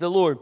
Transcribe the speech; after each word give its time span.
the 0.00 0.10
Lord. 0.10 0.38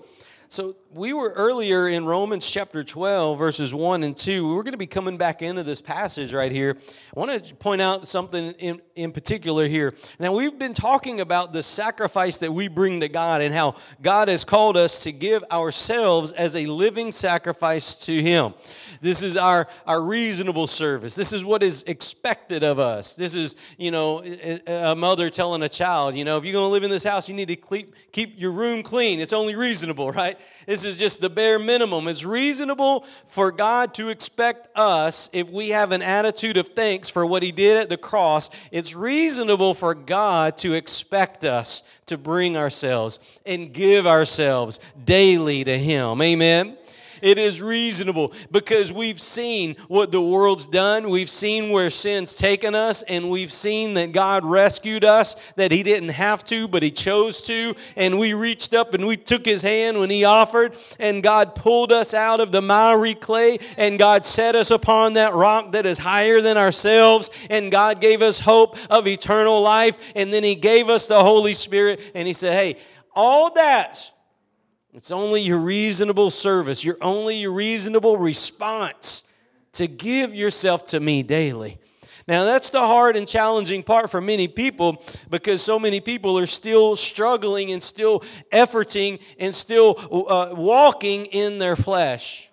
So 0.51 0.77
we 0.95 1.13
were 1.13 1.31
earlier 1.33 1.89
in 1.89 2.07
Romans 2.07 2.49
chapter 2.49 2.83
12, 2.83 3.39
verses 3.39 3.75
1 3.75 4.03
and 4.03 4.17
2. 4.17 4.49
We're 4.49 4.63
going 4.63 4.73
to 4.73 4.79
be 4.79 4.87
coming 4.87 5.19
back 5.19 5.43
into 5.43 5.63
this 5.63 5.83
passage 5.83 6.33
right 6.33 6.51
here. 6.51 6.79
I 7.15 7.21
want 7.21 7.45
to 7.45 7.55
point 7.57 7.83
out 7.83 8.09
something 8.09 8.53
in, 8.53 8.81
in 8.97 9.13
particular 9.13 9.69
here. 9.69 9.93
Now, 10.19 10.33
we've 10.33 10.59
been 10.59 10.73
talking 10.73 11.21
about 11.21 11.53
the 11.53 11.63
sacrifice 11.63 12.39
that 12.39 12.51
we 12.51 12.69
bring 12.69 13.01
to 13.01 13.11
God 13.11 13.43
and 13.43 13.55
how 13.55 13.75
God 14.01 14.29
has 14.29 14.45
called 14.45 14.79
us 14.79 15.03
to 15.03 15.13
give 15.13 15.45
ourselves 15.53 16.33
as 16.33 16.57
a 16.57 16.65
living 16.65 17.13
sacrifice 17.13 18.07
to 18.07 18.23
Him. 18.23 18.55
This 19.03 19.23
is 19.23 19.37
our, 19.37 19.69
our 19.87 20.01
reasonable 20.01 20.67
service. 20.67 21.15
This 21.15 21.35
is 21.35 21.45
what 21.45 21.63
is 21.63 21.83
expected 21.83 22.65
of 22.65 22.81
us. 22.81 23.15
This 23.15 23.35
is, 23.35 23.55
you 23.77 23.91
know, 23.91 24.25
a 24.67 24.97
mother 24.97 25.29
telling 25.29 25.63
a 25.63 25.69
child, 25.69 26.15
you 26.15 26.25
know, 26.25 26.39
if 26.39 26.45
you're 26.45 26.55
going 26.55 26.65
to 26.65 26.73
live 26.73 26.85
in 26.85 26.91
this 26.91 27.05
house, 27.05 27.29
you 27.29 27.35
need 27.35 27.49
to 27.49 27.57
keep, 27.57 27.95
keep 28.13 28.41
your 28.41 28.53
room 28.53 28.83
clean. 28.83 29.21
It's 29.21 29.35
only 29.35 29.55
reasonable, 29.55 30.11
right? 30.19 30.38
This 30.67 30.85
is 30.85 30.99
just 30.99 31.21
the 31.21 31.31
bare 31.31 31.59
minimum. 31.59 32.09
It's 32.09 32.25
reasonable 32.25 33.07
for 33.27 33.51
God 33.51 33.95
to 33.95 34.11
expect 34.11 34.69
us, 34.77 35.31
if 35.33 35.49
we 35.51 35.71
have 35.71 35.93
an 35.93 36.03
attitude 36.03 36.57
of 36.57 36.69
thanks 36.69 37.09
for 37.09 37.25
what 37.25 37.43
He 37.43 37.53
did 37.53 37.77
at 37.77 37.89
the 37.89 37.97
cross, 37.97 38.51
it's 38.71 38.95
reasonable 38.95 39.75
for 39.75 39.95
God 39.95 40.59
to 40.59 40.75
expect 40.75 41.45
us 41.45 41.83
to 42.07 42.19
bring 42.19 42.57
ourselves 42.57 43.21
and 43.47 43.73
give 43.73 44.07
ourselves 44.07 44.81
daily 45.05 45.65
to 45.65 45.79
Him. 45.79 46.21
Amen. 46.21 46.77
It 47.23 47.39
is 47.39 47.61
reasonable 47.61 48.33
because 48.51 48.93
we've 48.93 49.21
seen 49.21 49.77
what 49.89 50.13
the 50.13 50.21
world's 50.21 50.67
done. 50.67 51.11
We've 51.11 51.31
seen 51.31 51.71
where 51.71 51.91
sin's 51.91 52.37
taken 52.37 52.75
us, 52.75 53.03
and 53.03 53.31
we've 53.31 53.53
seen 53.53 53.95
that 53.95 54.13
God 54.13 54.45
rescued 54.45 55.05
us, 55.05 55.37
that 55.57 55.73
He 55.73 55.83
didn't 55.83 56.11
have 56.11 56.45
to, 56.47 56.69
but 56.69 56.83
He 56.83 56.91
chose 56.91 57.43
to. 57.43 57.75
And 57.97 58.19
we 58.19 58.35
reached 58.35 58.75
up 58.75 58.95
and 58.95 59.07
we 59.07 59.17
took 59.17 59.45
His 59.45 59.63
hand 59.63 59.99
when 59.99 60.11
He 60.11 60.25
offered, 60.25 60.77
and 60.99 61.23
God 61.23 61.55
pulled 61.55 61.93
us 61.93 62.15
out 62.15 62.41
of 62.41 62.53
the 62.53 62.63
miry 62.63 63.15
clay, 63.15 63.59
and 63.77 63.99
God 63.99 64.25
set 64.25 64.55
us 64.55 64.71
upon 64.71 65.15
that 65.15 65.35
rock 65.35 65.73
that 65.73 65.87
is 65.87 65.99
higher 65.99 66.41
than 66.41 66.57
ourselves, 66.57 67.31
and 67.51 67.73
God 67.73 68.01
gave 68.01 68.23
us 68.23 68.41
hope 68.41 68.77
of 68.91 69.07
eternal 69.07 69.61
life, 69.61 69.99
and 70.15 70.33
then 70.33 70.45
He 70.45 70.55
gave 70.55 70.89
us 70.89 71.07
the 71.07 71.23
Holy 71.23 71.53
Spirit, 71.53 72.01
and 72.15 72.27
He 72.27 72.35
said, 72.35 72.53
Hey, 72.53 72.77
all 73.15 73.53
that 73.55 74.13
it's 74.99 75.13
only 75.13 75.43
your 75.43 75.61
reasonable 75.61 76.29
service, 76.29 76.83
your 76.83 76.97
only 77.01 77.37
your 77.37 77.53
reasonable 77.53 78.17
response 78.17 79.23
to 79.75 79.87
give 79.87 80.35
yourself 80.35 80.87
to 80.87 80.99
me 80.99 81.23
daily. 81.23 81.79
Now, 82.27 82.43
that's 82.43 82.71
the 82.71 82.81
hard 82.81 83.15
and 83.15 83.27
challenging 83.29 83.85
part 83.85 84.11
for 84.11 84.21
many 84.21 84.49
people 84.49 85.01
because 85.31 85.63
so 85.63 85.79
many 85.79 86.01
people 86.01 86.37
are 86.37 86.47
still 86.47 86.97
struggling 86.97 87.71
and 87.71 87.81
still 87.81 88.25
efforting 88.53 89.23
and 89.39 89.55
still 89.55 89.95
uh, 90.29 90.53
walking 90.57 91.27
in 91.27 91.59
their 91.59 91.77
flesh. 91.77 92.51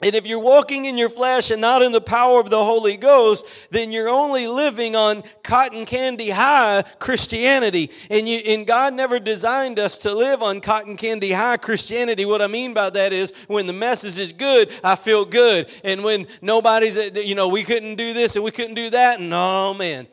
And 0.00 0.14
if 0.14 0.26
you're 0.26 0.40
walking 0.40 0.86
in 0.86 0.98
your 0.98 1.08
flesh 1.08 1.50
and 1.50 1.60
not 1.60 1.80
in 1.80 1.92
the 1.92 2.00
power 2.00 2.40
of 2.40 2.50
the 2.50 2.62
Holy 2.62 2.96
Ghost, 2.96 3.46
then 3.70 3.92
you're 3.92 4.08
only 4.08 4.46
living 4.48 4.96
on 4.96 5.22
cotton 5.42 5.86
candy 5.86 6.30
high 6.30 6.82
Christianity. 6.98 7.90
And, 8.10 8.28
you, 8.28 8.38
and 8.38 8.66
God 8.66 8.92
never 8.94 9.20
designed 9.20 9.78
us 9.78 9.98
to 9.98 10.12
live 10.12 10.42
on 10.42 10.60
cotton 10.60 10.96
candy 10.96 11.32
high 11.32 11.58
Christianity. 11.58 12.24
What 12.24 12.42
I 12.42 12.48
mean 12.48 12.74
by 12.74 12.90
that 12.90 13.12
is 13.12 13.32
when 13.46 13.66
the 13.66 13.72
message 13.72 14.18
is 14.18 14.32
good, 14.32 14.70
I 14.82 14.96
feel 14.96 15.24
good. 15.24 15.70
And 15.84 16.02
when 16.02 16.26
nobody's, 16.42 16.96
you 16.96 17.36
know, 17.36 17.48
we 17.48 17.62
couldn't 17.62 17.94
do 17.94 18.12
this 18.12 18.34
and 18.34 18.44
we 18.44 18.50
couldn't 18.50 18.74
do 18.74 18.90
that, 18.90 19.20
and 19.20 19.32
oh 19.32 19.74
man. 19.74 20.08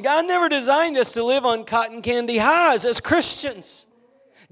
God 0.00 0.26
never 0.26 0.48
designed 0.48 0.96
us 0.96 1.12
to 1.12 1.24
live 1.24 1.44
on 1.44 1.64
cotton 1.64 2.02
candy 2.02 2.38
highs 2.38 2.84
as 2.84 3.00
Christians. 3.00 3.86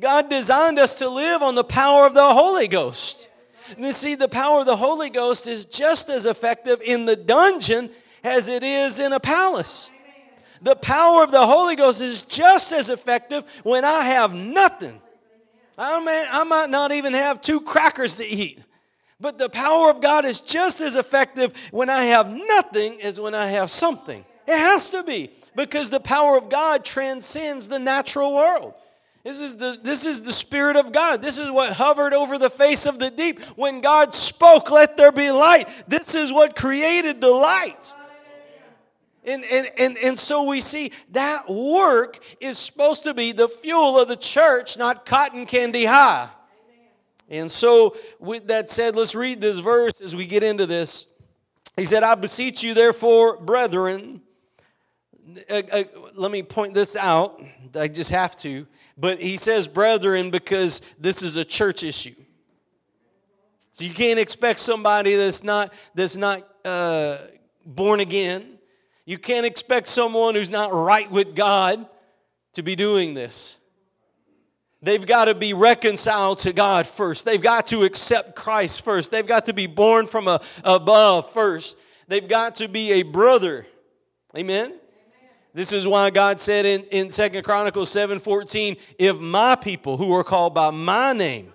God 0.01 0.29
designed 0.31 0.79
us 0.79 0.97
to 0.99 1.09
live 1.09 1.43
on 1.43 1.55
the 1.55 1.65
power 1.65 2.07
of 2.07 2.15
the 2.15 2.33
Holy 2.35 2.69
Ghost. 2.69 3.28
You 3.77 3.93
see, 3.93 4.15
the 4.15 4.29
power 4.29 4.61
of 4.61 4.67
the 4.67 4.77
Holy 4.77 5.11
Ghost 5.11 5.49
is 5.49 5.65
just 5.67 6.09
as 6.09 6.27
effective 6.27 6.81
in 6.81 7.05
the 7.05 7.17
dungeon 7.17 7.91
as 8.25 8.49
it 8.49 8.63
is 8.63 8.99
in 8.99 9.13
a 9.13 9.21
palace. 9.21 9.91
The 10.63 10.77
power 10.77 11.23
of 11.23 11.31
the 11.31 11.47
Holy 11.47 11.77
Ghost 11.77 12.03
is 12.03 12.23
just 12.23 12.73
as 12.73 12.89
effective 12.89 13.45
when 13.63 13.85
I 13.85 14.05
have 14.05 14.35
nothing. 14.35 15.01
I, 15.77 16.03
may, 16.03 16.25
I 16.31 16.45
might 16.45 16.71
not 16.71 16.91
even 16.93 17.13
have 17.13 17.41
two 17.41 17.61
crackers 17.61 18.17
to 18.17 18.27
eat. 18.27 18.61
But 19.21 19.39
the 19.39 19.49
power 19.49 19.91
of 19.91 20.01
God 20.01 20.25
is 20.25 20.41
just 20.41 20.81
as 20.81 20.97
effective 20.97 21.53
when 21.71 21.91
I 21.91 22.05
have 22.05 22.33
nothing 22.33 23.03
as 23.03 23.19
when 23.21 23.35
I 23.35 23.47
have 23.47 23.71
something. 23.71 24.25
It 24.47 24.57
has 24.57 24.91
to 24.91 25.03
be 25.03 25.31
because 25.57 25.91
the 25.91 26.01
power 26.01 26.39
of 26.39 26.49
God 26.49 26.85
transcends 26.85 27.69
the 27.69 27.79
natural 27.79 28.35
world. 28.35 28.75
This 29.29 29.43
is, 29.43 29.57
the, 29.57 29.79
this 29.83 30.07
is 30.07 30.23
the 30.23 30.33
Spirit 30.33 30.77
of 30.77 30.91
God. 30.91 31.21
This 31.21 31.37
is 31.37 31.51
what 31.51 31.75
hovered 31.75 32.15
over 32.15 32.39
the 32.39 32.49
face 32.49 32.87
of 32.87 32.99
the 32.99 33.11
deep. 33.11 33.45
When 33.57 33.83
God 33.83 34.15
spoke, 34.15 34.71
let 34.71 34.97
there 34.97 35.13
be 35.13 35.31
light. 35.31 35.69
This 35.87 36.15
is 36.15 36.33
what 36.33 36.57
created 36.57 37.21
the 37.21 37.29
light. 37.29 37.93
And, 39.27 39.45
and, 39.45 39.71
and, 39.77 39.99
and 39.99 40.19
so 40.19 40.45
we 40.45 40.63
see 40.63 40.93
that 41.11 41.47
work 41.47 42.25
is 42.41 42.57
supposed 42.57 43.05
to 43.05 43.13
be 43.13 43.33
the 43.33 43.49
fuel 43.49 44.01
of 44.01 44.09
the 44.09 44.17
church, 44.17 44.79
not 44.79 45.05
cotton 45.05 45.45
candy 45.45 45.85
high. 45.85 46.31
And 47.29 47.53
so, 47.53 47.99
with 48.19 48.47
that 48.47 48.71
said, 48.71 48.97
let's 48.97 49.15
read 49.15 49.43
this 49.43 49.59
verse 49.59 50.01
as 50.01 50.17
we 50.17 50.25
get 50.25 50.43
into 50.43 50.65
this. 50.65 51.05
He 51.77 51.85
said, 51.85 52.03
I 52.03 52.15
beseech 52.15 52.63
you, 52.63 52.73
therefore, 52.73 53.37
brethren. 53.37 54.23
Uh, 55.51 55.63
uh, 55.71 55.85
let 56.15 56.31
me 56.31 56.43
point 56.43 56.73
this 56.73 56.97
out. 56.97 57.43
I 57.79 57.89
just 57.89 58.11
have 58.11 58.35
to. 58.37 58.67
But 58.99 59.21
he 59.21 59.37
says 59.37 59.69
brethren 59.69 60.31
because 60.31 60.81
this 60.99 61.23
is 61.23 61.37
a 61.37 61.45
church 61.45 61.85
issue. 61.85 62.15
So 63.73 63.85
you 63.85 63.95
can't 63.95 64.19
expect 64.19 64.59
somebody 64.59 65.15
that's 65.15 65.45
not 65.45 65.73
that's 65.95 66.17
not 66.17 66.47
uh, 66.65 67.19
born 67.65 68.01
again. 68.01 68.59
You 69.07 69.17
can't 69.17 69.47
expect 69.47 69.87
someone 69.87 70.35
who's 70.35 70.51
not 70.51 70.75
right 70.75 71.09
with 71.11 71.37
God 71.37 71.87
to 72.55 72.63
be 72.63 72.75
doing 72.75 73.15
this. 73.15 73.57
They've 74.83 75.05
got 75.05 75.27
to 75.27 75.35
be 75.35 75.55
reconciled 75.55 76.41
to 76.41 76.53
God 76.53 76.87
first. 76.87 77.25
They've 77.25 77.41
got 77.41 77.69
to 77.69 77.85
accept 77.85 78.37
Christ 78.37 78.83
first. 78.83 79.11
They've 79.11 79.27
got 79.27 79.47
to 79.47 79.53
be 79.53 79.67
born 79.67 80.07
from 80.07 80.29
a, 80.29 80.41
above 80.63 81.33
first. 81.33 81.79
They've 82.07 82.27
got 82.27 82.57
to 82.57 82.69
be 82.69 82.93
a 82.93 83.03
brother. 83.03 83.67
Amen. 84.37 84.79
This 85.59 85.73
is 85.73 85.89
why 85.89 86.11
God 86.11 86.41
said 86.41 86.65
in, 86.67 86.85
in 86.85 87.09
2 87.09 87.43
Chronicles 87.43 87.91
7 87.91 88.21
14, 88.21 88.77
if 88.97 89.19
my 89.19 89.57
people 89.57 89.97
who 89.97 90.13
are 90.13 90.23
called 90.23 90.55
by 90.55 90.71
my 90.71 91.13
name, 91.13 91.53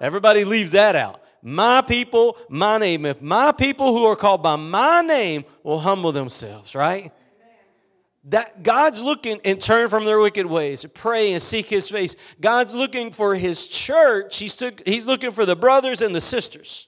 everybody 0.00 0.44
leaves 0.44 0.70
that 0.70 0.94
out. 0.94 1.20
My 1.42 1.80
people, 1.80 2.36
my 2.48 2.78
name. 2.78 3.04
If 3.04 3.20
my 3.20 3.50
people 3.50 3.96
who 3.96 4.04
are 4.04 4.14
called 4.14 4.44
by 4.44 4.54
my 4.54 5.00
name 5.00 5.44
will 5.64 5.80
humble 5.80 6.12
themselves, 6.12 6.76
right? 6.76 7.10
That 8.26 8.62
God's 8.62 9.02
looking 9.02 9.40
and 9.44 9.60
turn 9.60 9.88
from 9.88 10.04
their 10.04 10.20
wicked 10.20 10.46
ways, 10.46 10.86
pray 10.94 11.32
and 11.32 11.42
seek 11.42 11.66
his 11.66 11.88
face. 11.88 12.14
God's 12.40 12.76
looking 12.76 13.10
for 13.10 13.34
his 13.34 13.66
church. 13.66 14.38
He's, 14.38 14.54
took, 14.54 14.86
he's 14.86 15.08
looking 15.08 15.32
for 15.32 15.44
the 15.44 15.56
brothers 15.56 16.00
and 16.00 16.14
the 16.14 16.20
sisters 16.20 16.86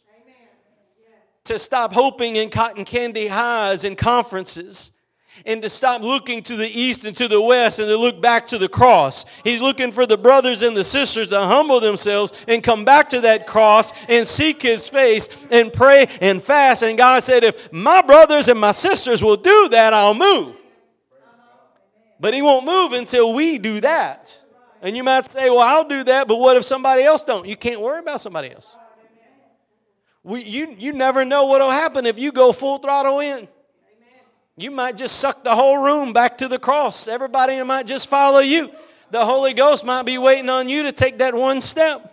to 1.47 1.59
stop 1.59 1.92
hoping 1.92 2.36
in 2.36 2.48
cotton 2.48 2.84
candy 2.84 3.26
highs 3.26 3.84
and 3.84 3.98
conferences 3.98 4.92
and 5.47 5.62
to 5.62 5.69
stop 5.69 6.03
looking 6.03 6.43
to 6.45 6.56
the 6.56 6.69
east 6.69 7.05
and 7.05 7.17
to 7.17 7.28
the 7.28 7.41
west 7.41 7.78
and 7.78 7.89
to 7.89 7.97
look 7.97 8.21
back 8.21 8.47
to 8.49 8.59
the 8.59 8.69
cross. 8.69 9.25
He's 9.43 9.61
looking 9.61 9.91
for 9.91 10.06
the 10.06 10.17
brothers 10.17 10.62
and 10.62 10.77
the 10.77 10.84
sisters 10.84 11.28
to 11.31 11.41
humble 11.41 11.81
themselves 11.81 12.33
and 12.49 12.62
come 12.62 12.84
back 12.84 13.11
to 13.11 13.21
that 13.22 13.47
cross 13.47 13.93
and 14.09 14.27
seek 14.27 14.62
his 14.62 14.89
face 14.89 15.28
and 15.50 15.72
pray 15.72 16.06
and 16.21 16.43
fast. 16.43 16.83
And 16.83 16.97
God 16.97 17.22
said, 17.22 17.45
If 17.45 17.72
my 17.72 18.03
brothers 18.03 18.49
and 18.49 18.61
my 18.61 18.72
sisters 18.72 19.22
will 19.22 19.37
do 19.37 19.69
that, 19.71 19.93
I'll 19.93 20.15
move. 20.15 20.61
But 22.21 22.34
he 22.34 22.43
won't 22.43 22.65
move 22.65 22.93
until 22.93 23.34
we 23.34 23.59
do 23.59 23.81
that. 23.81 24.41
And 24.81 24.97
you 24.97 25.03
might 25.03 25.27
say, 25.27 25.51
Well, 25.51 25.61
I'll 25.61 25.89
do 25.89 26.05
that, 26.05 26.28
but 26.28 26.37
what 26.37 26.56
if 26.56 26.65
somebody 26.65 27.03
else 27.03 27.22
don't? 27.22 27.47
You 27.47 27.57
can't 27.57 27.81
worry 27.81 28.01
about 28.01 28.21
somebody 28.21 28.51
else. 28.51 28.77
We, 30.22 30.42
you, 30.42 30.75
you 30.78 30.92
never 30.95 31.25
know 31.25 31.45
what 31.45 31.60
will 31.60 31.71
happen 31.71 32.07
if 32.07 32.19
you 32.19 32.33
go 32.33 32.53
full 32.53 32.78
throttle 32.78 33.21
in. 33.21 33.47
You 34.56 34.71
might 34.71 34.97
just 34.97 35.16
suck 35.16 35.42
the 35.42 35.54
whole 35.54 35.78
room 35.78 36.12
back 36.12 36.39
to 36.39 36.48
the 36.48 36.59
cross. 36.59 37.09
Everybody 37.09 37.60
might 37.62 37.86
just 37.86 38.09
follow 38.09 38.39
you. 38.39 38.71
The 39.10 39.24
Holy 39.24 39.53
Ghost 39.53 39.84
might 39.84 40.04
be 40.04 40.18
waiting 40.18 40.48
on 40.48 40.68
you 40.68 40.84
to 40.84 40.92
take 40.92 41.18
that 41.18 41.34
one 41.34 41.60
step. 41.60 42.10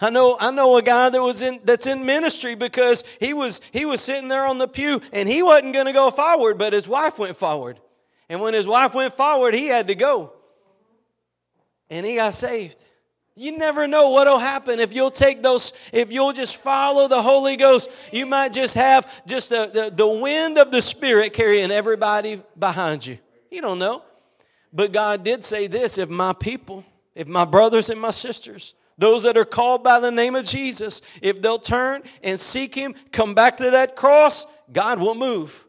I 0.00 0.10
know, 0.10 0.36
I 0.38 0.50
know 0.50 0.76
a 0.76 0.82
guy 0.82 1.08
that 1.08 1.22
was 1.22 1.40
in 1.40 1.60
that's 1.64 1.86
in 1.86 2.04
ministry 2.04 2.56
because 2.56 3.04
he 3.20 3.32
was 3.32 3.60
he 3.72 3.84
was 3.84 4.00
sitting 4.00 4.28
there 4.28 4.46
on 4.46 4.58
the 4.58 4.68
pew 4.68 5.00
and 5.12 5.28
he 5.28 5.42
wasn't 5.42 5.72
going 5.72 5.86
to 5.86 5.92
go 5.92 6.10
forward, 6.10 6.58
but 6.58 6.72
his 6.72 6.88
wife 6.88 7.18
went 7.18 7.36
forward. 7.36 7.80
And 8.28 8.40
when 8.40 8.54
his 8.54 8.66
wife 8.66 8.94
went 8.94 9.14
forward, 9.14 9.54
he 9.54 9.66
had 9.66 9.88
to 9.88 9.94
go. 9.94 10.32
And 11.88 12.04
he 12.04 12.16
got 12.16 12.34
saved. 12.34 12.83
You 13.36 13.58
never 13.58 13.88
know 13.88 14.10
what'll 14.10 14.38
happen 14.38 14.78
if 14.78 14.94
you'll 14.94 15.10
take 15.10 15.42
those, 15.42 15.72
if 15.92 16.12
you'll 16.12 16.32
just 16.32 16.56
follow 16.56 17.08
the 17.08 17.20
Holy 17.20 17.56
Ghost. 17.56 17.90
You 18.12 18.26
might 18.26 18.52
just 18.52 18.76
have 18.76 19.26
just 19.26 19.50
the, 19.50 19.66
the, 19.66 19.90
the 19.90 20.06
wind 20.06 20.56
of 20.56 20.70
the 20.70 20.80
Spirit 20.80 21.32
carrying 21.32 21.72
everybody 21.72 22.40
behind 22.56 23.04
you. 23.04 23.18
You 23.50 23.60
don't 23.60 23.80
know. 23.80 24.02
But 24.72 24.92
God 24.92 25.24
did 25.24 25.44
say 25.44 25.66
this 25.66 25.98
if 25.98 26.08
my 26.08 26.32
people 26.32 26.84
if 27.14 27.28
my 27.28 27.44
brothers 27.44 27.90
and 27.90 28.00
my 28.00 28.10
sisters, 28.10 28.74
those 28.98 29.22
that 29.22 29.36
are 29.36 29.44
called 29.44 29.84
by 29.84 30.00
the 30.00 30.10
name 30.10 30.34
of 30.34 30.44
Jesus, 30.44 31.02
if 31.22 31.40
they'll 31.40 31.58
turn 31.58 32.02
and 32.22 32.38
seek 32.38 32.74
Him, 32.74 32.94
come 33.12 33.34
back 33.34 33.56
to 33.58 33.70
that 33.70 33.96
cross, 33.96 34.46
God 34.72 34.98
will 34.98 35.14
move. 35.14 35.64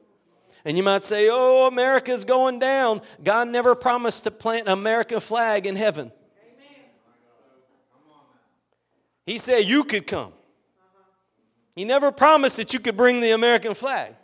And 0.63 0.77
you 0.77 0.83
might 0.83 1.05
say, 1.05 1.29
oh, 1.31 1.67
America's 1.67 2.25
going 2.25 2.57
down. 2.57 3.01
God 3.23 3.47
never 3.47 3.75
promised 3.75 4.23
to 4.23 4.31
plant 4.31 4.67
an 4.67 4.73
American 4.73 5.19
flag 5.19 5.67
in 5.67 5.75
heaven. 5.75 6.11
He 9.25 9.37
said 9.37 9.65
you 9.65 9.83
could 9.83 10.05
come. 10.05 10.33
He 11.75 11.83
never 11.83 12.11
promised 12.11 12.57
that 12.57 12.73
you 12.73 12.79
could 12.79 12.95
bring 12.95 13.19
the 13.19 13.31
American 13.31 13.73
flag. 13.73 14.15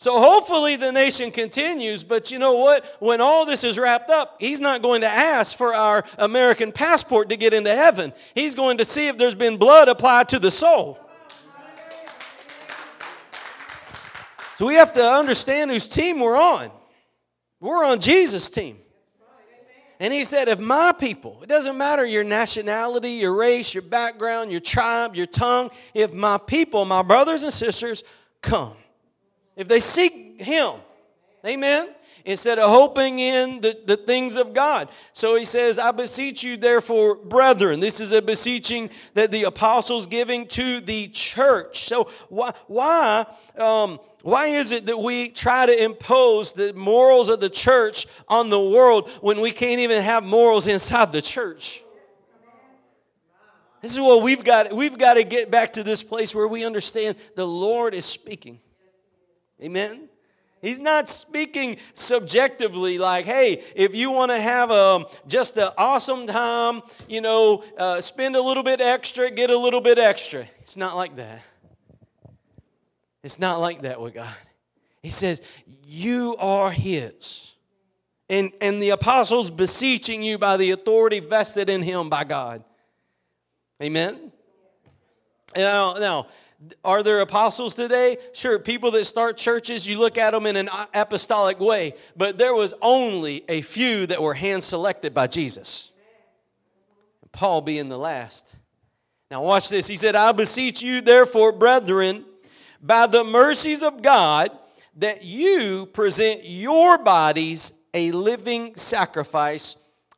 So 0.00 0.20
hopefully 0.20 0.76
the 0.76 0.92
nation 0.92 1.32
continues, 1.32 2.04
but 2.04 2.30
you 2.30 2.38
know 2.38 2.54
what? 2.54 2.84
When 3.00 3.20
all 3.20 3.44
this 3.44 3.64
is 3.64 3.78
wrapped 3.78 4.10
up, 4.10 4.36
he's 4.38 4.60
not 4.60 4.80
going 4.80 5.00
to 5.00 5.08
ask 5.08 5.56
for 5.56 5.74
our 5.74 6.04
American 6.18 6.70
passport 6.70 7.28
to 7.30 7.36
get 7.36 7.52
into 7.52 7.74
heaven. 7.74 8.12
He's 8.34 8.54
going 8.54 8.78
to 8.78 8.84
see 8.84 9.08
if 9.08 9.18
there's 9.18 9.34
been 9.34 9.56
blood 9.56 9.88
applied 9.88 10.28
to 10.30 10.38
the 10.38 10.52
soul. 10.52 11.00
So 14.54 14.66
we 14.66 14.74
have 14.74 14.92
to 14.94 15.04
understand 15.04 15.70
whose 15.70 15.88
team 15.88 16.20
we're 16.20 16.36
on. 16.36 16.70
We're 17.60 17.84
on 17.84 18.00
Jesus' 18.00 18.50
team. 18.50 18.78
And 20.00 20.14
he 20.14 20.24
said, 20.24 20.48
if 20.48 20.60
my 20.60 20.92
people, 20.92 21.40
it 21.42 21.48
doesn't 21.48 21.76
matter 21.76 22.06
your 22.06 22.24
nationality, 22.24 23.10
your 23.12 23.34
race, 23.34 23.74
your 23.74 23.82
background, 23.82 24.52
your 24.52 24.60
tribe, 24.60 25.16
your 25.16 25.26
tongue, 25.26 25.70
if 25.92 26.12
my 26.12 26.38
people, 26.38 26.84
my 26.84 27.02
brothers 27.02 27.42
and 27.42 27.52
sisters, 27.52 28.04
come 28.40 28.76
if 29.58 29.68
they 29.68 29.80
seek 29.80 30.40
Him. 30.40 30.74
Amen. 31.44 31.88
Instead 32.24 32.58
of 32.58 32.70
hoping 32.70 33.18
in 33.18 33.60
the, 33.60 33.76
the 33.86 33.96
things 33.96 34.36
of 34.36 34.52
God. 34.52 34.88
So 35.12 35.34
he 35.34 35.44
says, 35.44 35.78
I 35.78 35.92
beseech 35.92 36.42
you, 36.42 36.56
therefore, 36.56 37.14
brethren. 37.14 37.80
This 37.80 38.00
is 38.00 38.12
a 38.12 38.20
beseeching 38.20 38.90
that 39.14 39.30
the 39.30 39.44
apostles 39.44 40.06
giving 40.06 40.46
to 40.48 40.80
the 40.80 41.08
church. 41.08 41.84
So 41.84 42.10
why 42.28 42.52
why 42.66 43.26
um, 43.58 43.98
why 44.28 44.48
is 44.48 44.72
it 44.72 44.86
that 44.86 44.98
we 44.98 45.30
try 45.30 45.64
to 45.64 45.84
impose 45.84 46.52
the 46.52 46.74
morals 46.74 47.30
of 47.30 47.40
the 47.40 47.48
church 47.48 48.06
on 48.28 48.50
the 48.50 48.60
world 48.60 49.08
when 49.22 49.40
we 49.40 49.50
can't 49.50 49.80
even 49.80 50.02
have 50.02 50.22
morals 50.22 50.66
inside 50.66 51.12
the 51.12 51.22
church? 51.22 51.82
This 53.80 53.94
is 53.94 54.00
what 54.00 54.22
we've 54.22 54.44
got. 54.44 54.72
We've 54.72 54.98
got 54.98 55.14
to 55.14 55.24
get 55.24 55.50
back 55.50 55.72
to 55.74 55.82
this 55.82 56.02
place 56.02 56.34
where 56.34 56.46
we 56.46 56.64
understand 56.64 57.16
the 57.36 57.46
Lord 57.46 57.94
is 57.94 58.04
speaking. 58.04 58.60
Amen. 59.62 60.08
He's 60.60 60.78
not 60.78 61.08
speaking 61.08 61.78
subjectively 61.94 62.98
like, 62.98 63.24
hey, 63.24 63.62
if 63.76 63.94
you 63.94 64.10
want 64.10 64.32
to 64.32 64.38
have 64.38 64.70
a, 64.70 64.74
um, 64.74 65.06
just 65.26 65.56
an 65.56 65.68
awesome 65.78 66.26
time, 66.26 66.82
you 67.08 67.20
know, 67.20 67.62
uh, 67.78 68.00
spend 68.00 68.36
a 68.36 68.42
little 68.42 68.64
bit 68.64 68.80
extra, 68.80 69.30
get 69.30 69.50
a 69.50 69.56
little 69.56 69.80
bit 69.80 69.98
extra. 69.98 70.46
It's 70.58 70.76
not 70.76 70.96
like 70.96 71.16
that. 71.16 71.40
It's 73.22 73.38
not 73.38 73.60
like 73.60 73.82
that 73.82 74.00
with 74.00 74.14
God. 74.14 74.34
He 75.02 75.10
says, 75.10 75.42
you 75.84 76.36
are 76.38 76.70
His. 76.70 77.54
And, 78.28 78.52
and 78.60 78.80
the 78.80 78.90
apostles 78.90 79.50
beseeching 79.50 80.22
you 80.22 80.38
by 80.38 80.56
the 80.56 80.70
authority 80.72 81.20
vested 81.20 81.70
in 81.70 81.82
Him 81.82 82.10
by 82.10 82.24
God. 82.24 82.62
Amen. 83.82 84.32
Now, 85.56 85.94
now 85.94 86.26
are 86.84 87.02
there 87.02 87.20
apostles 87.20 87.74
today? 87.74 88.18
Sure, 88.32 88.58
people 88.58 88.90
that 88.90 89.04
start 89.04 89.36
churches, 89.36 89.86
you 89.86 89.98
look 89.98 90.18
at 90.18 90.32
them 90.32 90.44
in 90.44 90.56
an 90.56 90.68
apostolic 90.92 91.60
way, 91.60 91.94
but 92.16 92.36
there 92.36 92.54
was 92.54 92.74
only 92.82 93.44
a 93.48 93.60
few 93.60 94.06
that 94.06 94.20
were 94.20 94.34
hand 94.34 94.64
selected 94.64 95.14
by 95.14 95.28
Jesus. 95.28 95.92
Paul 97.30 97.60
being 97.60 97.88
the 97.88 97.98
last. 97.98 98.56
Now, 99.30 99.42
watch 99.42 99.68
this. 99.68 99.86
He 99.86 99.96
said, 99.96 100.16
I 100.16 100.32
beseech 100.32 100.82
you, 100.82 101.00
therefore, 101.00 101.52
brethren, 101.52 102.24
by 102.80 103.06
the 103.06 103.24
mercies 103.24 103.82
of 103.82 104.02
God, 104.02 104.50
that 104.96 105.24
you 105.24 105.86
present 105.92 106.40
your 106.44 106.98
bodies 106.98 107.72
a 107.94 108.10
living 108.12 108.74
sacrifice, 108.76 109.76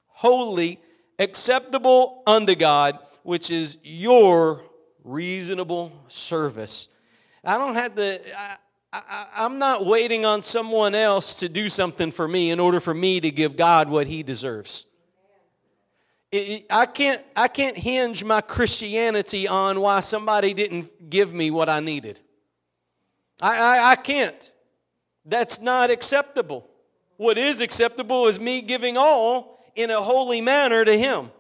holy, 0.08 0.80
acceptable 1.18 2.22
unto 2.26 2.54
God, 2.54 2.98
which 3.22 3.50
is 3.50 3.78
your 3.82 4.62
reasonable 5.04 5.92
service. 6.08 6.88
I 7.44 7.56
don't 7.58 7.74
have 7.74 7.94
to, 7.94 8.20
I, 8.36 8.56
I, 8.92 9.44
am 9.44 9.58
not 9.58 9.86
waiting 9.86 10.26
on 10.26 10.42
someone 10.42 10.94
else 10.94 11.34
to 11.36 11.48
do 11.48 11.68
something 11.68 12.10
for 12.10 12.26
me 12.26 12.50
in 12.50 12.60
order 12.60 12.80
for 12.80 12.94
me 12.94 13.20
to 13.20 13.30
give 13.30 13.56
God 13.56 13.88
what 13.88 14.06
he 14.06 14.22
deserves. 14.22 14.86
It, 16.32 16.66
I, 16.70 16.86
can't, 16.86 17.22
I 17.34 17.48
can't 17.48 17.76
hinge 17.76 18.24
my 18.24 18.40
Christianity 18.40 19.48
on 19.48 19.80
why 19.80 20.00
somebody 20.00 20.54
didn't 20.54 21.10
give 21.10 21.32
me 21.32 21.50
what 21.50 21.68
I 21.68 21.80
needed. 21.80 22.20
I, 23.40 23.58
I, 23.58 23.90
I 23.92 23.96
can't. 23.96 24.52
That's 25.24 25.60
not 25.60 25.90
acceptable. 25.90 26.68
What 27.16 27.38
is 27.38 27.60
acceptable 27.60 28.26
is 28.26 28.40
me 28.40 28.62
giving 28.62 28.96
all 28.96 29.58
in 29.76 29.90
a 29.90 30.00
holy 30.00 30.40
manner 30.40 30.84
to 30.84 30.96
him. 30.96 31.30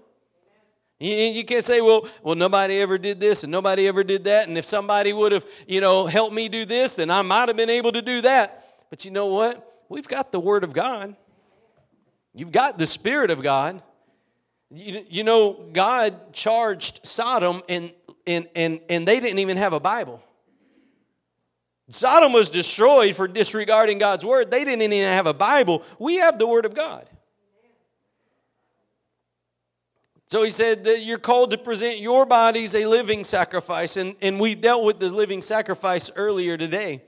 You, 1.02 1.44
can't 1.44 1.64
say, 1.64 1.80
well, 1.80 2.06
well, 2.22 2.34
nobody 2.34 2.78
ever 2.78 2.98
did 2.98 3.20
this 3.20 3.42
and 3.42 3.50
nobody 3.50 3.88
ever 3.88 4.04
did 4.04 4.24
that. 4.24 4.48
And 4.48 4.58
if 4.58 4.66
somebody 4.66 5.14
would 5.14 5.32
have, 5.32 5.46
you 5.66 5.80
know, 5.80 6.04
helped 6.04 6.34
me 6.34 6.50
do 6.50 6.66
this, 6.66 6.96
then 6.96 7.10
I 7.10 7.22
might 7.22 7.48
have 7.48 7.56
been 7.56 7.70
able 7.70 7.92
to 7.92 8.02
do 8.02 8.20
that. 8.20 8.66
But 8.90 9.06
you 9.06 9.10
know 9.10 9.26
what? 9.26 9.66
We've 9.88 10.06
got 10.06 10.30
the 10.30 10.38
Word 10.38 10.62
of 10.62 10.74
God. 10.74 11.16
You've 12.34 12.52
got 12.52 12.76
the 12.76 12.86
Spirit 12.86 13.30
of 13.30 13.42
God. 13.42 13.82
You, 14.70 15.04
you 15.08 15.24
know, 15.24 15.64
God 15.72 16.34
charged 16.34 17.00
Sodom 17.06 17.62
and, 17.66 17.92
and, 18.26 18.46
and, 18.54 18.80
and 18.90 19.08
they 19.08 19.20
didn't 19.20 19.38
even 19.38 19.56
have 19.56 19.72
a 19.72 19.80
Bible. 19.80 20.22
Sodom 21.90 22.32
was 22.32 22.48
destroyed 22.50 23.14
for 23.16 23.26
disregarding 23.26 23.98
God's 23.98 24.24
Word. 24.24 24.50
They 24.50 24.64
didn't 24.64 24.82
even 24.82 25.08
have 25.08 25.26
a 25.26 25.34
Bible. 25.34 25.82
We 25.98 26.16
have 26.16 26.38
the 26.38 26.46
Word 26.46 26.64
of 26.64 26.74
God. 26.74 27.08
So 30.28 30.44
he 30.44 30.50
said 30.50 30.84
that 30.84 31.00
you're 31.00 31.18
called 31.18 31.50
to 31.50 31.58
present 31.58 31.98
your 31.98 32.24
bodies 32.24 32.76
a 32.76 32.86
living 32.86 33.24
sacrifice. 33.24 33.96
And, 33.96 34.14
and 34.22 34.38
we 34.38 34.54
dealt 34.54 34.84
with 34.84 35.00
the 35.00 35.10
living 35.10 35.42
sacrifice 35.42 36.08
earlier 36.14 36.56
today. 36.56 37.02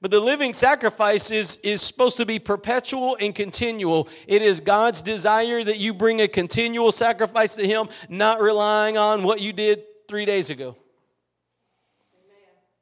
But 0.00 0.10
the 0.10 0.20
living 0.20 0.52
sacrifice 0.52 1.30
is, 1.30 1.58
is 1.58 1.80
supposed 1.80 2.16
to 2.16 2.26
be 2.26 2.40
perpetual 2.40 3.16
and 3.20 3.32
continual. 3.32 4.08
It 4.26 4.42
is 4.42 4.60
God's 4.60 5.02
desire 5.02 5.62
that 5.62 5.78
you 5.78 5.94
bring 5.94 6.20
a 6.20 6.28
continual 6.28 6.90
sacrifice 6.90 7.54
to 7.54 7.66
Him, 7.66 7.88
not 8.08 8.40
relying 8.40 8.98
on 8.98 9.22
what 9.22 9.40
you 9.40 9.52
did 9.52 9.84
three 10.08 10.24
days 10.24 10.50
ago. 10.50 10.76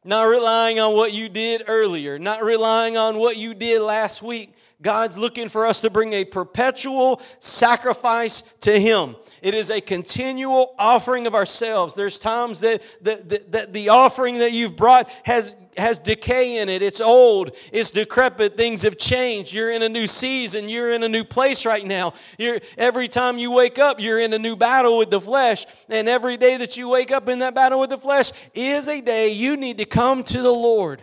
Not 0.06 0.22
relying 0.22 0.78
on 0.78 0.94
what 0.94 1.12
you 1.12 1.28
did 1.28 1.64
earlier, 1.66 2.16
not 2.16 2.40
relying 2.40 2.96
on 2.96 3.18
what 3.18 3.36
you 3.36 3.54
did 3.54 3.82
last 3.82 4.22
week. 4.22 4.54
God's 4.80 5.18
looking 5.18 5.48
for 5.48 5.66
us 5.66 5.80
to 5.80 5.90
bring 5.90 6.12
a 6.12 6.24
perpetual 6.24 7.20
sacrifice 7.40 8.42
to 8.60 8.78
Him. 8.78 9.16
It 9.42 9.52
is 9.52 9.68
a 9.68 9.80
continual 9.80 10.76
offering 10.78 11.26
of 11.26 11.34
ourselves. 11.34 11.94
There's 11.96 12.20
times 12.20 12.60
that, 12.60 12.82
that, 13.02 13.72
the 13.72 13.88
offering 13.88 14.38
that 14.38 14.52
you've 14.52 14.76
brought 14.76 15.10
has 15.24 15.56
has 15.78 15.98
decay 15.98 16.58
in 16.58 16.68
it. 16.68 16.82
It's 16.82 17.00
old. 17.00 17.56
It's 17.72 17.90
decrepit. 17.90 18.56
Things 18.56 18.82
have 18.82 18.98
changed. 18.98 19.52
You're 19.52 19.70
in 19.70 19.82
a 19.82 19.88
new 19.88 20.06
season. 20.06 20.68
You're 20.68 20.92
in 20.92 21.02
a 21.02 21.08
new 21.08 21.24
place 21.24 21.66
right 21.66 21.84
now. 21.84 22.14
You're, 22.38 22.60
every 22.76 23.08
time 23.08 23.38
you 23.38 23.52
wake 23.52 23.78
up, 23.78 24.00
you're 24.00 24.20
in 24.20 24.32
a 24.32 24.38
new 24.38 24.56
battle 24.56 24.98
with 24.98 25.10
the 25.10 25.20
flesh. 25.20 25.66
And 25.88 26.08
every 26.08 26.36
day 26.36 26.56
that 26.56 26.76
you 26.76 26.88
wake 26.88 27.10
up 27.10 27.28
in 27.28 27.40
that 27.40 27.54
battle 27.54 27.80
with 27.80 27.90
the 27.90 27.98
flesh 27.98 28.32
is 28.54 28.88
a 28.88 29.00
day 29.00 29.28
you 29.32 29.56
need 29.56 29.78
to 29.78 29.84
come 29.84 30.22
to 30.24 30.42
the 30.42 30.52
Lord 30.52 31.02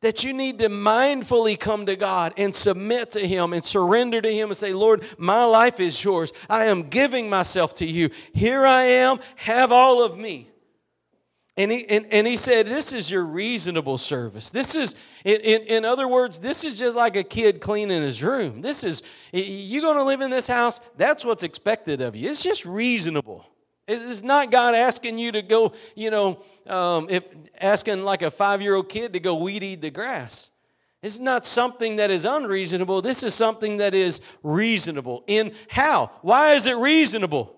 that 0.00 0.22
you 0.22 0.32
need 0.32 0.60
to 0.60 0.68
mindfully 0.68 1.58
come 1.58 1.86
to 1.86 1.96
God 1.96 2.32
and 2.36 2.54
submit 2.54 3.12
to 3.12 3.26
Him 3.26 3.52
and 3.52 3.64
surrender 3.64 4.20
to 4.20 4.32
Him 4.32 4.48
and 4.48 4.56
say, 4.56 4.72
Lord, 4.72 5.04
my 5.18 5.44
life 5.44 5.80
is 5.80 6.02
yours. 6.02 6.32
I 6.48 6.66
am 6.66 6.88
giving 6.88 7.28
myself 7.28 7.74
to 7.74 7.86
you. 7.86 8.10
Here 8.32 8.64
I 8.64 8.84
am. 8.84 9.18
Have 9.36 9.72
all 9.72 10.04
of 10.04 10.16
me. 10.16 10.47
And 11.58 11.72
he, 11.72 11.88
and, 11.88 12.06
and 12.12 12.24
he 12.24 12.36
said, 12.36 12.66
This 12.66 12.92
is 12.92 13.10
your 13.10 13.26
reasonable 13.26 13.98
service. 13.98 14.50
This 14.50 14.76
is, 14.76 14.94
in, 15.24 15.40
in, 15.40 15.62
in 15.62 15.84
other 15.84 16.06
words, 16.06 16.38
this 16.38 16.64
is 16.64 16.78
just 16.78 16.96
like 16.96 17.16
a 17.16 17.24
kid 17.24 17.60
cleaning 17.60 18.00
his 18.00 18.22
room. 18.22 18.60
This 18.60 18.84
is, 18.84 19.02
you're 19.32 19.82
going 19.82 19.96
to 19.96 20.04
live 20.04 20.20
in 20.20 20.30
this 20.30 20.46
house, 20.46 20.80
that's 20.96 21.24
what's 21.24 21.42
expected 21.42 22.00
of 22.00 22.14
you. 22.14 22.30
It's 22.30 22.44
just 22.44 22.64
reasonable. 22.64 23.44
It's 23.88 24.22
not 24.22 24.52
God 24.52 24.76
asking 24.76 25.18
you 25.18 25.32
to 25.32 25.42
go, 25.42 25.72
you 25.96 26.10
know, 26.10 26.38
um, 26.68 27.08
if 27.10 27.24
asking 27.60 28.04
like 28.04 28.22
a 28.22 28.30
five 28.30 28.62
year 28.62 28.76
old 28.76 28.88
kid 28.88 29.14
to 29.14 29.20
go 29.20 29.34
weed 29.34 29.64
eat 29.64 29.80
the 29.80 29.90
grass. 29.90 30.52
It's 31.02 31.18
not 31.18 31.44
something 31.44 31.96
that 31.96 32.10
is 32.10 32.24
unreasonable. 32.24 33.02
This 33.02 33.24
is 33.24 33.34
something 33.34 33.78
that 33.78 33.94
is 33.94 34.20
reasonable. 34.44 35.24
In 35.26 35.54
how? 35.68 36.12
Why 36.22 36.52
is 36.52 36.66
it 36.68 36.76
reasonable? 36.76 37.56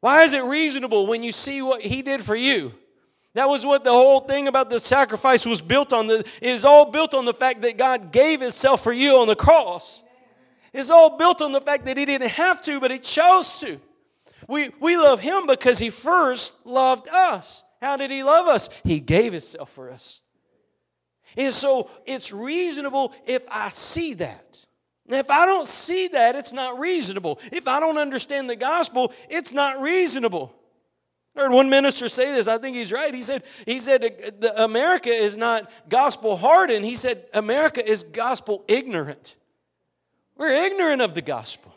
Why 0.00 0.22
is 0.22 0.32
it 0.32 0.42
reasonable 0.42 1.06
when 1.06 1.22
you 1.22 1.30
see 1.30 1.62
what 1.62 1.82
He 1.82 2.02
did 2.02 2.20
for 2.20 2.34
you? 2.34 2.72
That 3.36 3.50
was 3.50 3.66
what 3.66 3.84
the 3.84 3.92
whole 3.92 4.20
thing 4.20 4.48
about 4.48 4.70
the 4.70 4.78
sacrifice 4.78 5.44
was 5.44 5.60
built 5.60 5.92
on. 5.92 6.06
The, 6.06 6.20
it 6.20 6.26
is 6.40 6.64
all 6.64 6.90
built 6.90 7.12
on 7.12 7.26
the 7.26 7.34
fact 7.34 7.60
that 7.60 7.76
God 7.76 8.10
gave 8.10 8.40
Himself 8.40 8.82
for 8.82 8.94
you 8.94 9.18
on 9.18 9.28
the 9.28 9.36
cross. 9.36 10.02
is 10.72 10.90
all 10.90 11.18
built 11.18 11.42
on 11.42 11.52
the 11.52 11.60
fact 11.60 11.84
that 11.84 11.98
he 11.98 12.06
didn't 12.06 12.30
have 12.30 12.62
to, 12.62 12.80
but 12.80 12.90
he 12.90 12.98
chose 12.98 13.60
to. 13.60 13.78
We, 14.48 14.70
we 14.80 14.96
love 14.96 15.20
him 15.20 15.46
because 15.46 15.78
he 15.78 15.90
first 15.90 16.54
loved 16.64 17.10
us. 17.10 17.62
How 17.82 17.98
did 17.98 18.10
he 18.10 18.22
love 18.22 18.46
us? 18.46 18.70
He 18.84 19.00
gave 19.00 19.32
himself 19.32 19.68
for 19.70 19.90
us. 19.90 20.22
And 21.36 21.52
so 21.52 21.90
it's 22.06 22.32
reasonable 22.32 23.12
if 23.26 23.44
I 23.50 23.68
see 23.68 24.14
that. 24.14 24.64
if 25.08 25.30
I 25.30 25.44
don't 25.44 25.66
see 25.66 26.08
that, 26.08 26.36
it's 26.36 26.54
not 26.54 26.78
reasonable. 26.78 27.38
If 27.52 27.68
I 27.68 27.80
don't 27.80 27.98
understand 27.98 28.48
the 28.48 28.56
gospel, 28.56 29.12
it's 29.28 29.52
not 29.52 29.78
reasonable. 29.82 30.54
I 31.36 31.42
heard 31.42 31.52
one 31.52 31.68
minister 31.68 32.08
say 32.08 32.32
this. 32.32 32.48
I 32.48 32.58
think 32.58 32.76
he's 32.76 32.92
right. 32.92 33.12
He 33.12 33.22
said, 33.22 33.42
he 33.66 33.78
said 33.78 34.34
America 34.56 35.10
is 35.10 35.36
not 35.36 35.70
gospel 35.88 36.36
hardened. 36.36 36.84
He 36.84 36.94
said 36.94 37.26
America 37.34 37.86
is 37.86 38.04
gospel 38.04 38.64
ignorant. 38.68 39.36
We're 40.36 40.50
ignorant 40.50 41.02
of 41.02 41.14
the 41.14 41.22
gospel. 41.22 41.74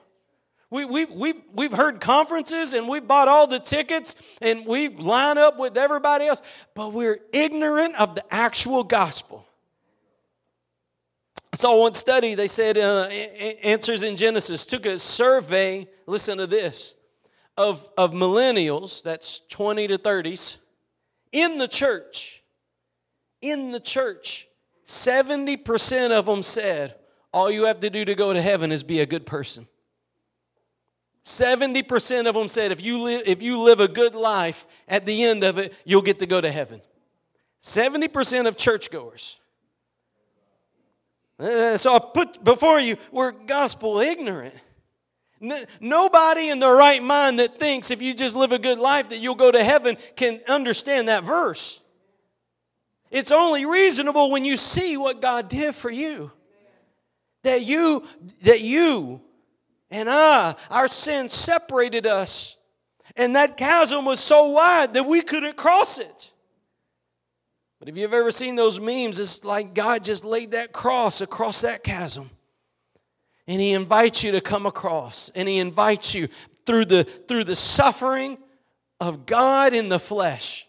We, 0.72 0.86
we've, 0.86 1.10
we've, 1.10 1.42
we've 1.52 1.72
heard 1.72 2.00
conferences 2.00 2.74
and 2.74 2.88
we 2.88 3.00
bought 3.00 3.28
all 3.28 3.48
the 3.48 3.60
tickets 3.60 4.16
and 4.42 4.66
we 4.66 4.88
line 4.88 5.38
up 5.38 5.58
with 5.58 5.78
everybody 5.78 6.26
else, 6.26 6.44
but 6.76 6.94
we're 6.94 7.20
ignorant 7.34 7.96
of 7.96 8.16
the 8.16 8.24
actual 8.34 8.84
gospel. 8.84 9.46
I 11.52 11.58
saw 11.58 11.82
one 11.82 11.94
study, 11.94 12.36
they 12.36 12.48
said 12.48 12.78
uh, 12.78 13.06
Answers 13.64 14.04
in 14.04 14.16
Genesis 14.16 14.68
took 14.68 14.86
a 14.86 15.00
survey, 15.00 15.88
listen 16.06 16.38
to 16.38 16.46
this, 16.46 16.94
of, 17.60 17.90
of 17.98 18.14
millennials, 18.14 19.04
that's 19.04 19.42
20 19.50 19.90
to 19.90 19.98
30s, 19.98 20.60
in 21.34 21.58
the 21.58 21.68
church. 21.68 22.42
In 23.42 23.72
the 23.72 23.82
church, 23.82 24.48
70% 24.86 26.12
of 26.12 26.26
them 26.26 26.42
said, 26.42 26.96
All 27.34 27.52
you 27.52 27.66
have 27.66 27.82
to 27.82 27.90
do 27.90 28.06
to 28.06 28.16
go 28.16 28.34
to 28.34 28.42
heaven 28.42 28.72
is 28.72 28.82
be 28.82 29.02
a 29.02 29.06
good 29.06 29.26
person. 29.26 29.68
70% 31.26 32.28
of 32.28 32.34
them 32.34 32.48
said, 32.48 32.72
if 32.72 32.82
you, 32.82 33.04
live, 33.04 33.24
if 33.26 33.42
you 33.42 33.62
live 33.62 33.82
a 33.82 33.88
good 33.88 34.16
life, 34.16 34.66
at 34.88 35.06
the 35.06 35.24
end 35.24 35.44
of 35.44 35.58
it, 35.58 35.74
you'll 35.86 36.02
get 36.02 36.20
to 36.20 36.26
go 36.26 36.42
to 36.42 36.50
heaven. 36.50 36.82
70% 37.62 38.48
of 38.48 38.58
churchgoers. 38.58 39.40
Uh, 41.38 41.78
so 41.78 41.96
I 41.96 42.00
put 42.00 42.44
before 42.44 42.80
you, 42.80 42.98
we're 43.12 43.32
gospel 43.32 44.00
ignorant. 44.00 44.56
Nobody 45.40 46.50
in 46.50 46.60
their 46.60 46.76
right 46.76 47.02
mind 47.02 47.40
that 47.40 47.58
thinks 47.60 47.92
if 47.92 48.02
you 48.02 48.14
just 48.14 48.36
live 48.36 48.52
a 48.52 48.60
good 48.60 48.80
life 48.80 49.10
that 49.10 49.20
you'll 49.20 49.36
go 49.36 49.52
to 49.52 49.64
heaven 49.64 49.98
can 50.16 50.42
understand 50.48 51.08
that 51.08 51.24
verse. 51.24 51.82
It's 53.10 53.32
only 53.32 53.66
reasonable 53.66 54.32
when 54.32 54.46
you 54.46 54.58
see 54.58 54.98
what 54.98 55.22
God 55.22 55.50
did 55.50 55.76
for 55.76 55.90
you. 55.90 56.32
That 57.44 57.62
you 57.62 58.06
that 58.42 58.62
you 58.62 59.22
and 59.90 60.10
I 60.10 60.56
our 60.70 60.88
sin 60.88 61.30
separated 61.30 62.06
us. 62.06 62.58
And 63.16 63.36
that 63.36 63.58
chasm 63.58 64.06
was 64.06 64.20
so 64.20 64.52
wide 64.52 64.94
that 64.94 65.06
we 65.06 65.22
couldn't 65.22 65.56
cross 65.56 66.00
it. 66.00 66.32
But 67.80 67.88
if 67.88 67.98
you've 67.98 68.14
ever 68.14 68.30
seen 68.30 68.56
those 68.56 68.80
memes, 68.80 69.20
it's 69.20 69.44
like 69.46 69.74
God 69.74 70.04
just 70.04 70.26
laid 70.26 70.52
that 70.52 70.74
cross 70.74 71.22
across 71.22 71.62
that 71.62 71.84
chasm. 71.84 72.30
And 73.50 73.60
he 73.60 73.74
invites 73.74 74.24
you 74.24 74.32
to 74.34 74.42
come 74.42 74.68
across. 74.68 75.30
And 75.34 75.50
he 75.50 75.58
invites 75.58 76.14
you 76.14 76.30
through 76.68 76.86
the 76.86 77.04
through 77.04 77.46
the 77.46 77.56
suffering 77.56 78.38
of 79.00 79.26
God 79.26 79.74
in 79.74 79.90
the 79.90 79.98
flesh. 79.98 80.68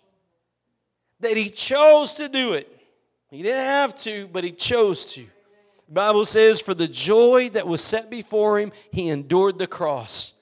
That 1.20 1.36
he 1.36 1.50
chose 1.50 2.14
to 2.14 2.28
do 2.28 2.54
it. 2.54 2.74
He 3.30 3.42
didn't 3.42 3.66
have 3.66 3.94
to, 3.96 4.28
but 4.28 4.44
he 4.44 4.50
chose 4.50 5.12
to. 5.12 5.20
The 5.88 5.94
Bible 5.94 6.24
says, 6.24 6.60
for 6.60 6.72
the 6.72 6.88
joy 6.88 7.50
that 7.50 7.66
was 7.66 7.82
set 7.82 8.08
before 8.08 8.58
him, 8.58 8.72
he 8.90 9.08
endured 9.08 9.58
the 9.58 9.66
cross. 9.66 10.32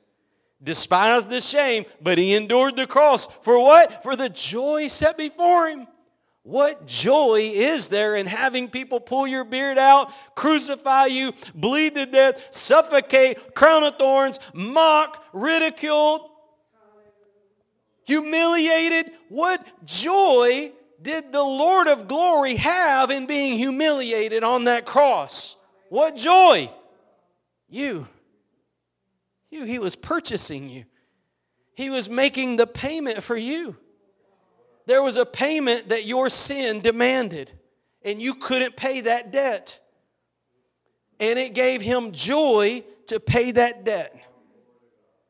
Despised 0.62 1.28
the 1.30 1.40
shame, 1.40 1.86
but 2.00 2.18
he 2.18 2.34
endured 2.34 2.76
the 2.76 2.86
cross. 2.86 3.26
For 3.26 3.58
what? 3.58 4.04
For 4.04 4.14
the 4.14 4.28
joy 4.28 4.86
set 4.86 5.18
before 5.18 5.68
him. 5.68 5.88
What 6.48 6.86
joy 6.86 7.50
is 7.52 7.90
there 7.90 8.16
in 8.16 8.24
having 8.24 8.70
people 8.70 9.00
pull 9.00 9.26
your 9.26 9.44
beard 9.44 9.76
out, 9.76 10.10
crucify 10.34 11.04
you, 11.04 11.34
bleed 11.54 11.94
to 11.96 12.06
death, 12.06 12.42
suffocate, 12.48 13.54
crown 13.54 13.82
of 13.82 13.98
thorns, 13.98 14.40
mock, 14.54 15.22
ridiculed, 15.34 16.22
humiliated? 18.06 19.10
What 19.28 19.62
joy 19.84 20.72
did 21.02 21.32
the 21.32 21.42
Lord 21.42 21.86
of 21.86 22.08
glory 22.08 22.56
have 22.56 23.10
in 23.10 23.26
being 23.26 23.58
humiliated 23.58 24.42
on 24.42 24.64
that 24.64 24.86
cross? 24.86 25.54
What 25.90 26.16
joy? 26.16 26.70
You. 27.68 28.08
You. 29.50 29.64
He 29.64 29.78
was 29.78 29.96
purchasing 29.96 30.70
you, 30.70 30.86
He 31.74 31.90
was 31.90 32.08
making 32.08 32.56
the 32.56 32.66
payment 32.66 33.22
for 33.22 33.36
you. 33.36 33.76
There 34.88 35.02
was 35.02 35.18
a 35.18 35.26
payment 35.26 35.90
that 35.90 36.06
your 36.06 36.30
sin 36.30 36.80
demanded, 36.80 37.52
and 38.02 38.22
you 38.22 38.32
couldn't 38.32 38.74
pay 38.74 39.02
that 39.02 39.30
debt. 39.30 39.78
And 41.20 41.38
it 41.38 41.52
gave 41.52 41.82
him 41.82 42.10
joy 42.10 42.82
to 43.08 43.20
pay 43.20 43.50
that 43.50 43.84
debt. 43.84 44.16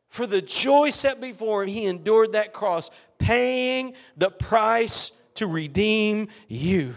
For 0.06 0.28
the 0.28 0.40
joy 0.40 0.90
set 0.90 1.20
before 1.20 1.64
him, 1.64 1.70
he 1.70 1.86
endured 1.86 2.32
that 2.32 2.52
cross, 2.52 2.92
paying 3.18 3.94
the 4.16 4.30
price 4.30 5.10
to 5.34 5.48
redeem 5.48 6.28
you. 6.46 6.94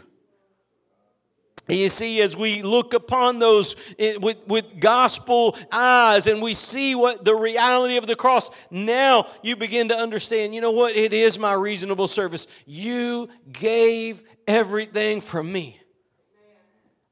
You 1.72 1.88
see, 1.88 2.22
as 2.22 2.36
we 2.36 2.64
look 2.64 2.94
upon 2.94 3.40
those 3.40 3.78
eh, 3.98 4.18
with, 4.18 4.46
with 4.46 4.80
gospel 4.80 5.56
eyes 5.72 6.28
and 6.28 6.42
we 6.42 6.54
see 6.54 6.96
what 6.96 7.24
the 7.24 7.34
reality 7.34 7.96
of 7.96 8.08
the 8.08 8.16
cross, 8.16 8.50
now 8.70 9.28
you 9.42 9.56
begin 9.56 9.88
to 9.88 9.96
understand, 9.96 10.54
you 10.54 10.60
know 10.60 10.72
what? 10.72 10.98
It 10.98 11.14
is 11.14 11.40
my 11.40 11.54
reasonable 11.54 12.08
service. 12.08 12.48
You 12.66 13.30
gave 13.54 14.22
everything 14.48 15.22
for 15.22 15.42
me. 15.42 15.80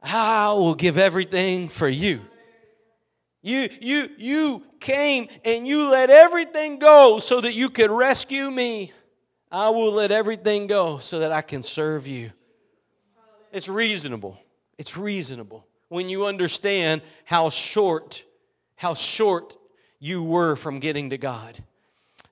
I 0.03 0.51
will 0.53 0.75
give 0.75 0.97
everything 0.97 1.69
for 1.69 1.87
you. 1.87 2.21
You, 3.41 3.69
you, 3.79 4.09
you 4.17 4.63
came 4.81 5.29
and 5.45 5.65
you 5.65 5.89
let 5.89 6.09
everything 6.09 6.79
go 6.79 7.19
so 7.19 7.39
that 7.39 7.53
you 7.53 7.69
could 7.69 7.91
rescue 7.91 8.51
me. 8.51 8.91
I 9.49 9.69
will 9.69 9.93
let 9.93 10.11
everything 10.11 10.67
go 10.67 10.97
so 10.97 11.19
that 11.19 11.31
I 11.31 11.41
can 11.41 11.63
serve 11.63 12.05
you. 12.07 12.31
It's 13.51 13.69
reasonable. 13.69 14.37
It's 14.79 14.97
reasonable 14.97 15.67
when 15.89 16.09
you 16.09 16.25
understand 16.25 17.01
how 17.25 17.49
short, 17.49 18.23
how 18.77 18.95
short 18.95 19.55
you 19.99 20.23
were 20.23 20.55
from 20.55 20.79
getting 20.79 21.09
to 21.11 21.17
God. 21.17 21.61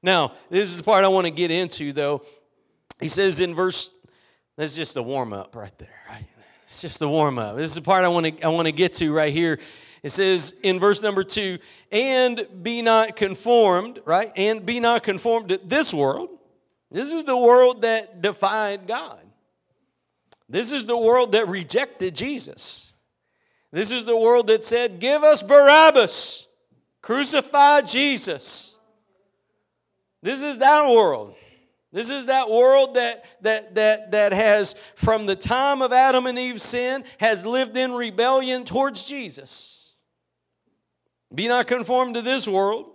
Now, 0.02 0.32
this 0.50 0.70
is 0.70 0.78
the 0.78 0.84
part 0.84 1.04
I 1.04 1.10
want 1.10 1.26
to 1.26 1.32
get 1.32 1.52
into, 1.52 1.92
though. 1.92 2.24
He 3.02 3.10
says 3.10 3.42
in 3.42 3.54
verse, 3.54 3.94
that's 4.56 4.76
just 4.76 4.94
the 4.94 5.04
warm 5.04 5.34
up 5.34 5.56
right 5.56 5.78
there, 5.78 5.90
right? 6.10 6.24
It's 6.64 6.82
just 6.82 7.00
the 7.00 7.10
warm 7.10 7.38
up. 7.38 7.58
This 7.58 7.72
is 7.72 7.76
the 7.76 7.82
part 7.82 8.06
I 8.06 8.08
want 8.08 8.26
to 8.26 8.42
I 8.42 8.48
want 8.48 8.68
to 8.68 8.72
get 8.72 8.94
to 8.96 9.14
right 9.14 9.34
here. 9.34 9.60
It 10.02 10.10
says 10.10 10.56
in 10.64 10.80
verse 10.80 11.02
number 11.02 11.24
two, 11.24 11.60
and 11.92 12.48
be 12.62 12.82
not 12.82 13.16
conformed, 13.18 14.00
right? 14.06 14.32
And 14.38 14.66
be 14.66 14.80
not 14.80 15.04
conformed 15.04 15.50
to 15.50 15.60
this 15.64 15.94
world. 15.94 16.30
This 16.92 17.14
is 17.14 17.26
the 17.26 17.38
world 17.38 17.82
that 17.82 18.22
defied 18.22 18.88
God. 18.88 19.20
This 20.50 20.72
is 20.72 20.86
the 20.86 20.98
world 20.98 21.34
that 21.34 21.48
rejected 21.48 22.16
Jesus. 22.16 22.94
This 23.72 23.92
is 23.92 24.06
the 24.06 24.18
world 24.18 24.48
that 24.48 24.64
said, 24.64 25.00
Give 25.00 25.24
us 25.24 25.44
Barabbas, 25.44 26.48
crucify 27.02 27.82
Jesus. 27.82 28.78
This 30.22 30.42
is 30.42 30.60
that 30.60 30.88
world. 30.88 31.36
This 31.92 32.10
is 32.10 32.26
that 32.26 32.50
world 32.50 32.96
that, 32.96 33.26
that, 33.42 33.76
that, 33.76 34.12
that 34.12 34.34
has, 34.34 34.76
from 34.96 35.26
the 35.26 35.36
time 35.36 35.82
of 35.82 35.94
Adam 35.94 36.28
and 36.28 36.38
Eve's 36.38 36.64
sin, 36.64 37.04
has 37.18 37.46
lived 37.46 37.78
in 37.78 37.94
rebellion 37.94 38.66
towards 38.66 39.06
Jesus. 39.06 39.94
Be 41.34 41.48
not 41.48 41.68
conformed 41.68 42.16
to 42.16 42.22
this 42.22 42.48
world, 42.48 42.92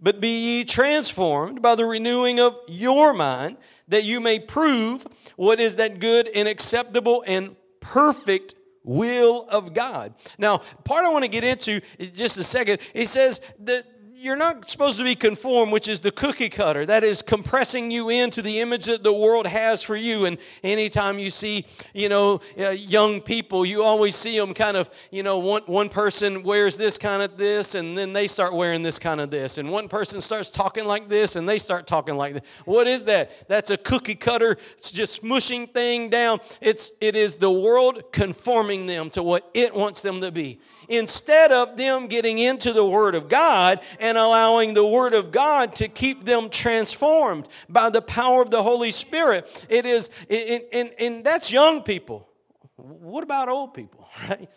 but 0.00 0.20
be 0.20 0.28
ye 0.58 0.64
transformed 0.64 1.62
by 1.62 1.74
the 1.74 1.84
renewing 1.84 2.38
of 2.40 2.56
your 2.68 3.12
mind, 3.12 3.56
that 3.88 4.04
you 4.04 4.20
may 4.20 4.38
prove 4.38 5.06
what 5.36 5.60
is 5.60 5.76
that 5.76 6.00
good 6.00 6.28
and 6.28 6.48
acceptable 6.48 7.22
and 7.26 7.56
perfect 7.80 8.54
will 8.86 9.46
of 9.48 9.74
God. 9.74 10.14
Now, 10.38 10.58
part 10.84 11.04
I 11.04 11.10
want 11.10 11.24
to 11.24 11.28
get 11.28 11.44
into 11.44 11.80
just 11.98 12.38
a 12.38 12.44
second. 12.44 12.78
He 12.94 13.04
says 13.04 13.40
that 13.60 13.84
you're 14.18 14.36
not 14.36 14.70
supposed 14.70 14.96
to 14.96 15.04
be 15.04 15.14
conformed, 15.14 15.72
which 15.72 15.88
is 15.88 16.00
the 16.00 16.10
cookie 16.10 16.48
cutter. 16.48 16.86
That 16.86 17.04
is 17.04 17.20
compressing 17.20 17.90
you 17.90 18.08
into 18.08 18.40
the 18.40 18.60
image 18.60 18.86
that 18.86 19.02
the 19.02 19.12
world 19.12 19.46
has 19.46 19.82
for 19.82 19.94
you. 19.94 20.24
And 20.24 20.38
anytime 20.64 21.18
you 21.18 21.30
see, 21.30 21.66
you 21.92 22.08
know, 22.08 22.40
uh, 22.58 22.70
young 22.70 23.20
people, 23.20 23.66
you 23.66 23.82
always 23.82 24.16
see 24.16 24.38
them 24.38 24.54
kind 24.54 24.76
of, 24.76 24.88
you 25.10 25.22
know, 25.22 25.38
one, 25.38 25.62
one 25.66 25.90
person 25.90 26.42
wears 26.42 26.78
this 26.78 26.96
kind 26.96 27.22
of 27.22 27.36
this, 27.36 27.74
and 27.74 27.96
then 27.96 28.14
they 28.14 28.26
start 28.26 28.54
wearing 28.54 28.80
this 28.80 28.98
kind 28.98 29.20
of 29.20 29.30
this. 29.30 29.58
And 29.58 29.70
one 29.70 29.86
person 29.86 30.22
starts 30.22 30.50
talking 30.50 30.86
like 30.86 31.08
this, 31.08 31.36
and 31.36 31.46
they 31.46 31.58
start 31.58 31.86
talking 31.86 32.16
like 32.16 32.34
this. 32.34 32.42
What 32.64 32.86
is 32.86 33.04
that? 33.04 33.48
That's 33.48 33.70
a 33.70 33.76
cookie 33.76 34.14
cutter. 34.14 34.56
It's 34.78 34.90
just 34.90 35.22
smushing 35.22 35.70
thing 35.70 36.08
down. 36.08 36.40
It's, 36.62 36.92
it 37.02 37.16
is 37.16 37.36
the 37.36 37.50
world 37.50 38.12
conforming 38.12 38.86
them 38.86 39.10
to 39.10 39.22
what 39.22 39.50
it 39.52 39.74
wants 39.74 40.00
them 40.00 40.22
to 40.22 40.32
be. 40.32 40.58
Instead 40.88 41.52
of 41.52 41.76
them 41.76 42.06
getting 42.06 42.38
into 42.38 42.72
the 42.72 42.84
Word 42.84 43.14
of 43.14 43.28
God 43.28 43.80
and 44.00 44.16
allowing 44.18 44.74
the 44.74 44.86
Word 44.86 45.14
of 45.14 45.32
God 45.32 45.74
to 45.76 45.88
keep 45.88 46.24
them 46.24 46.48
transformed 46.50 47.48
by 47.68 47.90
the 47.90 48.02
power 48.02 48.42
of 48.42 48.50
the 48.50 48.62
Holy 48.62 48.90
Spirit. 48.90 49.66
It 49.68 49.86
is, 49.86 50.10
and, 50.30 50.90
and, 50.98 51.24
that's 51.24 51.50
young 51.50 51.82
people. 51.82 52.28
What 52.76 53.24
about 53.24 53.48
old 53.48 53.74
people, 53.74 54.08
right? 54.28 54.48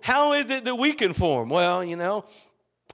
How 0.00 0.32
is 0.32 0.50
it 0.50 0.64
that 0.64 0.74
we 0.74 0.92
conform? 0.92 1.50
Well, 1.50 1.84
you 1.84 1.96
know, 1.96 2.24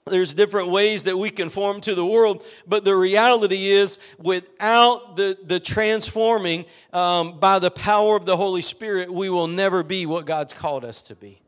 there's 0.07 0.35
different 0.35 0.69
ways 0.69 1.05
that 1.05 1.17
we 1.17 1.31
conform 1.31 1.81
to 1.83 1.95
the 1.95 2.05
world, 2.05 2.45
but 2.67 2.85
the 2.85 2.95
reality 2.95 3.69
is, 3.69 3.99
without 4.19 5.17
the, 5.17 5.39
the 5.43 5.59
transforming 5.59 6.67
um, 6.93 7.39
by 7.39 7.59
the 7.59 7.71
power 7.71 8.17
of 8.17 8.27
the 8.27 8.37
Holy 8.37 8.61
Spirit, 8.61 9.13
we 9.13 9.31
will 9.31 9.47
never 9.47 9.83
be 9.83 10.05
what 10.05 10.27
God's 10.27 10.53
called 10.53 10.85
us 10.85 11.03
to 11.05 11.15
be. 11.15 11.41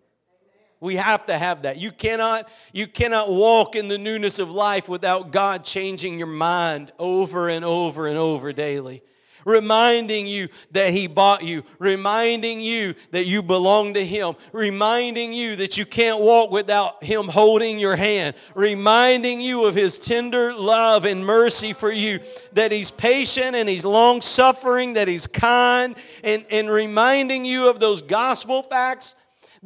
We 0.86 0.94
have 0.94 1.26
to 1.26 1.36
have 1.36 1.62
that. 1.62 1.78
You 1.78 1.90
cannot, 1.90 2.48
you 2.72 2.86
cannot 2.86 3.28
walk 3.28 3.74
in 3.74 3.88
the 3.88 3.98
newness 3.98 4.38
of 4.38 4.52
life 4.52 4.88
without 4.88 5.32
God 5.32 5.64
changing 5.64 6.16
your 6.16 6.28
mind 6.28 6.92
over 6.96 7.48
and 7.48 7.64
over 7.64 8.06
and 8.06 8.16
over 8.16 8.52
daily. 8.52 9.02
Reminding 9.44 10.28
you 10.28 10.46
that 10.70 10.92
He 10.92 11.08
bought 11.08 11.42
you, 11.42 11.64
reminding 11.80 12.60
you 12.60 12.94
that 13.10 13.26
you 13.26 13.42
belong 13.42 13.94
to 13.94 14.06
Him, 14.06 14.36
reminding 14.52 15.32
you 15.32 15.56
that 15.56 15.76
you 15.76 15.84
can't 15.86 16.20
walk 16.20 16.52
without 16.52 17.02
Him 17.02 17.26
holding 17.26 17.80
your 17.80 17.96
hand, 17.96 18.36
reminding 18.54 19.40
you 19.40 19.66
of 19.66 19.74
His 19.74 19.98
tender 19.98 20.54
love 20.54 21.04
and 21.04 21.26
mercy 21.26 21.72
for 21.72 21.90
you, 21.90 22.20
that 22.52 22.70
He's 22.70 22.92
patient 22.92 23.56
and 23.56 23.68
He's 23.68 23.84
long 23.84 24.20
suffering, 24.20 24.92
that 24.92 25.08
He's 25.08 25.26
kind, 25.26 25.96
and, 26.22 26.44
and 26.48 26.70
reminding 26.70 27.44
you 27.44 27.68
of 27.68 27.80
those 27.80 28.02
gospel 28.02 28.62
facts 28.62 29.16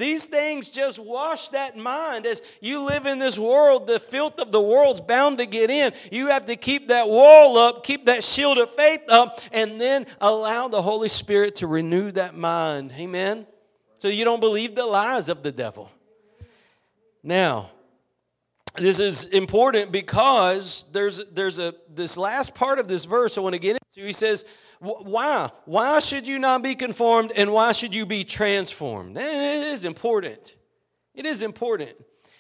these 0.01 0.27
things 0.27 0.71
just 0.71 0.99
wash 0.99 1.49
that 1.49 1.77
mind. 1.77 2.27
As 2.27 2.43
you 2.61 2.87
live 2.87 3.07
in 3.07 3.19
this 3.19 3.39
world, 3.39 3.87
the 3.87 3.99
filth 3.99 4.39
of 4.39 4.53
the 4.53 4.61
world's 4.61 5.01
bound 5.01 5.39
to 5.39 5.47
get 5.47 5.71
in. 5.71 5.93
You 6.11 6.29
have 6.29 6.47
to 6.47 6.57
keep 6.57 6.89
that 6.89 7.09
wall 7.09 7.57
up, 7.59 7.85
keep 7.85 8.07
that 8.07 8.25
shield 8.25 8.59
of 8.59 8.71
faith 8.71 9.03
up, 9.09 9.41
and 9.53 9.81
then 9.81 10.07
allow 10.21 10.69
the 10.69 10.83
Holy 10.83 11.09
Spirit 11.09 11.57
to 11.57 11.67
renew 11.67 12.11
that 12.13 12.37
mind. 12.37 12.93
Amen? 12.99 13.47
So 13.99 14.09
you 14.09 14.25
don't 14.25 14.41
believe 14.41 14.75
the 14.75 14.87
lies 14.87 15.29
of 15.29 15.43
the 15.43 15.53
devil. 15.53 15.91
Now, 17.23 17.71
this 18.77 18.99
is 18.99 19.27
important 19.27 19.93
because 19.93 20.87
there's 20.93 21.23
there's 21.33 21.59
a 21.59 21.75
this 21.93 22.17
last 22.17 22.55
part 22.55 22.79
of 22.79 22.89
this 22.89 23.05
verse 23.05 23.37
I 23.37 23.41
want 23.41 23.55
to 23.55 23.59
get 23.59 23.77
into. 23.77 24.07
He 24.07 24.13
says, 24.13 24.45
why? 24.81 25.51
Why 25.67 26.01
should 26.01 26.27
you 26.27 26.39
not 26.39 26.63
be 26.63 26.75
conformed 26.75 27.33
and 27.37 27.53
why 27.53 27.73
should 27.73 27.95
you 27.95 28.07
be 28.07 28.25
transformed? 28.25 29.17
It 29.17 29.25
is 29.25 29.85
important. 29.85 30.57
It 31.15 31.27
is 31.27 31.43
important. 31.43 31.93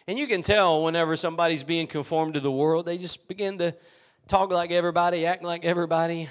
And 0.08 0.18
you 0.18 0.26
can 0.26 0.42
tell 0.42 0.82
whenever 0.82 1.16
somebody's 1.16 1.62
being 1.62 1.86
conformed 1.86 2.34
to 2.34 2.40
the 2.40 2.50
world, 2.50 2.86
they 2.86 2.98
just 2.98 3.28
begin 3.28 3.58
to 3.58 3.74
talk 4.26 4.50
like 4.50 4.70
everybody, 4.70 5.26
act 5.26 5.42
like 5.42 5.64
everybody, 5.64 6.28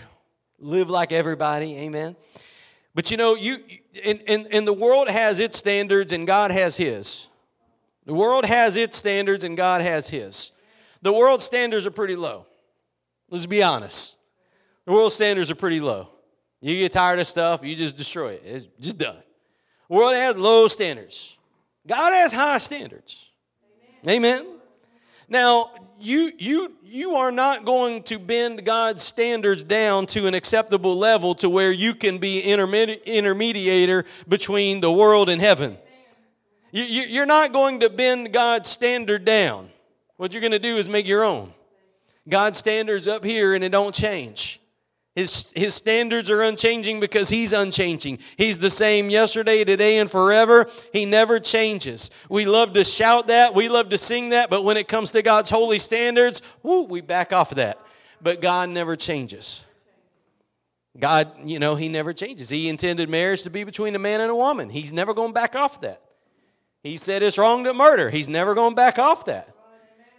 live 0.58 0.90
like 0.90 1.12
everybody. 1.12 1.78
Amen. 1.78 2.16
But 2.96 3.12
you 3.12 3.18
know, 3.18 3.36
you 3.36 3.60
and, 4.04 4.22
and, 4.28 4.48
and 4.52 4.68
the 4.68 4.74
world 4.74 5.10
has 5.10 5.40
its 5.40 5.58
standards 5.58 6.12
and 6.12 6.26
God 6.26 6.52
has 6.52 6.76
his. 6.76 7.28
The 8.06 8.14
world 8.14 8.46
has 8.46 8.76
its 8.76 8.98
standards 8.98 9.44
and 9.44 9.56
God 9.56 9.82
has 9.82 10.10
his. 10.10 10.52
The 11.04 11.14
world's 11.14 11.46
standards 11.46 11.86
are 11.86 11.92
pretty 11.92 12.16
low. 12.16 12.48
Let's 13.30 13.46
be 13.46 13.62
honest. 13.62 14.19
The 14.90 14.96
world 14.96 15.12
standards 15.12 15.52
are 15.52 15.56
pretty 15.56 15.80
low. 15.80 16.10
You 16.62 16.76
get 16.76 16.92
tired 16.92 17.20
of 17.20 17.28
stuff, 17.28 17.64
you 17.64 17.76
just 17.76 17.96
destroy 17.96 18.30
it. 18.30 18.42
It's 18.44 18.68
just 18.80 18.98
done. 18.98 19.22
The 19.88 19.96
world 19.96 20.16
has 20.16 20.36
low 20.36 20.68
standards. 20.68 21.38
God 21.86 22.12
has 22.12 22.34
high 22.34 22.58
standards. 22.58 23.30
Amen. 24.04 24.40
Amen. 24.40 24.56
Now, 25.28 25.70
you 26.00 26.32
you 26.40 26.74
you 26.84 27.18
are 27.18 27.32
not 27.32 27.66
going 27.66 28.02
to 28.06 28.18
bend 28.18 28.66
God's 28.66 29.04
standards 29.04 29.62
down 29.62 30.08
to 30.08 30.26
an 30.26 30.34
acceptable 30.34 30.98
level 30.98 31.36
to 31.36 31.52
where 31.52 31.72
you 31.72 31.94
can 31.94 32.18
be 32.18 32.42
intermedi- 32.42 33.06
intermediator 33.06 34.06
between 34.28 34.82
the 34.82 34.92
world 34.92 35.30
and 35.30 35.40
heaven. 35.40 35.78
You, 36.72 36.82
you, 36.82 37.04
you're 37.04 37.28
not 37.28 37.54
going 37.54 37.82
to 37.82 37.92
bend 37.92 38.34
God's 38.34 38.70
standard 38.70 39.24
down. 39.24 39.70
What 40.18 40.34
you're 40.34 40.42
going 40.42 40.52
to 40.52 40.58
do 40.58 40.78
is 40.78 40.90
make 40.90 41.08
your 41.08 41.24
own. 41.24 41.54
God's 42.28 42.58
standards 42.58 43.08
up 43.08 43.24
here 43.24 43.54
and 43.54 43.64
it 43.64 43.70
don't 43.70 43.94
change. 43.94 44.59
His, 45.20 45.52
his 45.54 45.76
standards 45.76 46.30
are 46.30 46.42
unchanging 46.42 47.02
because 47.02 47.28
he's 47.28 47.52
unchanging. 47.52 48.20
He's 48.38 48.58
the 48.58 48.70
same 48.70 49.10
yesterday, 49.10 49.66
today, 49.66 49.98
and 49.98 50.10
forever. 50.10 50.66
He 50.94 51.04
never 51.04 51.42
changes. 51.42 52.10
We 52.30 52.46
love 52.46 52.72
to 52.76 52.86
shout 52.86 53.28
that, 53.28 53.54
we 53.54 53.68
love 53.68 53.90
to 53.90 53.98
sing 53.98 54.30
that, 54.30 54.50
but 54.50 54.64
when 54.64 54.78
it 54.78 54.88
comes 54.88 55.12
to 55.12 55.22
God's 55.22 55.50
holy 55.50 55.78
standards, 55.78 56.42
whoo, 56.64 56.84
we 56.84 57.02
back 57.02 57.34
off 57.34 57.52
of 57.52 57.58
that. 57.58 57.82
But 58.22 58.40
God 58.40 58.70
never 58.70 58.96
changes. 58.96 59.66
God, 60.98 61.30
you 61.44 61.60
know, 61.60 61.76
He 61.76 61.90
never 61.90 62.14
changes. 62.14 62.48
He 62.48 62.70
intended 62.70 63.10
marriage 63.10 63.44
to 63.44 63.50
be 63.50 63.66
between 63.66 63.96
a 63.96 64.00
man 64.00 64.22
and 64.22 64.32
a 64.32 64.36
woman. 64.36 64.70
He's 64.70 64.94
never 64.94 65.14
going 65.14 65.34
back 65.34 65.54
off 65.54 65.82
that. 65.82 66.02
He 66.82 66.96
said 66.96 67.24
it's 67.24 67.38
wrong 67.38 67.66
to 67.66 67.74
murder. 67.74 68.10
He's 68.10 68.30
never 68.30 68.56
going 68.56 68.74
back 68.74 68.98
off 68.98 69.26
that. 69.26 69.54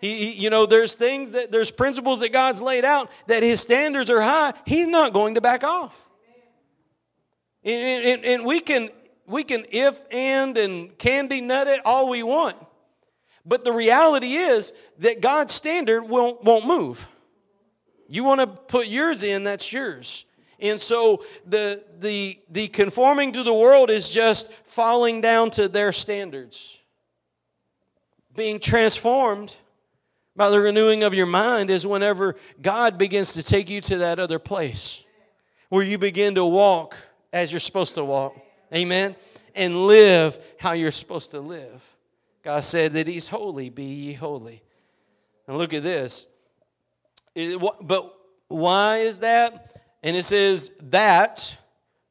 He, 0.00 0.32
you 0.32 0.48
know, 0.48 0.64
there's 0.64 0.94
things 0.94 1.32
that 1.32 1.52
there's 1.52 1.70
principles 1.70 2.20
that 2.20 2.32
God's 2.32 2.62
laid 2.62 2.84
out 2.84 3.10
that 3.26 3.42
His 3.42 3.60
standards 3.60 4.10
are 4.10 4.22
high. 4.22 4.54
He's 4.64 4.88
not 4.88 5.12
going 5.12 5.34
to 5.34 5.40
back 5.40 5.62
off. 5.62 6.08
And, 7.62 8.04
and, 8.04 8.24
and 8.24 8.44
we 8.44 8.60
can 8.60 8.90
we 9.26 9.44
can 9.44 9.66
if 9.70 10.00
and 10.10 10.56
and 10.56 10.96
candy 10.98 11.42
nut 11.42 11.66
it 11.68 11.84
all 11.84 12.08
we 12.08 12.22
want, 12.22 12.56
but 13.44 13.64
the 13.64 13.72
reality 13.72 14.34
is 14.34 14.72
that 14.98 15.20
God's 15.20 15.52
standard 15.52 16.02
won't 16.02 16.42
won't 16.42 16.66
move. 16.66 17.06
You 18.08 18.24
want 18.24 18.40
to 18.40 18.46
put 18.46 18.86
yours 18.86 19.22
in, 19.22 19.44
that's 19.44 19.72
yours. 19.72 20.24
And 20.58 20.80
so 20.80 21.24
the 21.46 21.84
the 21.98 22.38
the 22.48 22.68
conforming 22.68 23.32
to 23.32 23.42
the 23.42 23.52
world 23.52 23.90
is 23.90 24.08
just 24.08 24.50
falling 24.64 25.20
down 25.20 25.50
to 25.50 25.68
their 25.68 25.92
standards. 25.92 26.78
Being 28.34 28.58
transformed 28.58 29.56
by 30.40 30.48
the 30.48 30.58
renewing 30.58 31.02
of 31.02 31.12
your 31.12 31.26
mind 31.26 31.68
is 31.68 31.86
whenever 31.86 32.34
God 32.62 32.96
begins 32.96 33.34
to 33.34 33.42
take 33.42 33.68
you 33.68 33.82
to 33.82 33.98
that 33.98 34.18
other 34.18 34.38
place 34.38 35.04
where 35.68 35.84
you 35.84 35.98
begin 35.98 36.34
to 36.36 36.46
walk 36.46 36.96
as 37.30 37.52
you're 37.52 37.60
supposed 37.60 37.94
to 37.96 38.04
walk. 38.06 38.34
Amen. 38.74 39.16
And 39.54 39.86
live 39.86 40.38
how 40.58 40.72
you're 40.72 40.92
supposed 40.92 41.32
to 41.32 41.40
live. 41.40 41.86
God 42.42 42.60
said 42.60 42.94
that 42.94 43.06
He's 43.06 43.28
holy, 43.28 43.68
be 43.68 43.84
ye 43.84 44.12
holy. 44.14 44.62
And 45.46 45.58
look 45.58 45.74
at 45.74 45.82
this. 45.82 46.26
It, 47.34 47.60
but 47.82 48.10
why 48.48 49.00
is 49.00 49.20
that? 49.20 49.76
And 50.02 50.16
it 50.16 50.22
says 50.22 50.72
that 50.84 51.54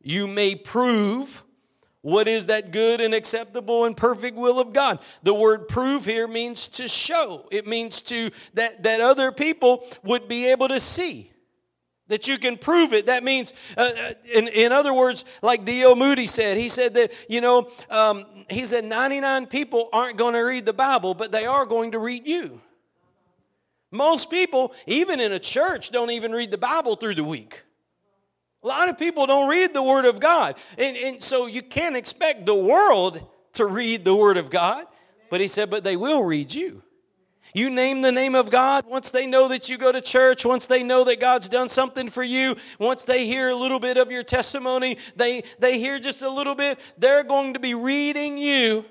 you 0.04 0.28
may 0.28 0.54
prove 0.54 1.44
what 2.02 2.30
is 2.30 2.46
that 2.46 2.72
good 2.72 3.02
and 3.02 3.14
acceptable 3.14 3.84
and 3.84 3.96
perfect 3.96 4.38
will 4.38 4.60
of 4.60 4.72
God? 4.72 5.00
The 5.24 5.34
word 5.34 5.68
prove 5.68 6.06
here 6.06 6.28
means 6.28 6.70
to 6.70 6.88
show. 6.88 7.48
It 7.52 7.68
means 7.68 8.02
to 8.04 8.32
that, 8.54 8.84
that 8.84 9.02
other 9.02 9.32
people 9.32 9.86
would 10.04 10.28
be 10.28 10.48
able 10.48 10.70
to 10.70 10.80
see. 10.80 11.32
That 12.08 12.28
you 12.28 12.38
can 12.40 12.58
prove 12.58 12.94
it. 12.94 13.06
That 13.06 13.24
means, 13.24 13.54
uh, 13.78 13.92
uh 13.96 14.14
in, 14.34 14.48
in 14.48 14.72
other 14.72 14.94
words, 14.94 15.26
like 15.44 15.66
D.L. 15.66 15.96
Moody 15.96 16.26
said, 16.26 16.58
he 16.58 16.70
said 16.70 16.96
that, 16.96 17.12
you 17.28 17.42
know, 17.42 17.70
um, 17.90 18.26
he 18.50 18.66
said 18.66 18.86
99 18.86 19.46
people 19.46 19.90
aren't 19.94 20.18
going 20.18 20.34
to 20.34 20.40
read 20.40 20.66
the 20.66 20.74
Bible, 20.74 21.14
but 21.14 21.32
they 21.32 21.46
are 21.46 21.66
going 21.66 21.92
to 21.92 22.00
read 22.00 22.26
you. 22.26 22.62
Most 23.92 24.32
people, 24.32 24.74
even 24.88 25.20
in 25.20 25.34
a 25.34 25.40
church, 25.40 25.92
don't 25.92 26.12
even 26.12 26.32
read 26.32 26.50
the 26.50 26.58
Bible 26.58 26.96
through 26.96 27.16
the 27.16 27.24
week. 27.24 27.64
A 28.64 28.68
lot 28.68 28.90
of 28.90 28.98
people 28.98 29.26
don't 29.26 29.50
read 29.50 29.74
the 29.74 29.84
Word 29.84 30.06
of 30.06 30.20
God. 30.20 30.56
And, 30.78 30.98
and 30.98 31.24
so 31.24 31.46
you 31.46 31.62
can't 31.62 31.96
expect 31.96 32.46
the 32.46 32.56
world 32.56 33.26
to 33.54 33.66
read 33.66 34.04
the 34.04 34.16
Word 34.16 34.38
of 34.38 34.50
God. 34.50 34.86
But 35.30 35.42
he 35.42 35.48
said, 35.48 35.70
but 35.70 35.84
they 35.84 35.96
will 35.96 36.24
read 36.24 36.54
you. 36.54 36.84
You 37.54 37.70
name 37.70 38.02
the 38.02 38.12
name 38.12 38.36
of 38.36 38.52
God, 38.52 38.86
once 38.86 39.10
they 39.10 39.26
know 39.26 39.48
that 39.48 39.70
you 39.70 39.78
go 39.78 39.92
to 39.92 40.02
church, 40.02 40.46
once 40.46 40.68
they 40.68 40.84
know 40.84 41.04
that 41.06 41.20
God's 41.20 41.48
done 41.48 41.68
something 41.68 42.08
for 42.08 42.22
you, 42.22 42.56
once 42.78 43.06
they 43.06 43.26
hear 43.26 43.50
a 43.50 43.56
little 43.56 43.80
bit 43.80 43.98
of 43.98 44.12
your 44.12 44.22
testimony, 44.22 44.98
they, 45.16 45.44
they 45.58 45.80
hear 45.80 46.00
just 46.00 46.22
a 46.22 46.30
little 46.30 46.54
bit, 46.54 46.80
they're 46.98 47.24
going 47.24 47.54
to 47.54 47.60
be 47.60 47.74
reading 47.74 48.38
you 48.38 48.86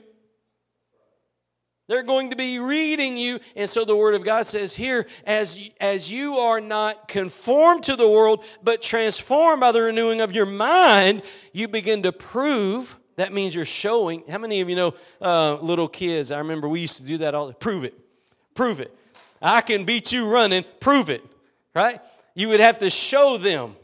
they're 1.88 2.02
going 2.02 2.30
to 2.30 2.36
be 2.36 2.58
reading 2.58 3.16
you. 3.16 3.40
And 3.56 3.68
so 3.68 3.84
the 3.84 3.96
Word 3.96 4.14
of 4.14 4.22
God 4.22 4.46
says 4.46 4.76
here, 4.76 5.06
as, 5.24 5.58
as 5.80 6.12
you 6.12 6.36
are 6.36 6.60
not 6.60 7.08
conformed 7.08 7.82
to 7.84 7.96
the 7.96 8.08
world, 8.08 8.44
but 8.62 8.82
transformed 8.82 9.60
by 9.60 9.72
the 9.72 9.80
renewing 9.80 10.20
of 10.20 10.32
your 10.32 10.46
mind, 10.46 11.22
you 11.52 11.66
begin 11.66 12.02
to 12.02 12.12
prove. 12.12 12.96
That 13.16 13.32
means 13.32 13.54
you're 13.54 13.64
showing. 13.64 14.22
How 14.28 14.38
many 14.38 14.60
of 14.60 14.68
you 14.68 14.76
know 14.76 14.94
uh, 15.20 15.54
little 15.54 15.88
kids? 15.88 16.30
I 16.30 16.38
remember 16.38 16.68
we 16.68 16.80
used 16.80 16.98
to 16.98 17.02
do 17.02 17.18
that 17.18 17.34
all. 17.34 17.52
Prove 17.54 17.84
it. 17.84 17.98
Prove 18.54 18.80
it. 18.80 18.94
I 19.40 19.62
can 19.62 19.84
beat 19.84 20.12
you 20.12 20.30
running. 20.30 20.64
Prove 20.80 21.08
it. 21.08 21.24
Right? 21.74 22.00
You 22.34 22.48
would 22.48 22.60
have 22.60 22.78
to 22.80 22.90
show 22.90 23.38
them. 23.38 23.76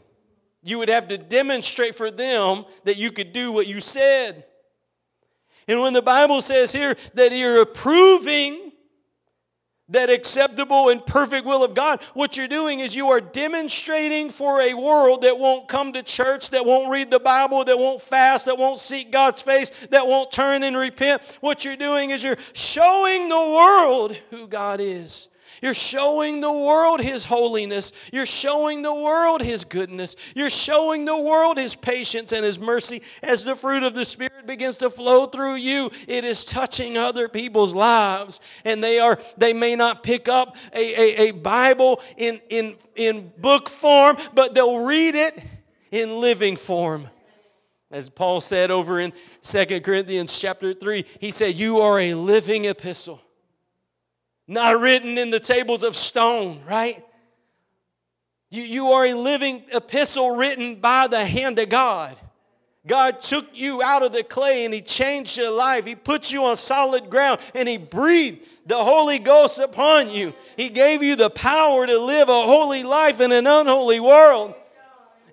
You 0.63 0.77
would 0.77 0.89
have 0.89 1.07
to 1.07 1.17
demonstrate 1.17 1.95
for 1.95 2.11
them 2.11 2.65
that 2.83 2.97
you 2.97 3.11
could 3.11 3.33
do 3.33 3.51
what 3.51 3.67
you 3.67 3.81
said. 3.81 4.45
And 5.67 5.81
when 5.81 5.93
the 5.93 6.01
Bible 6.01 6.41
says 6.41 6.71
here 6.71 6.95
that 7.15 7.31
you're 7.31 7.61
approving 7.61 8.71
that 9.89 10.09
acceptable 10.09 10.89
and 10.89 11.05
perfect 11.05 11.45
will 11.45 11.63
of 11.63 11.75
God, 11.75 12.01
what 12.13 12.37
you're 12.37 12.47
doing 12.47 12.79
is 12.79 12.95
you 12.95 13.09
are 13.09 13.21
demonstrating 13.21 14.31
for 14.31 14.61
a 14.61 14.73
world 14.73 15.21
that 15.21 15.37
won't 15.37 15.67
come 15.67 15.93
to 15.93 16.01
church, 16.01 16.49
that 16.51 16.65
won't 16.65 16.89
read 16.89 17.11
the 17.11 17.19
Bible, 17.19 17.63
that 17.65 17.77
won't 17.77 18.01
fast, 18.01 18.45
that 18.45 18.57
won't 18.57 18.77
seek 18.77 19.11
God's 19.11 19.41
face, 19.41 19.71
that 19.91 20.07
won't 20.07 20.31
turn 20.31 20.63
and 20.63 20.75
repent. 20.75 21.37
What 21.41 21.63
you're 21.65 21.75
doing 21.75 22.09
is 22.09 22.23
you're 22.23 22.37
showing 22.53 23.29
the 23.29 23.35
world 23.35 24.15
who 24.31 24.47
God 24.47 24.79
is. 24.81 25.29
You're 25.61 25.73
showing 25.73 26.41
the 26.41 26.51
world 26.51 27.01
His 27.01 27.25
holiness. 27.25 27.91
You're 28.11 28.25
showing 28.25 28.81
the 28.81 28.93
world 28.93 29.41
His 29.41 29.63
goodness. 29.63 30.15
You're 30.35 30.49
showing 30.49 31.05
the 31.05 31.17
world 31.17 31.57
His 31.57 31.75
patience 31.75 32.31
and 32.31 32.45
His 32.45 32.59
mercy. 32.59 33.01
As 33.23 33.43
the 33.43 33.55
fruit 33.55 33.83
of 33.83 33.93
the 33.93 34.05
Spirit 34.05 34.45
begins 34.45 34.77
to 34.79 34.89
flow 34.89 35.27
through 35.27 35.55
you, 35.55 35.91
it 36.07 36.23
is 36.23 36.45
touching 36.45 36.97
other 36.97 37.27
people's 37.27 37.73
lives. 37.73 38.39
And 38.63 38.83
they 38.83 38.99
are, 38.99 39.19
they 39.37 39.53
may 39.53 39.75
not 39.75 40.03
pick 40.03 40.27
up 40.27 40.57
a, 40.73 40.79
a, 40.79 41.29
a 41.29 41.31
Bible 41.31 42.01
in, 42.17 42.41
in, 42.49 42.75
in 42.95 43.31
book 43.37 43.69
form, 43.69 44.17
but 44.33 44.53
they'll 44.53 44.79
read 44.85 45.15
it 45.15 45.41
in 45.91 46.19
living 46.19 46.55
form. 46.55 47.09
As 47.91 48.09
Paul 48.09 48.41
said 48.41 48.71
over 48.71 48.99
in 48.99 49.13
Second 49.41 49.83
Corinthians 49.83 50.37
chapter 50.37 50.73
3, 50.73 51.05
he 51.19 51.31
said, 51.31 51.55
You 51.55 51.79
are 51.79 51.99
a 51.99 52.13
living 52.13 52.65
epistle 52.65 53.21
not 54.47 54.79
written 54.79 55.17
in 55.17 55.29
the 55.29 55.39
tables 55.39 55.83
of 55.83 55.95
stone, 55.95 56.61
right? 56.67 57.03
You, 58.51 58.63
you 58.63 58.87
are 58.91 59.05
a 59.05 59.13
living 59.13 59.63
epistle 59.73 60.35
written 60.35 60.79
by 60.79 61.07
the 61.07 61.25
hand 61.25 61.59
of 61.59 61.69
God. 61.69 62.15
God 62.87 63.21
took 63.21 63.47
you 63.53 63.81
out 63.81 64.03
of 64.03 64.11
the 64.11 64.23
clay 64.23 64.65
and 64.65 64.73
He 64.73 64.81
changed 64.81 65.37
your 65.37 65.51
life. 65.51 65.85
He 65.85 65.95
put 65.95 66.31
you 66.31 66.43
on 66.45 66.55
solid 66.55 67.09
ground 67.09 67.39
and 67.55 67.67
He 67.67 67.77
breathed 67.77 68.45
the 68.65 68.77
Holy 68.77 69.19
Ghost 69.19 69.59
upon 69.59 70.09
you. 70.09 70.33
He 70.55 70.69
gave 70.69 71.01
you 71.01 71.15
the 71.15 71.29
power 71.29 71.87
to 71.87 71.99
live 71.99 72.29
a 72.29 72.43
holy 72.43 72.83
life 72.83 73.19
in 73.19 73.31
an 73.31 73.47
unholy 73.47 73.99
world. 73.99 74.53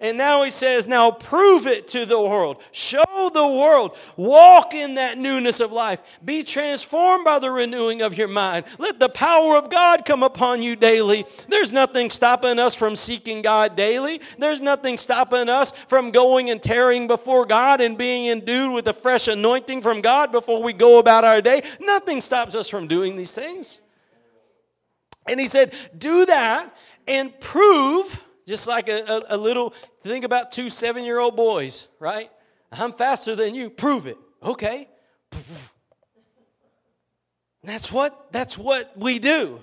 And 0.02 0.18
now 0.18 0.42
he 0.42 0.50
says, 0.50 0.88
now 0.88 1.12
prove 1.12 1.68
it 1.68 1.86
to 1.88 2.04
the 2.04 2.20
world. 2.20 2.60
Show 2.72 3.30
the 3.32 3.46
world. 3.46 3.96
Walk 4.16 4.74
in 4.74 4.94
that 4.94 5.16
newness 5.16 5.60
of 5.60 5.70
life. 5.70 6.02
Be 6.24 6.42
transformed 6.42 7.24
by 7.24 7.38
the 7.38 7.52
renewing 7.52 8.02
of 8.02 8.18
your 8.18 8.26
mind. 8.26 8.64
Let 8.78 8.98
the 8.98 9.08
power 9.08 9.56
of 9.56 9.70
God 9.70 10.04
come 10.04 10.24
upon 10.24 10.60
you 10.60 10.74
daily. 10.74 11.24
There's 11.48 11.72
nothing 11.72 12.10
stopping 12.10 12.58
us 12.58 12.74
from 12.74 12.96
seeking 12.96 13.42
God 13.42 13.76
daily. 13.76 14.20
There's 14.38 14.60
nothing 14.60 14.98
stopping 14.98 15.48
us 15.48 15.70
from 15.86 16.10
going 16.10 16.50
and 16.50 16.60
tearing 16.60 17.06
before 17.06 17.46
God 17.46 17.80
and 17.80 17.96
being 17.96 18.26
endued 18.26 18.74
with 18.74 18.88
a 18.88 18.92
fresh 18.92 19.28
anointing 19.28 19.82
from 19.82 20.00
God 20.00 20.32
before 20.32 20.60
we 20.60 20.72
go 20.72 20.98
about 20.98 21.22
our 21.22 21.40
day. 21.40 21.62
Nothing 21.80 22.20
stops 22.20 22.56
us 22.56 22.68
from 22.68 22.88
doing 22.88 23.14
these 23.14 23.34
things. 23.34 23.80
And 25.28 25.38
he 25.38 25.46
said, 25.46 25.72
do 25.96 26.26
that 26.26 26.76
and 27.06 27.38
prove 27.38 28.20
just 28.46 28.66
like 28.66 28.88
a, 28.88 29.04
a, 29.06 29.36
a 29.36 29.36
little, 29.36 29.74
think 30.02 30.24
about 30.24 30.52
two 30.52 30.70
seven 30.70 31.04
year 31.04 31.18
old 31.18 31.36
boys, 31.36 31.88
right? 32.00 32.30
I'm 32.70 32.92
faster 32.92 33.36
than 33.36 33.54
you, 33.54 33.70
prove 33.70 34.06
it. 34.06 34.18
Okay. 34.42 34.88
That's 37.64 37.92
what, 37.92 38.32
that's 38.32 38.58
what 38.58 38.92
we 38.96 39.18
do. 39.18 39.60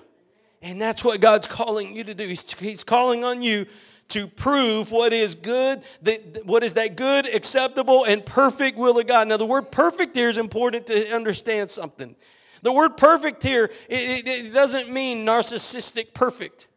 And 0.61 0.81
that's 0.81 1.03
what 1.03 1.19
God's 1.21 1.47
calling 1.47 1.95
you 1.95 2.03
to 2.03 2.13
do. 2.13 2.27
He's, 2.27 2.51
he's 2.59 2.83
calling 2.83 3.23
on 3.23 3.41
you 3.41 3.65
to 4.09 4.27
prove 4.27 4.91
what 4.91 5.13
is 5.13 5.35
good, 5.35 5.83
that, 6.01 6.45
what 6.45 6.63
is 6.63 6.73
that 6.73 6.95
good, 6.95 7.25
acceptable, 7.27 8.05
and 8.05 8.25
perfect 8.25 8.77
will 8.77 8.97
of 8.97 9.07
God. 9.07 9.27
Now, 9.27 9.37
the 9.37 9.45
word 9.45 9.71
perfect 9.71 10.15
here 10.15 10.29
is 10.29 10.37
important 10.37 10.87
to 10.87 11.13
understand 11.13 11.69
something. 11.69 12.15
The 12.61 12.71
word 12.71 12.97
perfect 12.97 13.43
here, 13.43 13.69
it, 13.87 14.27
it, 14.27 14.27
it 14.27 14.53
doesn't 14.53 14.89
mean 14.89 15.25
narcissistic 15.25 16.13
perfect. 16.13 16.67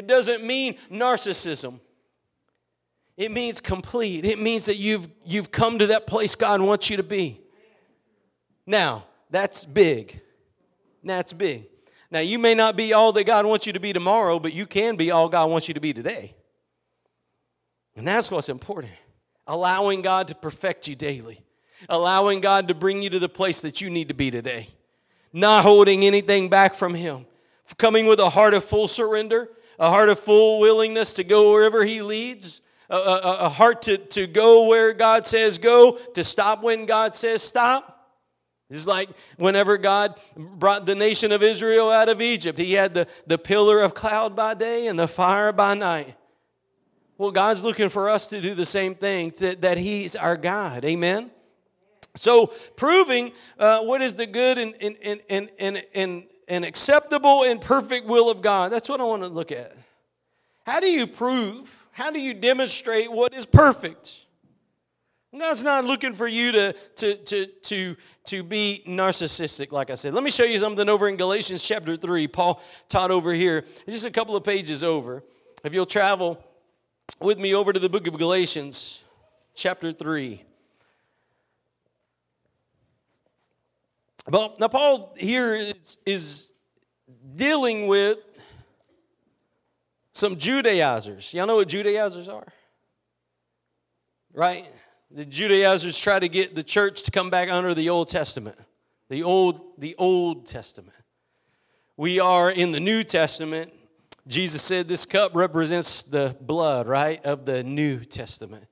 It 0.00 0.06
doesn't 0.06 0.42
mean 0.42 0.78
narcissism. 0.90 1.78
It 3.18 3.30
means 3.30 3.60
complete. 3.60 4.24
It 4.24 4.38
means 4.40 4.64
that 4.64 4.76
you've, 4.76 5.06
you've 5.26 5.50
come 5.50 5.78
to 5.78 5.88
that 5.88 6.06
place 6.06 6.34
God 6.34 6.62
wants 6.62 6.88
you 6.88 6.96
to 6.96 7.02
be. 7.02 7.38
Now, 8.64 9.04
that's 9.28 9.66
big. 9.66 10.22
That's 11.04 11.34
big. 11.34 11.66
Now, 12.10 12.20
you 12.20 12.38
may 12.38 12.54
not 12.54 12.76
be 12.76 12.94
all 12.94 13.12
that 13.12 13.24
God 13.24 13.44
wants 13.44 13.66
you 13.66 13.74
to 13.74 13.78
be 13.78 13.92
tomorrow, 13.92 14.38
but 14.38 14.54
you 14.54 14.64
can 14.64 14.96
be 14.96 15.10
all 15.10 15.28
God 15.28 15.50
wants 15.50 15.68
you 15.68 15.74
to 15.74 15.80
be 15.80 15.92
today. 15.92 16.34
And 17.94 18.08
that's 18.08 18.30
what's 18.30 18.48
important. 18.48 18.94
Allowing 19.46 20.00
God 20.00 20.28
to 20.28 20.34
perfect 20.34 20.88
you 20.88 20.94
daily, 20.94 21.42
allowing 21.90 22.40
God 22.40 22.68
to 22.68 22.74
bring 22.74 23.02
you 23.02 23.10
to 23.10 23.18
the 23.18 23.28
place 23.28 23.60
that 23.60 23.82
you 23.82 23.90
need 23.90 24.08
to 24.08 24.14
be 24.14 24.30
today, 24.30 24.66
not 25.30 25.62
holding 25.62 26.06
anything 26.06 26.48
back 26.48 26.74
from 26.74 26.94
Him, 26.94 27.26
coming 27.76 28.06
with 28.06 28.18
a 28.18 28.30
heart 28.30 28.54
of 28.54 28.64
full 28.64 28.88
surrender, 28.88 29.50
a 29.80 29.88
heart 29.88 30.10
of 30.10 30.20
full 30.20 30.60
willingness 30.60 31.14
to 31.14 31.24
go 31.24 31.50
wherever 31.50 31.82
He 31.82 32.02
leads, 32.02 32.60
a, 32.90 32.96
a, 32.96 33.36
a 33.44 33.48
heart 33.48 33.82
to, 33.82 33.96
to 33.96 34.26
go 34.26 34.66
where 34.66 34.92
God 34.92 35.26
says 35.26 35.58
go, 35.58 35.92
to 36.14 36.22
stop 36.22 36.62
when 36.62 36.86
God 36.86 37.14
says 37.14 37.42
stop. 37.42 37.96
It's 38.68 38.86
like 38.86 39.08
whenever 39.36 39.78
God 39.78 40.20
brought 40.36 40.86
the 40.86 40.94
nation 40.94 41.32
of 41.32 41.42
Israel 41.42 41.90
out 41.90 42.08
of 42.08 42.20
Egypt, 42.20 42.58
He 42.58 42.74
had 42.74 42.94
the, 42.94 43.08
the 43.26 43.38
pillar 43.38 43.80
of 43.80 43.94
cloud 43.94 44.36
by 44.36 44.54
day 44.54 44.86
and 44.86 44.98
the 44.98 45.08
fire 45.08 45.50
by 45.50 45.74
night. 45.74 46.14
Well, 47.18 47.32
God's 47.32 47.62
looking 47.62 47.88
for 47.88 48.08
us 48.08 48.28
to 48.28 48.40
do 48.40 48.54
the 48.54 48.64
same 48.64 48.94
thing, 48.94 49.32
that, 49.38 49.62
that 49.62 49.78
He's 49.78 50.14
our 50.14 50.36
God. 50.36 50.84
Amen? 50.84 51.30
So, 52.16 52.48
proving 52.76 53.32
uh, 53.58 53.80
what 53.80 54.02
is 54.02 54.14
the 54.14 54.26
good 54.26 54.58
and, 54.58 54.74
and, 54.80 54.96
and, 55.02 55.20
and, 55.58 55.84
and, 55.94 56.24
and 56.50 56.64
an 56.64 56.68
acceptable 56.68 57.44
and 57.44 57.60
perfect 57.60 58.06
will 58.06 58.28
of 58.28 58.42
God. 58.42 58.72
That's 58.72 58.88
what 58.88 59.00
I 59.00 59.04
want 59.04 59.22
to 59.22 59.28
look 59.28 59.52
at. 59.52 59.72
How 60.66 60.80
do 60.80 60.88
you 60.88 61.06
prove, 61.06 61.86
how 61.92 62.10
do 62.10 62.20
you 62.20 62.34
demonstrate 62.34 63.10
what 63.10 63.32
is 63.32 63.46
perfect? 63.46 64.24
God's 65.38 65.62
not 65.62 65.84
looking 65.84 66.12
for 66.12 66.26
you 66.26 66.50
to, 66.50 66.72
to, 66.96 67.14
to, 67.14 67.46
to, 67.46 67.96
to 68.26 68.42
be 68.42 68.82
narcissistic, 68.84 69.70
like 69.70 69.90
I 69.90 69.94
said. 69.94 70.12
Let 70.12 70.24
me 70.24 70.30
show 70.30 70.42
you 70.42 70.58
something 70.58 70.88
over 70.88 71.08
in 71.08 71.16
Galatians 71.16 71.62
chapter 71.62 71.96
3. 71.96 72.26
Paul 72.26 72.60
taught 72.88 73.12
over 73.12 73.32
here, 73.32 73.64
just 73.88 74.04
a 74.04 74.10
couple 74.10 74.34
of 74.34 74.42
pages 74.42 74.82
over. 74.82 75.22
If 75.62 75.72
you'll 75.72 75.86
travel 75.86 76.44
with 77.20 77.38
me 77.38 77.54
over 77.54 77.72
to 77.72 77.78
the 77.78 77.88
book 77.88 78.08
of 78.08 78.18
Galatians, 78.18 79.04
chapter 79.54 79.92
3. 79.92 80.42
Now 84.30 84.68
Paul 84.68 85.14
here 85.18 85.54
is, 85.54 85.98
is 86.06 86.50
dealing 87.34 87.86
with 87.88 88.18
some 90.12 90.36
Judaizers. 90.36 91.34
Y'all 91.34 91.46
know 91.46 91.56
what 91.56 91.68
Judaizers 91.68 92.28
are? 92.28 92.46
Right? 94.32 94.66
The 95.10 95.24
Judaizers 95.24 95.98
try 95.98 96.18
to 96.18 96.28
get 96.28 96.54
the 96.54 96.62
church 96.62 97.02
to 97.04 97.10
come 97.10 97.30
back 97.30 97.50
under 97.50 97.74
the 97.74 97.88
Old 97.88 98.08
Testament. 98.08 98.56
The 99.08 99.24
old, 99.24 99.60
the 99.78 99.96
Old 99.98 100.46
Testament. 100.46 100.96
We 101.96 102.20
are 102.20 102.50
in 102.50 102.70
the 102.70 102.78
New 102.78 103.02
Testament. 103.02 103.72
Jesus 104.28 104.62
said 104.62 104.86
this 104.86 105.04
cup 105.04 105.34
represents 105.34 106.02
the 106.02 106.36
blood, 106.40 106.86
right, 106.86 107.24
of 107.24 107.44
the 107.44 107.64
New 107.64 108.04
Testament. 108.04 108.66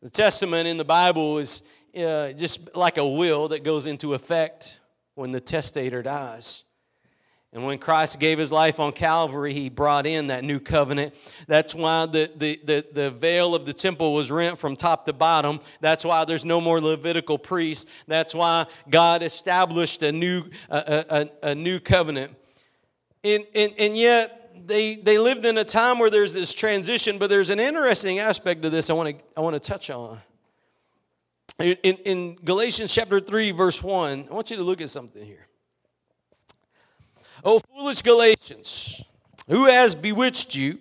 The 0.00 0.10
Testament 0.10 0.68
in 0.68 0.76
the 0.76 0.84
Bible 0.84 1.38
is 1.38 1.64
uh, 1.96 2.32
just 2.32 2.76
like 2.76 2.98
a 2.98 3.06
will 3.06 3.48
that 3.48 3.64
goes 3.64 3.86
into 3.86 4.14
effect 4.14 4.78
when 5.14 5.30
the 5.30 5.40
testator 5.40 6.02
dies. 6.02 6.64
And 7.52 7.64
when 7.64 7.78
Christ 7.78 8.18
gave 8.18 8.36
his 8.36 8.50
life 8.50 8.80
on 8.80 8.90
Calvary, 8.90 9.54
he 9.54 9.68
brought 9.68 10.06
in 10.06 10.26
that 10.26 10.42
new 10.42 10.58
covenant. 10.58 11.14
That's 11.46 11.72
why 11.72 12.06
the, 12.06 12.28
the, 12.34 12.60
the, 12.64 12.84
the, 12.92 13.10
veil 13.12 13.54
of 13.54 13.64
the 13.64 13.72
temple 13.72 14.12
was 14.12 14.28
rent 14.28 14.58
from 14.58 14.74
top 14.74 15.06
to 15.06 15.12
bottom. 15.12 15.60
That's 15.80 16.04
why 16.04 16.24
there's 16.24 16.44
no 16.44 16.60
more 16.60 16.80
Levitical 16.80 17.38
priest. 17.38 17.88
That's 18.08 18.34
why 18.34 18.66
God 18.90 19.22
established 19.22 20.02
a 20.02 20.10
new, 20.10 20.50
a, 20.68 21.30
a, 21.42 21.50
a 21.50 21.54
new 21.54 21.78
covenant. 21.78 22.34
And, 23.22 23.44
and, 23.54 23.72
and 23.78 23.96
yet, 23.96 24.66
they, 24.66 24.96
they 24.96 25.18
lived 25.18 25.44
in 25.44 25.58
a 25.58 25.64
time 25.64 25.98
where 25.98 26.10
there's 26.10 26.34
this 26.34 26.52
transition, 26.52 27.18
but 27.18 27.30
there's 27.30 27.50
an 27.50 27.60
interesting 27.60 28.18
aspect 28.18 28.62
to 28.62 28.70
this 28.70 28.90
I 28.90 28.94
want 28.94 29.18
to, 29.18 29.24
I 29.36 29.40
want 29.40 29.54
to 29.54 29.60
touch 29.60 29.90
on. 29.90 30.20
In, 31.58 31.76
in 32.04 32.36
Galatians 32.44 32.92
chapter 32.92 33.20
3, 33.20 33.52
verse 33.52 33.82
1, 33.82 34.26
I 34.30 34.34
want 34.34 34.50
you 34.50 34.56
to 34.56 34.62
look 34.62 34.80
at 34.80 34.88
something 34.88 35.24
here. 35.24 35.46
Oh, 37.44 37.60
foolish 37.74 38.02
Galatians, 38.02 39.02
who 39.48 39.66
has 39.66 39.94
bewitched 39.94 40.56
you 40.56 40.78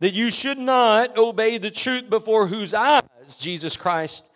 that 0.00 0.12
you 0.12 0.30
should 0.30 0.58
not 0.58 1.16
obey 1.16 1.58
the 1.58 1.70
truth 1.70 2.10
before 2.10 2.46
whose 2.46 2.74
eyes 2.74 3.02
Jesus 3.38 3.76
Christ 3.76 4.28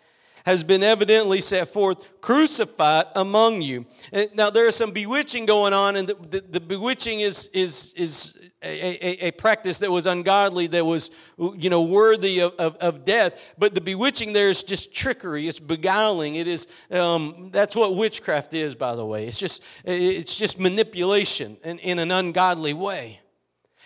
has 0.45 0.63
been 0.63 0.81
evidently 0.81 1.41
set 1.41 1.67
forth, 1.67 2.21
crucified 2.21 3.05
among 3.15 3.61
you. 3.61 3.85
Now, 4.33 4.49
there 4.49 4.67
is 4.67 4.75
some 4.75 4.91
bewitching 4.91 5.45
going 5.45 5.73
on, 5.73 5.95
and 5.95 6.07
the, 6.07 6.15
the, 6.15 6.41
the 6.41 6.59
bewitching 6.59 7.19
is, 7.19 7.49
is, 7.53 7.93
is 7.95 8.38
a, 8.61 8.67
a, 8.67 9.27
a, 9.27 9.31
practice 9.31 9.79
that 9.79 9.89
was 9.89 10.05
ungodly, 10.05 10.67
that 10.67 10.85
was, 10.85 11.11
you 11.37 11.69
know, 11.69 11.81
worthy 11.81 12.39
of, 12.39 12.53
of, 12.55 12.75
of, 12.77 13.05
death. 13.05 13.53
But 13.57 13.73
the 13.73 13.79
bewitching 13.79 14.33
there 14.33 14.49
is 14.49 14.63
just 14.63 14.93
trickery. 14.93 15.47
It's 15.47 15.59
beguiling. 15.59 16.35
It 16.35 16.47
is, 16.47 16.67
um, 16.91 17.49
that's 17.51 17.75
what 17.75 17.95
witchcraft 17.95 18.53
is, 18.53 18.75
by 18.75 18.95
the 18.95 19.05
way. 19.05 19.27
It's 19.27 19.39
just, 19.39 19.63
it's 19.85 20.37
just 20.37 20.59
manipulation 20.59 21.57
in, 21.63 21.79
in 21.79 21.99
an 21.99 22.11
ungodly 22.11 22.73
way. 22.73 23.21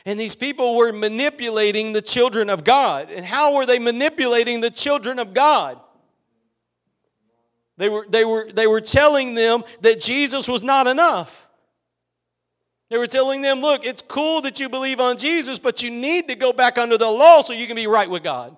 And 0.05 0.19
these 0.19 0.35
people 0.35 0.75
were 0.75 0.91
manipulating 0.91 1.93
the 1.93 2.01
children 2.01 2.49
of 2.49 2.63
God. 2.63 3.09
And 3.11 3.25
how 3.25 3.55
were 3.55 3.65
they 3.65 3.79
manipulating 3.79 4.61
the 4.61 4.71
children 4.71 5.19
of 5.19 5.33
God? 5.33 5.79
They 7.77 7.89
were, 7.89 8.05
they 8.09 8.25
were, 8.25 8.51
they 8.51 8.67
were 8.67 8.81
telling 8.81 9.33
them 9.33 9.63
that 9.81 10.01
Jesus 10.01 10.47
was 10.47 10.63
not 10.63 10.87
enough. 10.87 11.47
They 12.93 12.99
were 12.99 13.07
telling 13.07 13.41
them, 13.41 13.59
look, 13.59 13.87
it's 13.87 14.03
cool 14.03 14.41
that 14.41 14.59
you 14.59 14.69
believe 14.69 14.99
on 14.99 15.17
Jesus, 15.17 15.57
but 15.57 15.81
you 15.81 15.89
need 15.89 16.27
to 16.27 16.35
go 16.35 16.53
back 16.53 16.77
under 16.77 16.95
the 16.95 17.09
law 17.09 17.41
so 17.41 17.51
you 17.51 17.65
can 17.65 17.75
be 17.75 17.87
right 17.87 18.07
with 18.07 18.21
God. 18.21 18.55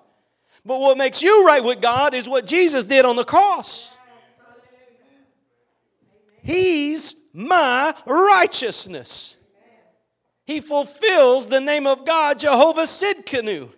But 0.62 0.78
what 0.78 0.98
makes 0.98 1.22
you 1.22 1.46
right 1.46 1.64
with 1.64 1.80
God 1.80 2.12
is 2.12 2.28
what 2.28 2.46
Jesus 2.46 2.84
did 2.84 3.06
on 3.06 3.16
the 3.16 3.24
cross. 3.24 3.96
He's 6.42 7.16
my 7.32 7.94
righteousness. 8.04 9.38
He 10.44 10.60
fulfills 10.60 11.46
the 11.46 11.62
name 11.62 11.86
of 11.86 12.04
God, 12.04 12.38
Jehovah 12.38 12.82
Sidkenu. 12.82 13.70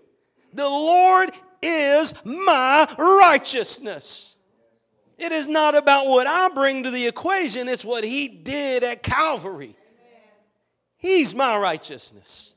The 0.53 0.69
Lord 0.69 1.31
is 1.63 2.15
my 2.25 2.93
righteousness. 2.99 4.35
It 5.19 5.31
is 5.31 5.47
not 5.47 5.77
about 5.77 6.09
what 6.09 6.27
I 6.27 6.49
bring 6.53 6.83
to 6.83 6.91
the 6.91 7.07
equation, 7.07 7.69
it's 7.69 7.85
what 7.85 8.03
He 8.03 8.27
did 8.27 8.83
at 8.83 9.05
Calvary. 9.05 9.77
He's 10.99 11.35
my 11.35 11.57
righteousness. 11.57 12.55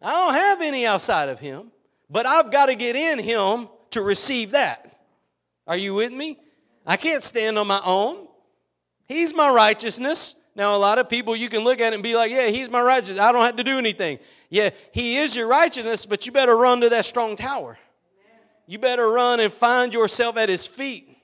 I 0.00 0.10
don't 0.10 0.34
have 0.34 0.60
any 0.60 0.86
outside 0.86 1.28
of 1.28 1.40
Him, 1.40 1.72
but 2.08 2.24
I've 2.24 2.52
got 2.52 2.66
to 2.66 2.76
get 2.76 2.94
in 2.94 3.18
Him 3.18 3.68
to 3.90 4.02
receive 4.02 4.52
that. 4.52 5.00
Are 5.66 5.76
you 5.76 5.94
with 5.94 6.12
me? 6.12 6.38
I 6.86 6.96
can't 6.96 7.22
stand 7.22 7.58
on 7.58 7.66
my 7.66 7.80
own. 7.84 8.28
He's 9.06 9.34
my 9.34 9.50
righteousness. 9.50 10.36
Now, 10.54 10.74
a 10.74 10.78
lot 10.78 10.98
of 10.98 11.08
people 11.08 11.36
you 11.36 11.48
can 11.48 11.64
look 11.64 11.80
at 11.80 11.92
it 11.92 11.94
and 11.94 12.02
be 12.02 12.14
like, 12.16 12.30
yeah, 12.30 12.48
he's 12.48 12.68
my 12.68 12.80
righteousness. 12.80 13.20
I 13.20 13.32
don't 13.32 13.44
have 13.44 13.56
to 13.56 13.64
do 13.64 13.78
anything. 13.78 14.18
Yeah, 14.50 14.70
he 14.92 15.18
is 15.18 15.36
your 15.36 15.48
righteousness, 15.48 16.04
but 16.04 16.26
you 16.26 16.32
better 16.32 16.56
run 16.56 16.80
to 16.80 16.88
that 16.88 17.04
strong 17.04 17.36
tower. 17.36 17.78
You 18.66 18.78
better 18.78 19.08
run 19.08 19.40
and 19.40 19.52
find 19.52 19.94
yourself 19.94 20.36
at 20.36 20.48
his 20.48 20.66
feet. 20.66 21.16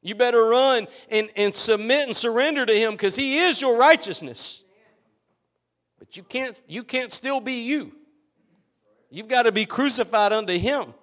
You 0.00 0.16
better 0.16 0.42
run 0.42 0.88
and, 1.10 1.30
and 1.36 1.54
submit 1.54 2.06
and 2.06 2.16
surrender 2.16 2.66
to 2.66 2.74
him 2.74 2.92
because 2.92 3.14
he 3.14 3.38
is 3.38 3.60
your 3.60 3.78
righteousness. 3.78 4.61
You 6.12 6.22
can't, 6.22 6.60
you 6.68 6.84
can't 6.84 7.12
still 7.12 7.40
be 7.40 7.64
you. 7.64 7.92
You've 9.10 9.28
got 9.28 9.42
to 9.42 9.52
be 9.52 9.64
crucified 9.64 10.32
unto 10.32 10.56
him. 10.58 10.94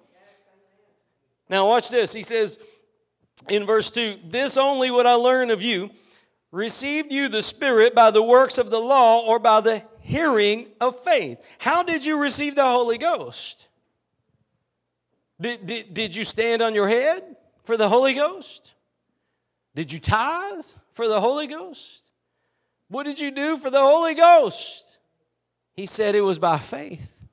Now, 1.49 1.67
watch 1.67 1.89
this. 1.89 2.13
He 2.13 2.23
says 2.23 2.59
in 3.47 3.65
verse 3.65 3.89
2 3.91 4.19
This 4.27 4.57
only 4.57 4.91
would 4.91 5.05
I 5.05 5.13
learn 5.13 5.49
of 5.49 5.61
you. 5.61 5.89
Received 6.51 7.11
you 7.11 7.29
the 7.29 7.43
Spirit 7.43 7.93
by 7.93 8.09
the 8.09 8.23
works 8.23 8.57
of 8.57 8.71
the 8.71 8.79
law 8.79 9.19
or 9.19 9.37
by 9.37 9.61
the 9.61 9.83
hearing 10.01 10.67
of 10.81 10.99
faith? 10.99 11.39
How 11.59 11.83
did 11.83 12.03
you 12.03 12.19
receive 12.19 12.55
the 12.55 12.63
Holy 12.63 12.97
Ghost? 12.97 13.67
Did, 15.39 15.65
did, 15.65 15.93
did 15.93 16.15
you 16.15 16.23
stand 16.23 16.61
on 16.61 16.73
your 16.73 16.87
head 16.87 17.35
for 17.63 17.77
the 17.77 17.87
Holy 17.87 18.15
Ghost? 18.15 18.73
Did 19.75 19.93
you 19.93 19.99
tithe 19.99 20.65
for 20.93 21.07
the 21.07 21.21
Holy 21.21 21.45
Ghost? 21.45 22.01
What 22.87 23.05
did 23.05 23.19
you 23.19 23.29
do 23.29 23.55
for 23.55 23.69
the 23.69 23.79
Holy 23.79 24.15
Ghost? 24.15 24.88
He 25.79 25.85
said 25.85 26.13
it 26.13 26.19
was 26.19 26.39
by 26.39 26.57
faith. 26.57 27.25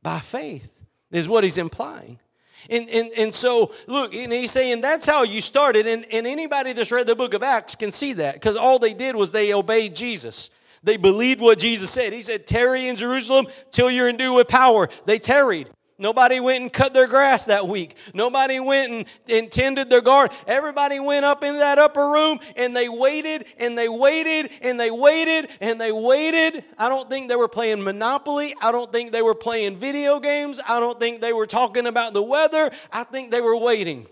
By 0.00 0.20
faith 0.20 0.80
is 1.10 1.28
what 1.28 1.42
he's 1.42 1.58
implying. 1.58 2.20
And, 2.68 2.88
and, 2.88 3.10
and 3.18 3.34
so, 3.34 3.74
look, 3.88 4.14
and 4.14 4.32
he's 4.32 4.52
saying 4.52 4.80
that's 4.80 5.06
how 5.06 5.24
you 5.24 5.40
started. 5.40 5.88
And, 5.88 6.06
and 6.12 6.24
anybody 6.24 6.72
that's 6.72 6.92
read 6.92 7.08
the 7.08 7.16
book 7.16 7.34
of 7.34 7.42
Acts 7.42 7.74
can 7.74 7.90
see 7.90 8.12
that 8.12 8.34
because 8.34 8.54
all 8.54 8.78
they 8.78 8.94
did 8.94 9.16
was 9.16 9.32
they 9.32 9.52
obeyed 9.52 9.96
Jesus. 9.96 10.50
They 10.84 10.98
believed 10.98 11.40
what 11.40 11.58
Jesus 11.58 11.90
said. 11.90 12.12
He 12.12 12.22
said, 12.22 12.46
Tarry 12.46 12.86
in 12.86 12.94
Jerusalem 12.94 13.48
till 13.72 13.90
you're 13.90 14.08
endued 14.08 14.36
with 14.36 14.46
power. 14.46 14.88
They 15.06 15.18
tarried. 15.18 15.68
Nobody 16.00 16.40
went 16.40 16.62
and 16.62 16.72
cut 16.72 16.94
their 16.94 17.06
grass 17.06 17.44
that 17.44 17.68
week. 17.68 17.94
Nobody 18.14 18.58
went 18.58 18.90
and, 18.90 19.04
and 19.28 19.52
tended 19.52 19.90
their 19.90 20.00
garden. 20.00 20.34
Everybody 20.46 20.98
went 20.98 21.26
up 21.26 21.44
into 21.44 21.58
that 21.60 21.78
upper 21.78 22.08
room 22.08 22.40
and 22.56 22.74
they 22.74 22.88
waited 22.88 23.44
and 23.58 23.76
they 23.76 23.86
waited 23.88 24.50
and 24.62 24.80
they 24.80 24.90
waited 24.90 25.50
and 25.60 25.78
they 25.78 25.92
waited. 25.92 26.64
I 26.78 26.88
don't 26.88 27.10
think 27.10 27.28
they 27.28 27.36
were 27.36 27.48
playing 27.48 27.84
Monopoly. 27.84 28.54
I 28.62 28.72
don't 28.72 28.90
think 28.90 29.12
they 29.12 29.20
were 29.20 29.34
playing 29.34 29.76
video 29.76 30.18
games. 30.18 30.58
I 30.66 30.80
don't 30.80 30.98
think 30.98 31.20
they 31.20 31.34
were 31.34 31.46
talking 31.46 31.86
about 31.86 32.14
the 32.14 32.22
weather. 32.22 32.70
I 32.90 33.04
think 33.04 33.30
they 33.30 33.42
were 33.42 33.56
waiting. 33.56 34.06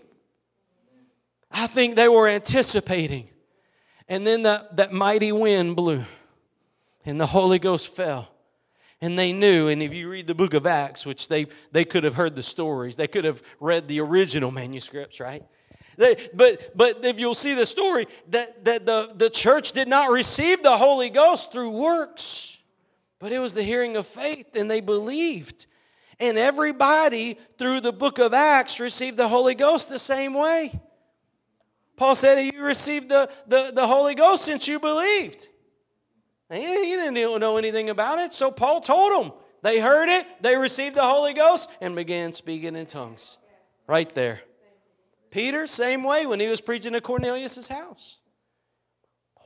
I 1.51 1.65
think 1.65 1.95
they 1.95 2.07
were 2.07 2.27
anticipating. 2.27 3.29
And 4.07 4.27
then 4.27 4.43
that, 4.43 4.77
that 4.77 4.93
mighty 4.93 5.31
wind 5.31 5.75
blew 5.75 6.03
and 7.03 7.19
the 7.19 7.25
Holy 7.25 7.57
Ghost 7.57 7.95
fell 7.95 8.29
and 9.01 9.17
they 9.17 9.31
knew 9.33 9.67
and 9.67 9.81
if 9.81 9.93
you 9.93 10.09
read 10.09 10.27
the 10.27 10.35
book 10.35 10.53
of 10.53 10.65
acts 10.65 11.05
which 11.05 11.27
they 11.27 11.47
they 11.71 11.85
could 11.85 12.03
have 12.03 12.15
heard 12.15 12.35
the 12.35 12.43
stories 12.43 12.95
they 12.95 13.07
could 13.07 13.25
have 13.25 13.41
read 13.59 13.87
the 13.87 13.99
original 13.99 14.51
manuscripts 14.51 15.19
right? 15.19 15.43
They, 15.97 16.29
but 16.33 16.75
but 16.75 17.03
if 17.03 17.19
you'll 17.19 17.35
see 17.35 17.55
the 17.55 17.65
story 17.65 18.07
that, 18.29 18.63
that 18.65 18.85
the, 18.85 19.11
the 19.13 19.29
church 19.29 19.73
did 19.73 19.87
not 19.89 20.11
receive 20.11 20.63
the 20.63 20.77
holy 20.77 21.09
ghost 21.09 21.51
through 21.51 21.71
works 21.71 22.49
but 23.19 23.33
it 23.33 23.39
was 23.39 23.53
the 23.53 23.63
hearing 23.63 23.97
of 23.97 24.07
faith 24.07 24.55
and 24.55 24.71
they 24.71 24.79
believed. 24.79 25.67
And 26.19 26.37
everybody 26.37 27.37
through 27.57 27.81
the 27.81 27.93
book 27.93 28.17
of 28.17 28.33
acts 28.33 28.79
received 28.79 29.17
the 29.17 29.27
holy 29.27 29.55
ghost 29.55 29.89
the 29.89 29.99
same 29.99 30.33
way. 30.33 30.81
Paul 31.97 32.15
said 32.15 32.41
you 32.41 32.63
received 32.63 33.09
the, 33.09 33.29
the, 33.47 33.71
the 33.73 33.85
holy 33.85 34.15
ghost 34.15 34.45
since 34.45 34.67
you 34.67 34.79
believed 34.79 35.47
he 36.57 36.95
didn't 36.95 37.13
know 37.13 37.57
anything 37.57 37.89
about 37.89 38.19
it, 38.19 38.33
so 38.33 38.51
Paul 38.51 38.81
told 38.81 39.23
them. 39.23 39.33
They 39.61 39.79
heard 39.79 40.09
it, 40.09 40.25
they 40.41 40.55
received 40.55 40.95
the 40.95 41.03
Holy 41.03 41.33
Ghost, 41.33 41.69
and 41.81 41.95
began 41.95 42.33
speaking 42.33 42.75
in 42.75 42.85
tongues. 42.85 43.37
Right 43.87 44.09
there. 44.15 44.41
Peter, 45.31 45.67
same 45.67 46.03
way 46.03 46.25
when 46.25 46.39
he 46.39 46.47
was 46.47 46.61
preaching 46.61 46.95
at 46.95 47.03
Cornelius' 47.03 47.67
house. 47.67 48.17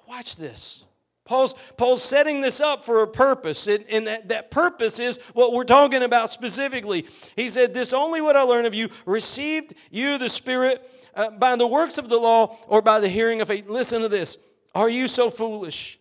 Watch 0.08 0.36
this. 0.36 0.86
Paul's, 1.26 1.56
Paul's 1.78 2.04
setting 2.04 2.42
this 2.42 2.60
up 2.60 2.84
for 2.84 3.02
a 3.02 3.08
purpose, 3.08 3.68
and, 3.68 3.86
and 3.90 4.08
that, 4.08 4.28
that 4.28 4.52
purpose 4.52 5.00
is 5.00 5.20
what 5.34 5.54
we're 5.54 5.64
talking 5.64 6.04
about 6.04 6.30
specifically. 6.30 7.06
He 7.36 7.48
said, 7.48 7.74
This 7.74 7.94
only 7.94 8.20
what 8.20 8.36
I 8.36 8.42
learned 8.42 8.68
of 8.68 8.74
you, 8.74 8.90
received 9.06 9.74
you 9.90 10.18
the 10.18 10.30
Spirit 10.30 10.90
uh, 11.16 11.30
by 11.32 11.56
the 11.56 11.68
works 11.68 11.98
of 11.98 12.10
the 12.10 12.18
law 12.18 12.58
or 12.68 12.82
by 12.82 13.00
the 13.00 13.08
hearing 13.08 13.40
of 13.40 13.48
faith. 13.48 13.70
Listen 13.70 14.02
to 14.02 14.10
this. 14.10 14.38
Are 14.76 14.90
you 14.90 15.08
so 15.08 15.30
foolish? 15.30 15.98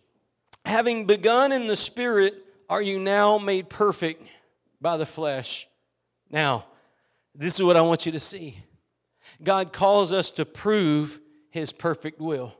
Having 0.65 1.05
begun 1.05 1.51
in 1.51 1.67
the 1.67 1.75
Spirit, 1.75 2.35
are 2.69 2.81
you 2.81 2.99
now 2.99 3.37
made 3.37 3.69
perfect 3.69 4.27
by 4.79 4.97
the 4.97 5.05
flesh? 5.05 5.67
Now, 6.29 6.65
this 7.35 7.55
is 7.55 7.63
what 7.63 7.77
I 7.77 7.81
want 7.81 8.05
you 8.05 8.11
to 8.13 8.19
see. 8.19 8.57
God 9.41 9.73
calls 9.73 10.13
us 10.13 10.31
to 10.31 10.45
prove 10.45 11.19
His 11.49 11.71
perfect 11.71 12.19
will. 12.19 12.55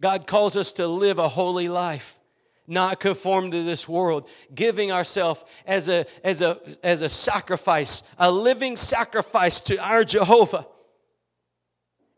God 0.00 0.26
calls 0.26 0.56
us 0.56 0.72
to 0.74 0.86
live 0.86 1.18
a 1.18 1.28
holy 1.28 1.68
life, 1.68 2.20
not 2.66 3.00
conform 3.00 3.50
to 3.50 3.64
this 3.64 3.88
world, 3.88 4.28
giving 4.54 4.92
ourselves 4.92 5.44
as 5.66 5.88
a, 5.88 6.06
as, 6.22 6.42
a, 6.42 6.58
as 6.82 7.02
a 7.02 7.08
sacrifice, 7.08 8.02
a 8.18 8.30
living 8.30 8.76
sacrifice 8.76 9.60
to 9.62 9.76
our 9.78 10.04
Jehovah. 10.04 10.66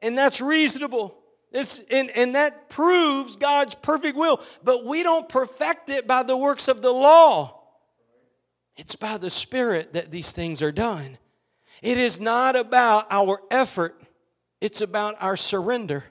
And 0.03 0.16
that's 0.16 0.40
reasonable. 0.40 1.20
It's, 1.53 1.81
and, 1.91 2.11
and 2.11 2.35
that 2.37 2.69
proves 2.69 3.37
God's 3.37 3.75
perfect 3.75 4.17
will. 4.17 4.41
But 4.63 4.85
we 4.85 5.03
don't 5.03 5.29
perfect 5.29 5.91
it 5.91 6.07
by 6.07 6.23
the 6.23 6.37
works 6.37 6.69
of 6.69 6.83
the 6.83 6.93
law. 6.93 7.61
It's 8.77 8.97
by 8.97 9.19
the 9.19 9.31
Spirit 9.31 9.93
that 9.95 10.11
these 10.11 10.33
things 10.33 10.63
are 10.63 10.73
done. 10.73 11.19
It 11.83 11.99
is 11.99 12.21
not 12.21 12.57
about 12.57 13.07
our 13.11 13.41
effort, 13.51 14.01
it's 14.61 14.81
about 14.81 15.17
our 15.21 15.37
surrender. 15.37 16.05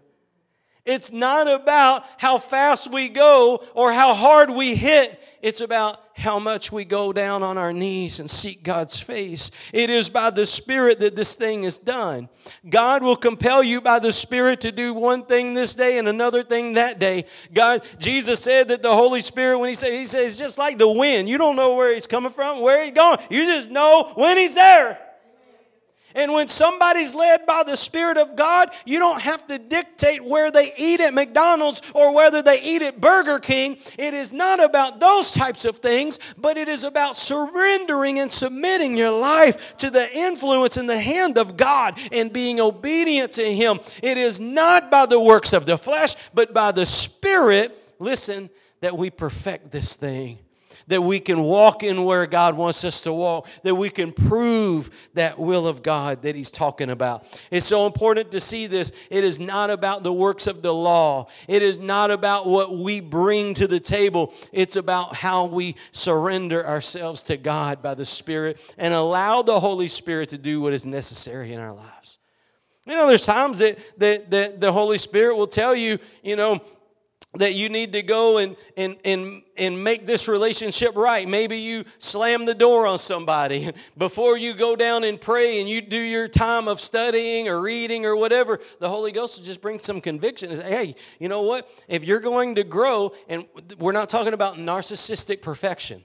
It's 0.86 1.12
not 1.12 1.47
about 1.47 2.04
how 2.17 2.39
fast 2.39 2.91
we 2.91 3.10
go 3.10 3.63
or 3.75 3.91
how 3.91 4.15
hard 4.15 4.49
we 4.49 4.75
hit. 4.75 5.21
It's 5.41 5.62
about 5.62 6.02
how 6.19 6.38
much 6.38 6.71
we 6.71 6.86
go 6.86 7.12
down 7.12 7.43
on 7.43 7.58
our 7.58 7.73
knees 7.73 8.19
and 8.19 8.29
seek 8.29 8.63
God's 8.63 8.99
face. 8.99 9.51
It 9.73 9.89
is 9.89 10.10
by 10.10 10.29
the 10.29 10.45
Spirit 10.45 10.99
that 10.99 11.15
this 11.15 11.36
thing 11.36 11.63
is 11.63 11.77
done. 11.77 12.29
God 12.69 13.01
will 13.01 13.15
compel 13.15 13.63
you 13.63 13.82
by 13.82 13.99
the 13.99 14.12
Spirit 14.12 14.62
to 14.62 14.71
do 14.71 14.93
one 14.93 15.25
thing 15.25 15.53
this 15.53 15.75
day 15.75 15.97
and 15.97 16.08
another 16.08 16.43
thing 16.43 16.73
that 16.73 16.99
day. 16.99 17.25
God, 17.53 17.84
Jesus 17.97 18.39
said 18.39 18.67
that 18.67 18.82
the 18.82 18.93
Holy 18.93 19.21
Spirit, 19.21 19.60
when 19.60 19.69
He 19.69 19.75
said, 19.75 19.93
He 19.93 20.05
says, 20.05 20.38
just 20.38 20.58
like 20.58 20.77
the 20.77 20.89
wind. 20.89 21.29
You 21.29 21.38
don't 21.38 21.55
know 21.55 21.75
where 21.75 21.93
He's 21.93 22.08
coming 22.08 22.32
from, 22.32 22.62
where 22.62 22.84
He's 22.84 22.93
going. 22.93 23.19
You 23.29 23.45
just 23.45 23.71
know 23.71 24.12
when 24.15 24.38
He's 24.38 24.55
there. 24.55 25.09
And 26.15 26.34
when 26.34 26.48
somebody's 26.48 27.13
led 27.13 27.45
by 27.45 27.63
the 27.63 27.78
Spirit 27.78 28.17
of 28.17 28.36
God, 28.36 28.69
you 28.86 29.00
don't 29.00 29.22
have 29.22 29.45
to 29.48 29.60
dictate 29.60 30.24
where 30.24 30.52
they 30.52 30.74
eat 30.78 31.02
at 31.02 31.13
McDonald's 31.13 31.82
or 31.93 32.13
whether 32.13 32.41
they 32.41 32.62
eat 32.62 32.82
at 32.82 33.00
Burger 33.00 33.39
King. 33.39 33.78
It 33.98 34.13
is 34.13 34.32
not 34.32 34.63
about 34.63 35.00
those 35.00 35.32
types 35.32 35.65
of 35.65 35.78
things, 35.78 36.19
but 36.38 36.58
it 36.58 36.67
is 36.67 36.84
about 36.84 37.15
surrendering 37.15 38.19
and 38.19 38.32
submitting 38.32 38.98
your 38.98 39.12
life 39.12 39.78
to 39.78 39.89
the 39.89 40.12
influence 40.15 40.78
and 40.78 40.89
the 40.89 41.00
hand 41.00 41.38
of 41.38 41.58
God 41.58 42.00
and 42.12 42.34
being 42.34 42.60
obedient 42.60 43.34
to 43.34 43.54
Him. 43.54 43.80
It 44.02 44.17
is 44.17 44.39
not 44.39 44.89
by 44.89 45.06
the 45.06 45.19
works 45.19 45.54
of 45.54 45.65
the 45.65 45.78
flesh, 45.78 46.15
but 46.34 46.54
by 46.54 46.72
the 46.72 46.86
Spirit, 46.86 47.78
listen, 48.00 48.50
that 48.82 48.98
we 48.98 49.10
perfect 49.10 49.72
this 49.72 49.95
thing 49.95 50.39
that 50.89 51.02
we 51.02 51.19
can 51.19 51.41
walk 51.41 51.82
in 51.84 52.04
where 52.04 52.25
God 52.25 52.58
wants 52.58 52.84
us 52.84 53.02
to 53.02 53.13
walk, 53.13 53.47
that 53.63 53.75
we 53.75 53.89
can 53.89 54.12
prove 54.12 54.89
that 55.13 55.39
will 55.39 55.67
of 55.67 55.82
God 55.82 56.23
that 56.23 56.36
He's 56.36 56.52
talking 56.52 56.89
about. 56.89 57.25
It's 57.49 57.65
so 57.65 57.86
important 57.86 58.32
to 58.32 58.39
see 58.39 58.67
this. 58.67 58.91
It 59.10 59.23
is 59.23 59.39
not 59.39 59.69
about 59.69 60.04
the 60.04 60.12
works 60.12 60.47
of 60.47 60.62
the 60.62 60.73
law, 60.73 61.28
it 61.47 61.62
is 61.62 61.80
not 61.80 62.12
about 62.12 62.45
what 62.45 62.78
we 62.78 62.99
bring 62.99 63.54
to 63.56 63.67
the 63.67 63.80
table. 63.80 64.34
It's 64.52 64.75
about 64.75 65.15
how 65.15 65.45
we 65.45 65.75
surrender 65.91 66.65
ourselves 66.65 67.23
to 67.23 67.38
God 67.38 67.82
by 67.82 67.93
the 67.93 68.06
Spirit 68.06 68.60
and 68.78 68.93
allow 68.93 69.41
the 69.43 69.60
Holy 69.60 69.88
Spirit 69.88 70.30
to 70.30 70.38
do 70.38 70.60
what 70.62 70.73
is 70.73 70.86
necessary 70.86 71.54
in 71.54 71.60
our 71.60 71.73
lives. 71.73 72.19
You 72.86 72.95
know, 72.95 73.06
there's 73.06 73.25
times 73.25 73.60
that, 73.60 73.78
that, 73.99 74.32
that 74.32 74.60
the 74.60 74.71
Holy 74.71 74.97
Spirit 74.97 75.36
will 75.36 75.47
tell 75.47 75.75
you, 75.75 75.99
you 76.23 76.36
know, 76.36 76.60
that 77.35 77.53
you 77.53 77.69
need 77.69 77.93
to 77.93 78.01
go 78.01 78.39
and, 78.39 78.55
and, 78.75 78.97
and, 79.05 79.43
and 79.55 79.83
make 79.83 80.07
this 80.07 80.27
relationship 80.27 80.95
right. 80.95 81.27
Maybe 81.27 81.57
you 81.57 81.85
slam 81.99 82.45
the 82.45 82.55
door 82.55 82.87
on 82.87 82.97
somebody 82.97 83.71
before 83.97 84.35
you 84.35 84.55
go 84.55 84.75
down 84.75 85.03
and 85.03 85.21
pray 85.21 85.59
and 85.59 85.69
you 85.69 85.81
do 85.81 85.99
your 85.99 86.27
time 86.27 86.67
of 86.67 86.79
studying 86.79 87.47
or 87.47 87.61
reading 87.61 88.05
or 88.05 88.15
whatever. 88.15 88.59
The 88.79 88.89
Holy 88.89 89.11
Ghost 89.11 89.37
will 89.37 89.45
just 89.45 89.61
bring 89.61 89.77
some 89.77 90.01
conviction 90.01 90.49
and 90.49 90.59
say, 90.59 90.69
hey, 90.69 90.95
you 91.19 91.29
know 91.29 91.43
what? 91.43 91.69
If 91.87 92.03
you're 92.03 92.19
going 92.19 92.55
to 92.55 92.63
grow, 92.63 93.13
and 93.27 93.45
we're 93.77 93.91
not 93.91 94.09
talking 94.09 94.33
about 94.33 94.55
narcissistic 94.55 95.43
perfection, 95.43 96.03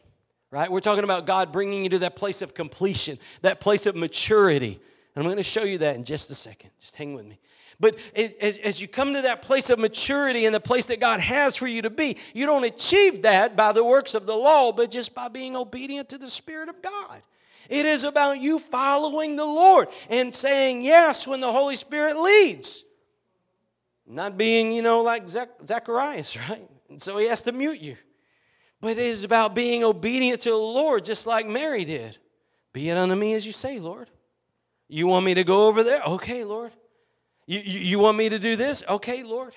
right? 0.51 0.71
We're 0.71 0.81
talking 0.81 1.05
about 1.05 1.27
God 1.27 1.53
bringing 1.53 1.85
you 1.85 1.91
to 1.91 1.99
that 2.01 2.17
place 2.17 2.43
of 2.43 2.53
completion, 2.53 3.19
that 3.41 3.61
place 3.61 3.87
of 3.87 3.97
maturity. 3.97 4.79
And 5.15 5.23
I'm 5.23 5.25
going 5.25 5.39
to 5.39 5.43
show 5.43 5.65
you 5.65 5.79
that 5.79 5.97
in 5.97 6.05
just 6.05 6.31
a 6.31 6.35
second. 6.35 6.71
Just 6.81 6.97
hang 6.97 7.15
with 7.15 7.25
me. 7.25 7.39
But 7.81 7.97
as, 8.15 8.59
as 8.59 8.81
you 8.81 8.89
come 8.89 9.15
to 9.15 9.23
that 9.23 9.43
place 9.43 9.71
of 9.71 9.79
maturity 9.79 10.47
and 10.47 10.55
the 10.55 10.61
place 10.61 10.87
that 10.87 11.01
God 11.01 11.21
has 11.21 11.57
for 11.57 11.67
you 11.67 11.83
to 11.83 11.91
be, 11.91 12.17
you 12.33 12.47
don't 12.47 12.65
achieve 12.65 13.23
that 13.23 13.57
by 13.57 13.73
the 13.73 13.85
works 13.85 14.15
of 14.15 14.27
the 14.27 14.35
law, 14.35 14.73
but 14.73 14.91
just 14.91 15.15
by 15.15 15.29
being 15.29 15.57
obedient 15.57 16.09
to 16.11 16.19
the 16.19 16.31
Spirit 16.31 16.69
of 16.69 16.81
God. 16.83 17.23
It 17.69 17.87
is 17.87 18.05
about 18.05 18.41
you 18.41 18.59
following 18.59 19.37
the 19.37 19.45
Lord 19.45 19.89
and 20.11 20.35
saying 20.35 20.83
yes 20.83 21.27
when 21.27 21.41
the 21.41 21.51
Holy 21.51 21.77
Spirit 21.77 22.19
leads. 22.19 22.85
Not 24.07 24.37
being, 24.37 24.71
you 24.71 24.83
know, 24.83 25.01
like 25.01 25.29
Zacharias, 25.29 26.37
right? 26.49 26.69
And 26.91 27.01
so 27.01 27.19
he 27.19 27.27
has 27.27 27.43
to 27.43 27.53
mute 27.53 27.81
you. 27.81 27.97
But 28.81 28.93
it 28.93 28.99
is 28.99 29.25
about 29.25 29.55
being 29.55 29.83
obedient 29.83 30.43
to 30.43 30.51
the 30.51 30.57
Lord, 30.57 31.07
just 31.07 31.27
like 31.27 31.47
Mary 31.47 31.85
did. 31.85 32.19
Be 32.75 32.91
it 32.91 32.99
unto 32.99 33.15
me 33.15 33.33
as 33.33 33.47
you 33.47 33.53
say, 33.53 33.81
Lord. 33.81 34.11
You 34.89 35.07
want 35.07 35.25
me 35.25 35.35
to 35.35 35.45
go 35.45 35.69
over 35.69 35.83
there? 35.83 36.03
Okay, 36.03 36.45
Lord. 36.45 36.71
You, 37.47 37.61
you, 37.61 37.81
you, 37.81 37.99
want 37.99 38.17
me 38.17 38.29
to 38.29 38.39
do 38.39 38.57
this? 38.57 38.83
Okay, 38.89 39.23
Lord. 39.23 39.55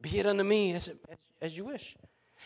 Be 0.00 0.18
it 0.18 0.26
unto 0.26 0.42
me 0.42 0.72
as, 0.72 0.90
as 1.40 1.56
you 1.56 1.64
wish. 1.64 1.96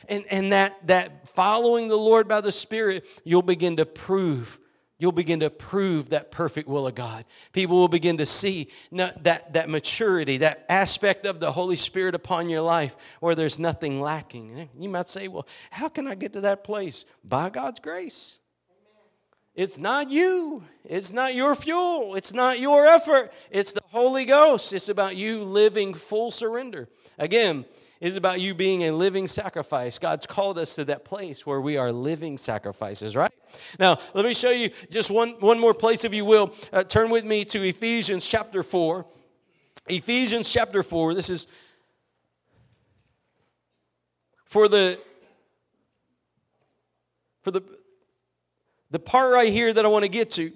And, 0.09 0.25
and 0.31 0.53
that, 0.53 0.87
that 0.87 1.29
following 1.29 1.89
the 1.89 1.97
Lord 1.97 2.29
by 2.29 2.41
the 2.41 2.53
Spirit, 2.53 3.07
you'll 3.25 3.43
begin 3.43 3.77
to 3.77 3.87
prove. 3.87 4.59
You'll 4.99 5.13
begin 5.13 5.41
to 5.41 5.51
prove 5.51 6.11
that 6.11 6.31
perfect 6.31 6.69
will 6.69 6.87
of 6.87 6.95
God. 6.95 7.25
People 7.53 7.77
will 7.77 7.89
begin 7.89 8.17
to 8.19 8.27
see 8.27 8.69
that, 8.93 9.53
that 9.53 9.69
maturity, 9.69 10.39
that 10.39 10.65
aspect 10.69 11.27
of 11.27 11.41
the 11.41 11.53
Holy 11.53 11.77
Spirit 11.77 12.15
upon 12.15 12.49
your 12.49 12.63
life 12.63 12.97
where 13.21 13.35
there's 13.35 13.59
nothing 13.59 14.01
lacking. 14.01 14.71
You 14.79 14.89
might 14.89 15.11
say, 15.11 15.29
well, 15.29 15.47
how 15.71 15.89
can 15.89 16.07
I 16.07 16.15
get 16.15 16.33
to 16.35 16.43
that 16.43 16.65
place? 16.65 17.05
By 17.25 17.51
God's 17.51 17.81
grace. 17.81 18.39
It's 19.57 19.79
not 19.79 20.11
you. 20.11 20.63
It's 20.85 21.13
not 21.13 21.35
your 21.35 21.55
fuel. 21.55 22.15
It's 22.15 22.35
not 22.35 22.61
your 22.61 22.87
effort. 22.87 23.33
It's 23.51 23.73
the 23.73 23.81
Holy 23.87 24.27
Ghost. 24.27 24.75
It's 24.75 24.91
about 24.91 25.17
you 25.17 25.43
living 25.45 25.95
full 25.95 26.31
surrender. 26.31 26.89
Again, 27.19 27.65
it's 27.99 28.17
about 28.17 28.39
you 28.39 28.55
being 28.55 28.85
a 28.85 28.93
living 28.93 29.27
sacrifice. 29.27 29.99
God's 29.99 30.27
called 30.27 30.59
us 30.59 30.75
to 30.75 30.85
that 30.85 31.07
place 31.07 31.47
where 31.47 31.63
we 31.63 31.79
are 31.79 31.91
living 31.91 32.37
sacrifices, 32.37 33.17
right? 33.17 33.33
Now, 33.79 33.99
let 34.13 34.27
me 34.27 34.35
show 34.35 34.51
you 34.51 34.71
just 34.91 35.11
one, 35.11 35.31
one 35.41 35.59
more 35.59 35.73
place, 35.73 36.05
if 36.05 36.13
you 36.13 36.27
will. 36.27 36.53
Uh, 36.71 36.83
turn 36.83 37.09
with 37.09 37.25
me 37.25 37.47
to 37.47 37.67
Ephesians 37.67 38.27
chapter 38.27 38.63
4. 38.63 39.07
Ephesians 39.89 40.53
chapter 40.53 40.83
4. 40.83 41.15
This 41.15 41.31
is 41.31 41.49
for 44.45 44.69
the 44.69 45.01
for 47.43 47.51
the 47.51 47.63
the 48.91 48.99
part 48.99 49.33
right 49.33 49.53
here 49.53 49.73
that 49.73 49.85
I 49.85 49.89
want 49.89 50.05
to 50.05 50.09
get 50.09 50.31
to, 50.33 50.53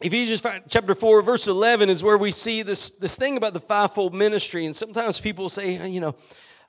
Ephesians 0.00 0.40
5, 0.40 0.62
chapter 0.68 0.94
4, 0.94 1.22
verse 1.22 1.48
11, 1.48 1.88
is 1.88 2.04
where 2.04 2.18
we 2.18 2.30
see 2.30 2.62
this, 2.62 2.90
this 2.90 3.16
thing 3.16 3.36
about 3.36 3.52
the 3.52 3.60
fivefold 3.60 4.14
ministry. 4.14 4.64
And 4.64 4.76
sometimes 4.76 5.18
people 5.18 5.48
say, 5.48 5.88
you 5.88 6.00
know, 6.00 6.14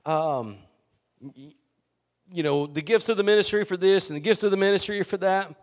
um, 0.06 0.58
you 2.32 2.44
know, 2.44 2.66
the 2.66 2.82
gifts 2.82 3.10
of 3.10 3.18
the 3.18 3.24
ministry 3.24 3.66
for 3.66 3.78
this 3.78 4.10
and 4.10 4.18
the 4.18 4.22
gifts 4.22 4.44
of 4.44 4.52
the 4.52 4.58
ministry 4.58 5.04
for 5.04 5.18
that. 5.18 5.54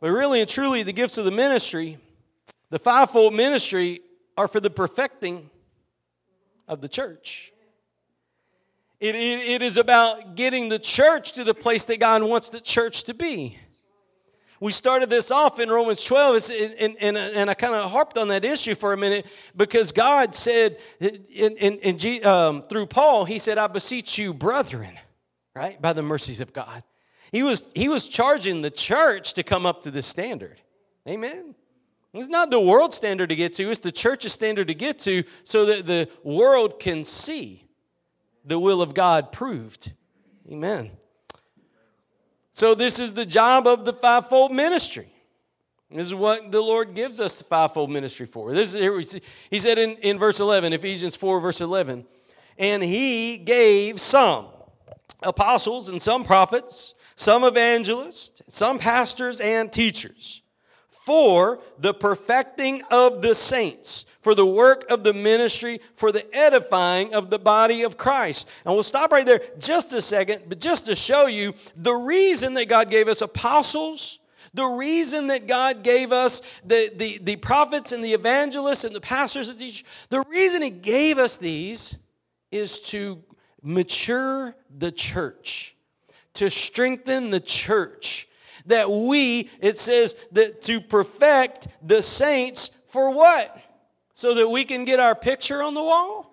But 0.00 0.10
really 0.10 0.40
and 0.40 0.48
truly, 0.48 0.82
the 0.82 0.92
gifts 0.92 1.18
of 1.18 1.24
the 1.24 1.30
ministry, 1.30 1.98
the 2.70 2.78
fivefold 2.78 3.34
ministry, 3.34 4.00
are 4.36 4.46
for 4.46 4.60
the 4.60 4.70
perfecting 4.70 5.50
of 6.68 6.80
the 6.80 6.88
church. 6.88 7.52
It, 9.00 9.14
it, 9.14 9.38
it 9.40 9.62
is 9.62 9.76
about 9.76 10.36
getting 10.36 10.68
the 10.68 10.78
church 10.78 11.32
to 11.32 11.44
the 11.44 11.54
place 11.54 11.84
that 11.84 12.00
God 12.00 12.22
wants 12.22 12.48
the 12.48 12.60
church 12.60 13.04
to 13.04 13.14
be. 13.14 13.58
We 14.60 14.72
started 14.72 15.10
this 15.10 15.30
off 15.30 15.60
in 15.60 15.68
Romans 15.68 16.02
12, 16.04 16.50
and, 16.78 16.96
and, 17.00 17.16
and 17.18 17.50
I 17.50 17.54
kind 17.54 17.74
of 17.74 17.90
harped 17.90 18.16
on 18.16 18.28
that 18.28 18.44
issue 18.44 18.74
for 18.74 18.92
a 18.92 18.96
minute 18.96 19.26
because 19.54 19.92
God 19.92 20.34
said, 20.34 20.78
in, 20.98 21.56
in, 21.56 21.78
in 21.78 22.26
um, 22.26 22.62
through 22.62 22.86
Paul, 22.86 23.26
He 23.26 23.38
said, 23.38 23.58
I 23.58 23.66
beseech 23.66 24.16
you, 24.16 24.32
brethren, 24.32 24.98
right, 25.54 25.80
by 25.80 25.92
the 25.92 26.02
mercies 26.02 26.40
of 26.40 26.52
God. 26.52 26.82
He 27.32 27.42
was, 27.42 27.64
he 27.74 27.88
was 27.88 28.08
charging 28.08 28.62
the 28.62 28.70
church 28.70 29.34
to 29.34 29.42
come 29.42 29.66
up 29.66 29.82
to 29.82 29.90
this 29.90 30.06
standard. 30.06 30.60
Amen. 31.06 31.54
It's 32.14 32.28
not 32.28 32.50
the 32.50 32.60
world 32.60 32.94
standard 32.94 33.28
to 33.28 33.36
get 33.36 33.52
to, 33.54 33.70
it's 33.70 33.80
the 33.80 33.92
church's 33.92 34.32
standard 34.32 34.68
to 34.68 34.74
get 34.74 34.98
to 35.00 35.24
so 35.44 35.66
that 35.66 35.86
the 35.86 36.08
world 36.22 36.80
can 36.80 37.04
see 37.04 37.68
the 38.44 38.58
will 38.58 38.80
of 38.80 38.94
God 38.94 39.32
proved. 39.32 39.92
Amen. 40.50 40.92
So, 42.56 42.74
this 42.74 42.98
is 42.98 43.12
the 43.12 43.26
job 43.26 43.66
of 43.66 43.84
the 43.84 43.92
fivefold 43.92 44.50
ministry. 44.50 45.08
This 45.90 46.06
is 46.06 46.14
what 46.14 46.50
the 46.50 46.62
Lord 46.62 46.94
gives 46.94 47.20
us 47.20 47.36
the 47.36 47.44
fivefold 47.44 47.90
ministry 47.90 48.24
for. 48.24 48.54
This 48.54 48.74
is 48.74 48.80
here 48.80 48.96
we 48.96 49.04
see. 49.04 49.20
He 49.50 49.58
said 49.58 49.76
in, 49.76 49.90
in 49.96 50.18
verse 50.18 50.40
11, 50.40 50.72
Ephesians 50.72 51.16
4, 51.16 51.38
verse 51.38 51.60
11, 51.60 52.06
and 52.56 52.82
He 52.82 53.36
gave 53.36 54.00
some 54.00 54.46
apostles 55.22 55.90
and 55.90 56.00
some 56.00 56.24
prophets, 56.24 56.94
some 57.14 57.44
evangelists, 57.44 58.40
some 58.48 58.78
pastors 58.78 59.38
and 59.38 59.70
teachers 59.70 60.40
for 61.06 61.60
the 61.78 61.94
perfecting 61.94 62.82
of 62.90 63.22
the 63.22 63.34
saints 63.34 64.04
for 64.26 64.34
the 64.34 64.44
work 64.44 64.90
of 64.90 65.04
the 65.04 65.14
ministry, 65.14 65.80
for 65.94 66.10
the 66.10 66.26
edifying 66.36 67.14
of 67.14 67.30
the 67.30 67.38
body 67.38 67.84
of 67.84 67.96
Christ. 67.96 68.50
And 68.64 68.74
we'll 68.74 68.82
stop 68.82 69.12
right 69.12 69.24
there 69.24 69.40
just 69.60 69.94
a 69.94 70.00
second, 70.00 70.42
but 70.48 70.58
just 70.58 70.86
to 70.86 70.96
show 70.96 71.28
you 71.28 71.54
the 71.76 71.94
reason 71.94 72.54
that 72.54 72.64
God 72.64 72.90
gave 72.90 73.06
us 73.06 73.22
apostles. 73.22 74.18
The 74.52 74.66
reason 74.66 75.28
that 75.28 75.46
God 75.46 75.84
gave 75.84 76.10
us 76.10 76.42
the, 76.64 76.90
the, 76.96 77.18
the 77.22 77.36
prophets 77.36 77.92
and 77.92 78.02
the 78.02 78.14
evangelists 78.14 78.82
and 78.82 78.96
the 78.96 79.00
pastors 79.00 79.48
and 79.48 79.56
teachers, 79.56 79.84
the 80.08 80.22
reason 80.22 80.60
He 80.60 80.70
gave 80.70 81.18
us 81.18 81.36
these 81.36 81.96
is 82.50 82.80
to 82.88 83.22
mature 83.62 84.56
the 84.76 84.90
church, 84.90 85.76
to 86.34 86.50
strengthen 86.50 87.30
the 87.30 87.38
church. 87.38 88.26
That 88.66 88.90
we, 88.90 89.50
it 89.60 89.78
says 89.78 90.16
that 90.32 90.62
to 90.62 90.80
perfect 90.80 91.68
the 91.82 92.02
saints 92.02 92.70
for 92.88 93.10
what? 93.10 93.62
so 94.16 94.32
that 94.32 94.48
we 94.48 94.64
can 94.64 94.86
get 94.86 94.98
our 94.98 95.14
picture 95.14 95.62
on 95.62 95.74
the 95.74 95.82
wall? 95.82 96.32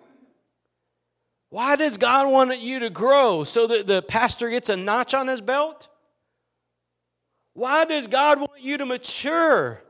Why 1.50 1.76
does 1.76 1.98
God 1.98 2.32
want 2.32 2.58
you 2.58 2.80
to 2.80 2.90
grow 2.90 3.44
so 3.44 3.66
that 3.66 3.86
the 3.86 4.00
pastor 4.00 4.48
gets 4.48 4.70
a 4.70 4.76
notch 4.76 5.12
on 5.12 5.28
his 5.28 5.42
belt? 5.42 5.88
Why 7.52 7.84
does 7.84 8.06
God 8.06 8.40
want 8.40 8.58
you 8.58 8.78
to 8.78 8.86
mature? 8.86 9.82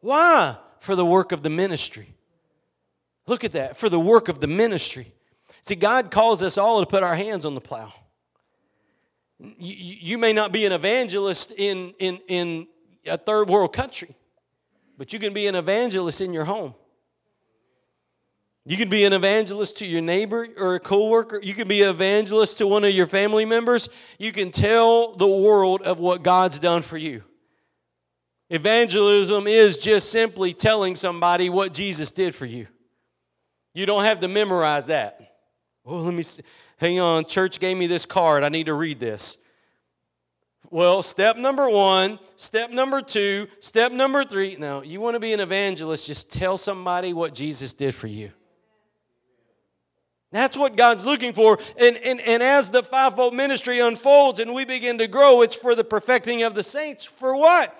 Why? 0.00 0.56
For 0.78 0.94
the 0.94 1.04
work 1.04 1.32
of 1.32 1.42
the 1.42 1.50
ministry. 1.50 2.14
Look 3.26 3.42
at 3.42 3.52
that, 3.52 3.76
for 3.76 3.88
the 3.88 4.00
work 4.00 4.28
of 4.28 4.40
the 4.40 4.46
ministry. 4.46 5.12
See, 5.62 5.74
God 5.74 6.12
calls 6.12 6.44
us 6.44 6.56
all 6.56 6.78
to 6.78 6.86
put 6.86 7.02
our 7.02 7.16
hands 7.16 7.44
on 7.44 7.56
the 7.56 7.60
plow. 7.60 7.92
You, 9.42 9.96
you 10.00 10.18
may 10.18 10.32
not 10.32 10.52
be 10.52 10.64
an 10.66 10.72
evangelist 10.72 11.52
in, 11.56 11.94
in, 11.98 12.20
in 12.28 12.66
a 13.06 13.18
third 13.18 13.48
world 13.48 13.72
country, 13.72 14.14
but 14.96 15.12
you 15.12 15.18
can 15.18 15.34
be 15.34 15.46
an 15.48 15.56
evangelist 15.56 16.20
in 16.20 16.32
your 16.32 16.44
home. 16.44 16.74
You 18.64 18.76
can 18.76 18.88
be 18.88 19.04
an 19.04 19.12
evangelist 19.12 19.78
to 19.78 19.86
your 19.86 20.02
neighbor 20.02 20.46
or 20.56 20.76
a 20.76 20.80
coworker. 20.80 21.40
You 21.42 21.54
can 21.54 21.66
be 21.66 21.82
an 21.82 21.90
evangelist 21.90 22.58
to 22.58 22.68
one 22.68 22.84
of 22.84 22.92
your 22.92 23.06
family 23.06 23.44
members. 23.44 23.88
You 24.18 24.30
can 24.30 24.52
tell 24.52 25.16
the 25.16 25.26
world 25.26 25.82
of 25.82 25.98
what 25.98 26.22
God's 26.22 26.60
done 26.60 26.82
for 26.82 26.96
you. 26.96 27.24
Evangelism 28.50 29.48
is 29.48 29.78
just 29.78 30.12
simply 30.12 30.52
telling 30.52 30.94
somebody 30.94 31.50
what 31.50 31.72
Jesus 31.72 32.12
did 32.12 32.34
for 32.34 32.46
you. 32.46 32.68
You 33.74 33.86
don't 33.86 34.04
have 34.04 34.20
to 34.20 34.28
memorize 34.28 34.86
that. 34.86 35.36
Oh, 35.84 35.96
let 35.96 36.14
me 36.14 36.22
see. 36.22 36.42
Hang 36.82 36.98
on, 36.98 37.26
church 37.26 37.60
gave 37.60 37.76
me 37.76 37.86
this 37.86 38.04
card. 38.04 38.42
I 38.42 38.48
need 38.48 38.66
to 38.66 38.74
read 38.74 38.98
this. 38.98 39.38
Well, 40.68 41.04
step 41.04 41.36
number 41.36 41.68
one, 41.70 42.18
step 42.34 42.72
number 42.72 43.00
two, 43.00 43.46
step 43.60 43.92
number 43.92 44.24
three. 44.24 44.56
Now, 44.58 44.82
you 44.82 45.00
want 45.00 45.14
to 45.14 45.20
be 45.20 45.32
an 45.32 45.38
evangelist, 45.38 46.08
just 46.08 46.32
tell 46.32 46.58
somebody 46.58 47.12
what 47.12 47.34
Jesus 47.34 47.72
did 47.72 47.94
for 47.94 48.08
you. 48.08 48.32
That's 50.32 50.58
what 50.58 50.74
God's 50.74 51.06
looking 51.06 51.34
for. 51.34 51.60
And, 51.78 51.96
and, 51.98 52.20
and 52.20 52.42
as 52.42 52.72
the 52.72 52.82
fivefold 52.82 53.32
ministry 53.32 53.78
unfolds 53.78 54.40
and 54.40 54.52
we 54.52 54.64
begin 54.64 54.98
to 54.98 55.06
grow, 55.06 55.42
it's 55.42 55.54
for 55.54 55.76
the 55.76 55.84
perfecting 55.84 56.42
of 56.42 56.56
the 56.56 56.64
saints. 56.64 57.04
For 57.04 57.36
what? 57.36 57.72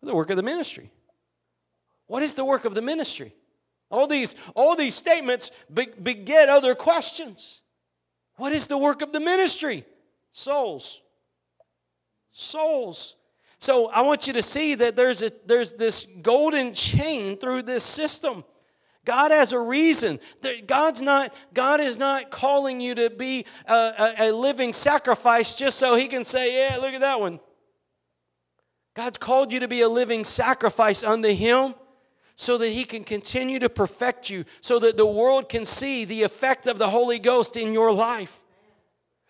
For 0.00 0.04
The 0.04 0.14
work 0.14 0.28
of 0.28 0.36
the 0.36 0.42
ministry. 0.42 0.90
What 2.06 2.22
is 2.22 2.34
the 2.34 2.44
work 2.44 2.66
of 2.66 2.74
the 2.74 2.82
ministry? 2.82 3.32
All 3.90 4.06
these, 4.06 4.36
all 4.54 4.76
these 4.76 4.94
statements 4.94 5.50
beget 5.72 6.48
other 6.48 6.74
questions. 6.74 7.60
What 8.36 8.52
is 8.52 8.68
the 8.68 8.78
work 8.78 9.02
of 9.02 9.12
the 9.12 9.20
ministry? 9.20 9.84
Souls. 10.32 11.02
Souls. 12.30 13.16
So 13.58 13.88
I 13.90 14.02
want 14.02 14.26
you 14.26 14.32
to 14.34 14.42
see 14.42 14.74
that 14.76 14.96
there's, 14.96 15.22
a, 15.22 15.30
there's 15.44 15.72
this 15.74 16.06
golden 16.22 16.72
chain 16.72 17.36
through 17.36 17.62
this 17.62 17.84
system. 17.84 18.44
God 19.04 19.32
has 19.32 19.52
a 19.52 19.58
reason. 19.58 20.20
God's 20.66 21.02
not, 21.02 21.34
God 21.52 21.80
is 21.80 21.98
not 21.98 22.30
calling 22.30 22.80
you 22.80 22.94
to 22.94 23.10
be 23.10 23.44
a, 23.66 23.74
a, 23.74 24.30
a 24.30 24.32
living 24.32 24.72
sacrifice 24.72 25.54
just 25.54 25.78
so 25.78 25.96
He 25.96 26.06
can 26.06 26.22
say, 26.22 26.68
Yeah, 26.68 26.76
look 26.76 26.94
at 26.94 27.00
that 27.00 27.20
one. 27.20 27.40
God's 28.94 29.18
called 29.18 29.52
you 29.52 29.60
to 29.60 29.68
be 29.68 29.80
a 29.80 29.88
living 29.88 30.24
sacrifice 30.24 31.02
unto 31.02 31.28
Him 31.28 31.74
so 32.40 32.56
that 32.56 32.70
He 32.70 32.84
can 32.84 33.04
continue 33.04 33.58
to 33.58 33.68
perfect 33.68 34.30
you, 34.30 34.46
so 34.62 34.78
that 34.78 34.96
the 34.96 35.04
world 35.04 35.50
can 35.50 35.66
see 35.66 36.06
the 36.06 36.22
effect 36.22 36.66
of 36.66 36.78
the 36.78 36.88
Holy 36.88 37.18
Ghost 37.18 37.56
in 37.58 37.74
your 37.74 37.92
life 37.92 38.40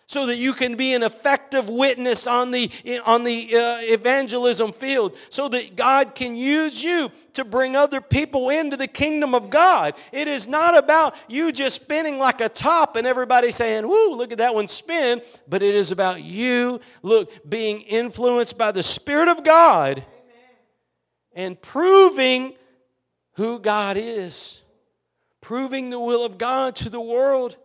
so 0.06 0.26
that 0.26 0.38
you 0.38 0.52
can 0.52 0.74
be 0.74 0.92
an 0.92 1.04
effective 1.04 1.68
witness 1.68 2.26
on 2.26 2.50
the, 2.50 2.68
on 3.06 3.22
the 3.22 3.48
uh, 3.54 3.78
evangelism 3.82 4.72
field, 4.72 5.16
so 5.28 5.48
that 5.48 5.76
God 5.76 6.16
can 6.16 6.34
use 6.34 6.82
you 6.82 7.12
to 7.34 7.44
bring 7.44 7.76
other 7.76 8.00
people 8.00 8.50
into 8.50 8.76
the 8.76 8.88
kingdom 8.88 9.36
of 9.36 9.50
God. 9.50 9.94
It 10.10 10.26
is 10.26 10.48
not 10.48 10.76
about 10.76 11.14
you 11.28 11.52
just 11.52 11.82
spinning 11.82 12.18
like 12.18 12.40
a 12.40 12.48
top 12.48 12.96
and 12.96 13.06
everybody 13.06 13.52
saying, 13.52 13.86
Woo, 13.86 14.16
look 14.16 14.32
at 14.32 14.38
that 14.38 14.52
one 14.52 14.66
spin, 14.66 15.22
but 15.48 15.62
it 15.62 15.76
is 15.76 15.92
about 15.92 16.24
you, 16.24 16.80
look, 17.04 17.48
being 17.48 17.80
influenced 17.82 18.58
by 18.58 18.72
the 18.72 18.82
Spirit 18.82 19.28
of 19.28 19.44
God 19.44 19.98
Amen. 19.98 20.06
and 21.34 21.62
proving 21.62 22.54
who 23.40 23.58
God 23.58 23.96
is, 23.96 24.62
proving 25.40 25.88
the 25.88 25.98
will 25.98 26.26
of 26.26 26.36
God 26.36 26.76
to 26.76 26.90
the 26.90 27.00
world 27.00 27.56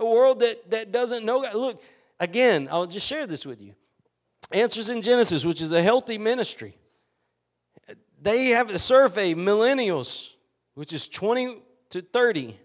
a 0.00 0.04
world 0.04 0.40
that, 0.40 0.70
that 0.70 0.90
doesn't 0.90 1.24
know 1.24 1.42
God. 1.42 1.54
Look, 1.54 1.82
again, 2.18 2.68
I'll 2.70 2.86
just 2.86 3.06
share 3.06 3.26
this 3.26 3.46
with 3.46 3.60
you. 3.60 3.74
Answers 4.50 4.88
in 4.88 5.02
Genesis, 5.02 5.44
which 5.44 5.60
is 5.60 5.72
a 5.72 5.82
healthy 5.82 6.18
ministry. 6.18 6.74
They 8.20 8.48
have 8.48 8.74
a 8.74 8.78
survey, 8.78 9.34
millennials, 9.34 10.34
which 10.74 10.92
is 10.92 11.06
20 11.06 11.58
to 11.90 12.02
30. 12.02 12.56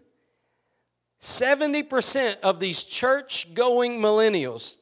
70% 1.22 2.40
of 2.40 2.60
these 2.60 2.84
church 2.86 3.54
going 3.54 4.02
millennials, 4.02 4.78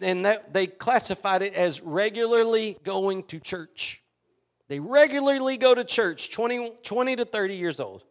and 0.00 0.26
they 0.52 0.66
classified 0.66 1.42
it 1.42 1.54
as 1.54 1.80
regularly 1.80 2.76
going 2.82 3.22
to 3.24 3.38
church. 3.38 3.99
They 4.70 4.78
regularly 4.78 5.56
go 5.56 5.74
to 5.74 5.82
church, 5.82 6.30
20, 6.30 6.70
20 6.84 7.16
to 7.16 7.24
30 7.24 7.56
years 7.56 7.80
old. 7.80 8.04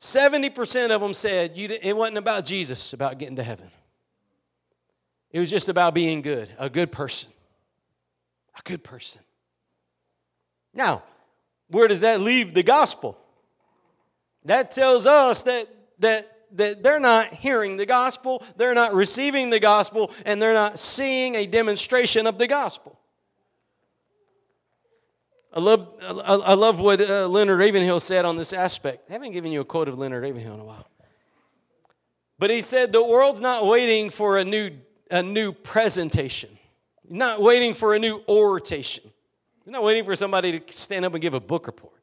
70% 0.00 0.90
of 0.90 1.02
them 1.02 1.12
said 1.12 1.52
it 1.58 1.94
wasn't 1.94 2.16
about 2.16 2.46
Jesus, 2.46 2.94
about 2.94 3.18
getting 3.18 3.36
to 3.36 3.42
heaven. 3.42 3.70
It 5.30 5.40
was 5.40 5.50
just 5.50 5.68
about 5.68 5.92
being 5.92 6.22
good, 6.22 6.48
a 6.58 6.70
good 6.70 6.90
person. 6.90 7.30
A 8.58 8.62
good 8.62 8.82
person. 8.82 9.20
Now, 10.72 11.02
where 11.68 11.86
does 11.86 12.00
that 12.00 12.22
leave 12.22 12.54
the 12.54 12.62
gospel? 12.62 13.18
That 14.46 14.70
tells 14.70 15.06
us 15.06 15.42
that, 15.42 15.68
that, 15.98 16.46
that 16.52 16.82
they're 16.82 16.98
not 16.98 17.26
hearing 17.26 17.76
the 17.76 17.84
gospel, 17.84 18.42
they're 18.56 18.74
not 18.74 18.94
receiving 18.94 19.50
the 19.50 19.60
gospel, 19.60 20.12
and 20.24 20.40
they're 20.40 20.54
not 20.54 20.78
seeing 20.78 21.34
a 21.34 21.46
demonstration 21.46 22.26
of 22.26 22.38
the 22.38 22.46
gospel. 22.46 22.97
I 25.52 25.60
love, 25.60 25.88
I 26.02 26.54
love 26.54 26.80
what 26.80 27.00
uh, 27.00 27.26
Leonard 27.26 27.58
Ravenhill 27.58 28.00
said 28.00 28.24
on 28.24 28.36
this 28.36 28.52
aspect. 28.52 29.08
I 29.08 29.14
haven't 29.14 29.32
given 29.32 29.50
you 29.50 29.62
a 29.62 29.64
quote 29.64 29.88
of 29.88 29.98
Leonard 29.98 30.22
Ravenhill 30.22 30.54
in 30.54 30.60
a 30.60 30.64
while. 30.64 30.86
But 32.38 32.50
he 32.50 32.60
said, 32.60 32.92
The 32.92 33.02
world's 33.02 33.40
not 33.40 33.66
waiting 33.66 34.10
for 34.10 34.38
a 34.38 34.44
new, 34.44 34.70
a 35.10 35.22
new 35.22 35.52
presentation, 35.52 36.50
not 37.08 37.40
waiting 37.40 37.72
for 37.72 37.94
a 37.94 37.98
new 37.98 38.22
oration. 38.28 39.04
You're 39.64 39.72
not 39.72 39.82
waiting 39.82 40.04
for 40.04 40.14
somebody 40.16 40.60
to 40.60 40.72
stand 40.72 41.04
up 41.04 41.14
and 41.14 41.22
give 41.22 41.34
a 41.34 41.40
book 41.40 41.66
report. 41.66 41.94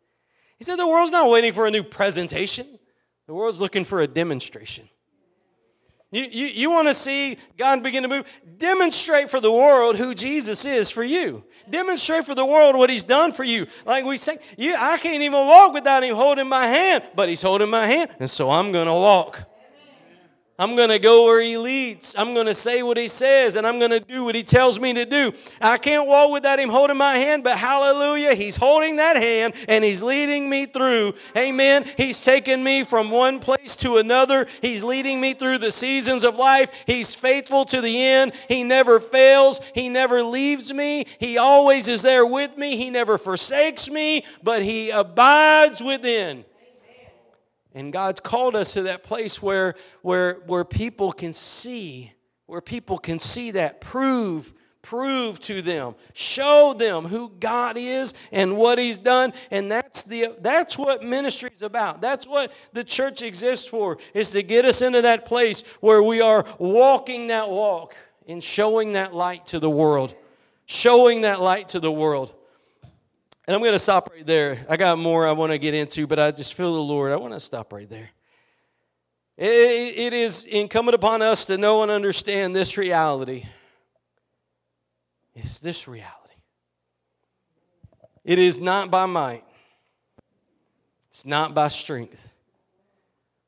He 0.57 0.63
said, 0.63 0.77
The 0.77 0.87
world's 0.87 1.11
not 1.11 1.29
waiting 1.29 1.53
for 1.53 1.67
a 1.67 1.71
new 1.71 1.83
presentation, 1.83 2.67
the 3.27 3.33
world's 3.33 3.59
looking 3.59 3.83
for 3.83 4.01
a 4.01 4.07
demonstration. 4.07 4.89
You, 6.15 6.29
you, 6.31 6.45
you 6.45 6.69
want 6.69 6.87
to 6.87 6.93
see 6.93 7.37
God 7.57 7.83
begin 7.83 8.03
to 8.03 8.07
move? 8.07 8.25
Demonstrate 8.57 9.29
for 9.29 9.41
the 9.41 9.51
world 9.51 9.97
who 9.97 10.15
Jesus 10.15 10.63
is 10.63 10.89
for 10.89 11.03
you. 11.03 11.43
Demonstrate 11.69 12.23
for 12.23 12.33
the 12.33 12.45
world 12.45 12.77
what 12.77 12.89
He's 12.89 13.03
done 13.03 13.33
for 13.33 13.43
you. 13.43 13.67
Like 13.85 14.05
we 14.05 14.15
say, 14.15 14.37
you, 14.57 14.77
I 14.79 14.97
can't 14.97 15.21
even 15.21 15.45
walk 15.45 15.73
without 15.73 16.03
Him 16.03 16.15
holding 16.15 16.47
my 16.47 16.67
hand, 16.67 17.03
but 17.15 17.27
He's 17.27 17.41
holding 17.41 17.69
my 17.69 17.85
hand, 17.85 18.11
and 18.17 18.29
so 18.29 18.49
I'm 18.49 18.71
going 18.71 18.87
to 18.87 18.93
walk. 18.93 19.43
I'm 20.57 20.77
going 20.77 20.87
to 20.87 20.99
go 20.99 21.25
where 21.25 21.41
He 21.41 21.57
leads. 21.57 22.15
I'm 22.17 22.33
going 22.33 22.45
to 22.45 22.53
say 22.53 22.81
what 22.81 22.95
He 22.95 23.09
says, 23.09 23.57
and 23.57 23.67
I'm 23.67 23.77
going 23.77 23.91
to 23.91 23.99
do 23.99 24.23
what 24.23 24.35
He 24.35 24.43
tells 24.43 24.79
me 24.79 24.93
to 24.93 25.03
do. 25.03 25.33
I 25.59 25.77
can't 25.77 26.07
walk 26.07 26.31
without 26.31 26.59
Him 26.59 26.69
holding 26.69 26.95
my 26.95 27.17
hand, 27.17 27.43
but 27.43 27.57
hallelujah, 27.57 28.35
He's 28.35 28.55
holding 28.55 28.95
that 28.95 29.17
hand 29.17 29.53
and 29.67 29.83
He's 29.83 30.01
leading 30.01 30.49
me 30.49 30.65
through. 30.65 31.13
Amen. 31.35 31.85
He's 31.97 32.23
taken 32.23 32.63
me 32.63 32.83
from 32.83 33.11
one 33.11 33.41
place 33.41 33.75
to 33.77 33.97
another. 33.97 34.47
He's 34.61 34.81
leading 34.81 35.19
me 35.19 35.33
through 35.33 35.57
the 35.57 35.71
seasons 35.71 36.23
of 36.23 36.35
life. 36.35 36.71
He's 36.85 37.13
faithful 37.13 37.65
to 37.65 37.81
the 37.81 38.01
end. 38.01 38.31
He 38.47 38.63
never 38.63 39.01
fails. 39.01 39.59
He 39.73 39.89
never 39.89 40.23
leaves 40.23 40.71
me. 40.71 41.05
He 41.19 41.37
always 41.37 41.89
is 41.89 42.01
there 42.01 42.25
with 42.25 42.57
me. 42.57 42.77
He 42.77 42.89
never 42.89 43.17
forsakes 43.17 43.89
me, 43.89 44.23
but 44.41 44.63
He 44.63 44.89
abides 44.89 45.83
within. 45.83 46.45
And 47.75 47.91
God's 47.91 48.21
called 48.21 48.55
us 48.55 48.73
to 48.73 48.83
that 48.83 49.03
place 49.03 49.41
where, 49.41 49.75
where, 50.01 50.35
where 50.47 50.63
people 50.63 51.11
can 51.11 51.33
see, 51.33 52.13
where 52.45 52.61
people 52.61 52.97
can 52.97 53.19
see 53.19 53.51
that, 53.51 53.81
prove, 53.81 54.53
prove 54.81 55.41
to 55.41 55.61
them, 55.61 55.95
show 56.13 56.73
them 56.73 57.03
who 57.03 57.33
God 57.37 57.75
is 57.77 58.13
and 58.31 58.55
what 58.55 58.77
He's 58.77 58.97
done. 58.97 59.33
And 59.51 59.69
that's 59.69 60.03
the 60.03 60.35
that's 60.39 60.77
what 60.77 61.03
ministry 61.03 61.49
is 61.53 61.63
about. 61.63 61.99
That's 61.99 62.27
what 62.27 62.53
the 62.71 62.83
church 62.83 63.21
exists 63.21 63.67
for, 63.67 63.97
is 64.13 64.31
to 64.31 64.43
get 64.43 64.63
us 64.63 64.81
into 64.81 65.01
that 65.01 65.25
place 65.25 65.63
where 65.81 66.01
we 66.01 66.21
are 66.21 66.45
walking 66.57 67.27
that 67.27 67.49
walk 67.49 67.97
and 68.27 68.41
showing 68.43 68.93
that 68.93 69.13
light 69.13 69.47
to 69.47 69.59
the 69.59 69.69
world. 69.69 70.15
Showing 70.67 71.21
that 71.21 71.41
light 71.41 71.69
to 71.69 71.79
the 71.79 71.91
world. 71.91 72.33
And 73.47 73.55
I'm 73.55 73.61
going 73.61 73.73
to 73.73 73.79
stop 73.79 74.09
right 74.11 74.25
there. 74.25 74.65
I 74.67 74.77
got 74.77 74.97
more 74.97 75.27
I 75.27 75.31
want 75.31 75.51
to 75.51 75.57
get 75.57 75.73
into, 75.73 76.07
but 76.07 76.17
I 76.17 76.31
just 76.31 76.55
feel 76.55 76.73
the 76.73 76.81
Lord. 76.81 77.11
I 77.11 77.17
want 77.17 77.33
to 77.33 77.39
stop 77.39 77.71
right 77.73 77.89
there. 77.89 78.09
It, 79.37 80.13
is 80.13 80.45
incumbent 80.45 80.95
upon 80.95 81.21
us 81.21 81.45
to 81.45 81.57
know 81.57 81.83
and 81.83 81.91
understand 81.91 82.55
this 82.55 82.77
reality. 82.77 83.45
It's 85.33 85.59
this 85.59 85.87
reality. 85.87 86.13
It 88.23 88.39
is 88.39 88.59
not 88.59 88.89
by 88.89 89.05
might, 89.05 89.43
it's 91.09 91.25
not 91.25 91.53
by 91.53 91.67
strength. 91.67 92.31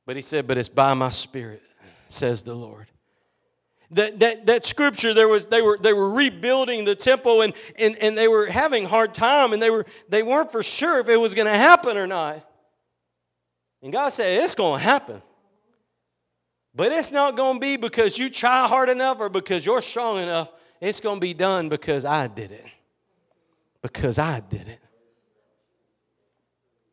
But 0.06 0.16
he 0.16 0.22
said, 0.22 0.48
But 0.48 0.58
it's 0.58 0.70
by 0.70 0.94
my 0.94 1.10
spirit, 1.10 1.62
says 2.08 2.42
the 2.44 2.54
Lord. 2.54 2.88
That, 3.92 4.20
that, 4.20 4.46
that 4.48 4.66
scripture 4.66 5.14
there 5.14 5.30
was 5.30 5.46
they 5.46 5.62
were 5.62 5.78
they 5.80 5.94
were 5.94 6.12
rebuilding 6.12 6.84
the 6.84 6.96
temple 6.96 7.42
and, 7.42 7.54
and, 7.80 7.96
and 7.98 8.18
they 8.18 8.28
were 8.28 8.48
having 8.48 8.84
hard 8.84 9.14
time 9.14 9.54
and 9.54 9.62
they 9.62 9.70
were 9.70 9.86
they 10.10 10.24
weren't 10.24 10.52
for 10.52 10.62
sure 10.62 11.00
if 11.00 11.08
it 11.08 11.16
was 11.16 11.34
going 11.34 11.48
to 11.48 11.58
happen 11.58 11.96
or 11.96 12.06
not. 12.06 12.46
And 13.82 13.94
god 13.94 14.10
said 14.10 14.42
it's 14.44 14.56
going 14.56 14.80
to 14.80 14.84
happen. 14.84 15.22
But 16.76 16.92
it's 16.92 17.12
not 17.12 17.36
going 17.36 17.56
to 17.56 17.60
be 17.60 17.78
because 17.78 18.20
you 18.20 18.30
try 18.30 18.68
hard 18.68 18.90
enough 18.90 19.20
or 19.20 19.30
because 19.30 19.66
you're 19.66 19.82
strong 19.82 20.20
enough. 20.20 20.54
It's 20.80 21.00
going 21.00 21.16
to 21.16 21.22
be 21.22 21.34
done 21.34 21.70
because 21.70 22.06
i 22.06 22.28
did 22.28 22.52
it. 22.52 22.66
Because 23.82 24.20
I 24.20 24.42
did 24.42 24.68
it. 24.68 24.80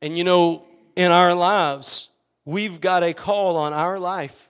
And 0.01 0.17
you 0.17 0.25
know, 0.25 0.65
in 0.97 1.11
our 1.11 1.35
lives, 1.35 2.11
we've 2.45 2.81
got 2.81 3.03
a 3.03 3.13
call 3.13 3.57
on 3.57 3.73
our 3.73 3.99
life 3.99 4.49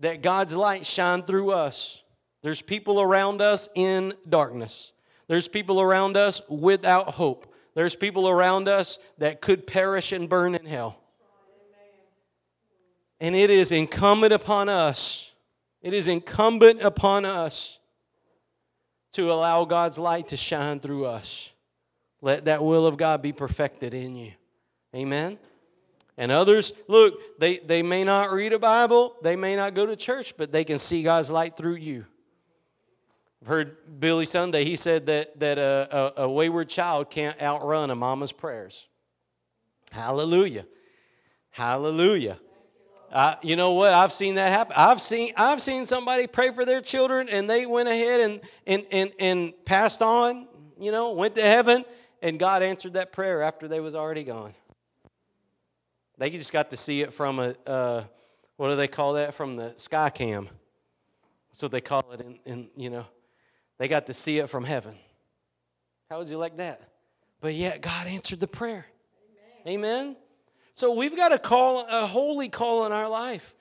that 0.00 0.22
God's 0.22 0.56
light 0.56 0.84
shine 0.84 1.22
through 1.22 1.52
us. 1.52 2.02
There's 2.42 2.62
people 2.62 3.00
around 3.00 3.42
us 3.42 3.68
in 3.74 4.14
darkness. 4.28 4.92
There's 5.28 5.46
people 5.46 5.80
around 5.80 6.16
us 6.16 6.42
without 6.48 7.08
hope. 7.08 7.54
There's 7.74 7.94
people 7.94 8.28
around 8.28 8.66
us 8.66 8.98
that 9.18 9.40
could 9.40 9.66
perish 9.66 10.12
and 10.12 10.28
burn 10.28 10.54
in 10.54 10.66
hell. 10.66 10.98
And 13.20 13.36
it 13.36 13.50
is 13.50 13.70
incumbent 13.70 14.32
upon 14.32 14.68
us, 14.68 15.34
it 15.82 15.94
is 15.94 16.08
incumbent 16.08 16.82
upon 16.82 17.24
us 17.24 17.78
to 19.12 19.30
allow 19.32 19.64
God's 19.64 19.98
light 19.98 20.28
to 20.28 20.36
shine 20.36 20.80
through 20.80 21.04
us. 21.04 21.52
Let 22.22 22.46
that 22.46 22.62
will 22.62 22.86
of 22.86 22.96
God 22.96 23.22
be 23.22 23.32
perfected 23.32 23.94
in 23.94 24.14
you. 24.14 24.32
Amen. 24.94 25.38
And 26.20 26.30
others, 26.30 26.74
look, 26.86 27.18
they, 27.38 27.60
they 27.60 27.82
may 27.82 28.04
not 28.04 28.30
read 28.30 28.52
a 28.52 28.58
Bible, 28.58 29.16
they 29.22 29.36
may 29.36 29.56
not 29.56 29.72
go 29.72 29.86
to 29.86 29.96
church, 29.96 30.36
but 30.36 30.52
they 30.52 30.64
can 30.64 30.76
see 30.76 31.02
God's 31.02 31.30
light 31.30 31.56
through 31.56 31.76
you. 31.76 32.04
I've 33.40 33.48
heard 33.48 33.76
Billy 33.98 34.26
Sunday, 34.26 34.66
he 34.66 34.76
said 34.76 35.06
that, 35.06 35.40
that 35.40 35.56
a, 35.56 36.14
a, 36.18 36.24
a 36.24 36.30
wayward 36.30 36.68
child 36.68 37.08
can't 37.08 37.40
outrun 37.40 37.88
a 37.88 37.94
mama's 37.94 38.32
prayers. 38.32 38.86
Hallelujah. 39.92 40.66
Hallelujah. 41.52 42.38
Uh, 43.10 43.36
you 43.40 43.56
know 43.56 43.72
what? 43.72 43.94
I've 43.94 44.12
seen 44.12 44.34
that 44.34 44.52
happen. 44.52 44.74
I've 44.76 45.00
seen 45.00 45.32
I've 45.38 45.62
seen 45.62 45.86
somebody 45.86 46.26
pray 46.26 46.50
for 46.50 46.66
their 46.66 46.82
children 46.82 47.30
and 47.30 47.48
they 47.48 47.64
went 47.64 47.88
ahead 47.88 48.20
and 48.20 48.40
and 48.66 48.86
and, 48.92 49.12
and 49.18 49.64
passed 49.64 50.02
on. 50.02 50.46
You 50.78 50.92
know, 50.92 51.12
went 51.12 51.34
to 51.36 51.42
heaven, 51.42 51.84
and 52.22 52.38
God 52.38 52.62
answered 52.62 52.92
that 52.92 53.10
prayer 53.10 53.42
after 53.42 53.66
they 53.68 53.80
was 53.80 53.94
already 53.94 54.22
gone. 54.22 54.54
They 56.20 56.28
just 56.28 56.52
got 56.52 56.68
to 56.68 56.76
see 56.76 57.00
it 57.00 57.14
from 57.14 57.38
a 57.38 57.54
uh, 57.66 58.04
what 58.58 58.68
do 58.68 58.76
they 58.76 58.88
call 58.88 59.14
that? 59.14 59.32
From 59.32 59.56
the 59.56 59.72
sky 59.76 60.10
cam. 60.10 60.50
What 61.58 61.72
they 61.72 61.80
call 61.80 62.04
it. 62.12 62.20
In, 62.20 62.38
in 62.44 62.68
you 62.76 62.90
know, 62.90 63.06
they 63.78 63.88
got 63.88 64.06
to 64.08 64.12
see 64.12 64.38
it 64.38 64.50
from 64.50 64.64
heaven. 64.64 64.96
How 66.10 66.18
would 66.18 66.28
you 66.28 66.36
like 66.36 66.58
that? 66.58 66.82
But 67.40 67.54
yet 67.54 67.80
God 67.80 68.06
answered 68.06 68.38
the 68.38 68.46
prayer. 68.46 68.84
Amen. 69.66 69.86
Amen. 69.86 70.16
So 70.74 70.92
we've 70.92 71.16
got 71.16 71.32
a 71.32 71.38
call, 71.38 71.86
a 71.88 72.06
holy 72.06 72.50
call 72.50 72.84
in 72.84 72.92
our 72.92 73.08
life 73.08 73.54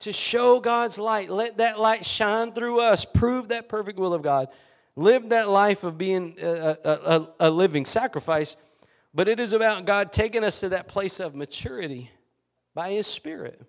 to 0.00 0.12
show 0.12 0.60
God's 0.60 0.98
light. 0.98 1.30
Let 1.30 1.56
that 1.56 1.80
light 1.80 2.04
shine 2.04 2.52
through 2.52 2.80
us. 2.80 3.06
Prove 3.06 3.48
that 3.48 3.70
perfect 3.70 3.98
will 3.98 4.12
of 4.12 4.20
God. 4.20 4.48
Live 4.96 5.30
that 5.30 5.48
life 5.48 5.82
of 5.82 5.96
being 5.96 6.36
a, 6.42 6.76
a, 6.84 7.28
a, 7.40 7.50
living 7.50 7.86
sacrifice. 7.86 8.58
But 9.14 9.28
it 9.28 9.40
is 9.40 9.52
about 9.52 9.84
God 9.84 10.12
taking 10.12 10.44
us 10.44 10.60
to 10.60 10.70
that 10.70 10.88
place 10.88 11.20
of 11.20 11.34
maturity 11.34 12.10
by 12.74 12.90
His 12.90 13.06
Spirit. 13.06 13.60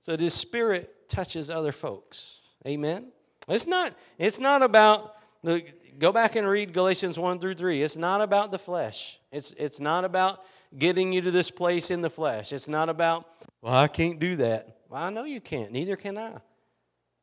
So 0.00 0.16
His 0.16 0.34
Spirit 0.34 1.08
touches 1.08 1.50
other 1.50 1.72
folks. 1.72 2.40
Amen. 2.66 3.08
It's 3.48 3.66
not, 3.66 3.94
it's 4.18 4.38
not 4.38 4.62
about 4.62 5.14
the 5.42 5.64
go 5.98 6.12
back 6.12 6.36
and 6.36 6.46
read 6.46 6.72
Galatians 6.72 7.18
1 7.18 7.38
through 7.38 7.54
3. 7.54 7.82
It's 7.82 7.96
not 7.96 8.20
about 8.20 8.50
the 8.50 8.58
flesh. 8.58 9.18
It's, 9.32 9.52
it's 9.52 9.80
not 9.80 10.04
about 10.04 10.44
getting 10.76 11.12
you 11.12 11.20
to 11.22 11.30
this 11.30 11.50
place 11.50 11.90
in 11.90 12.02
the 12.02 12.10
flesh. 12.10 12.52
It's 12.52 12.68
not 12.68 12.88
about, 12.88 13.26
well, 13.62 13.74
I 13.74 13.88
can't 13.88 14.18
do 14.18 14.36
that. 14.36 14.78
Well, 14.88 15.02
I 15.02 15.10
know 15.10 15.24
you 15.24 15.40
can't. 15.40 15.72
Neither 15.72 15.96
can 15.96 16.18
I. 16.18 16.32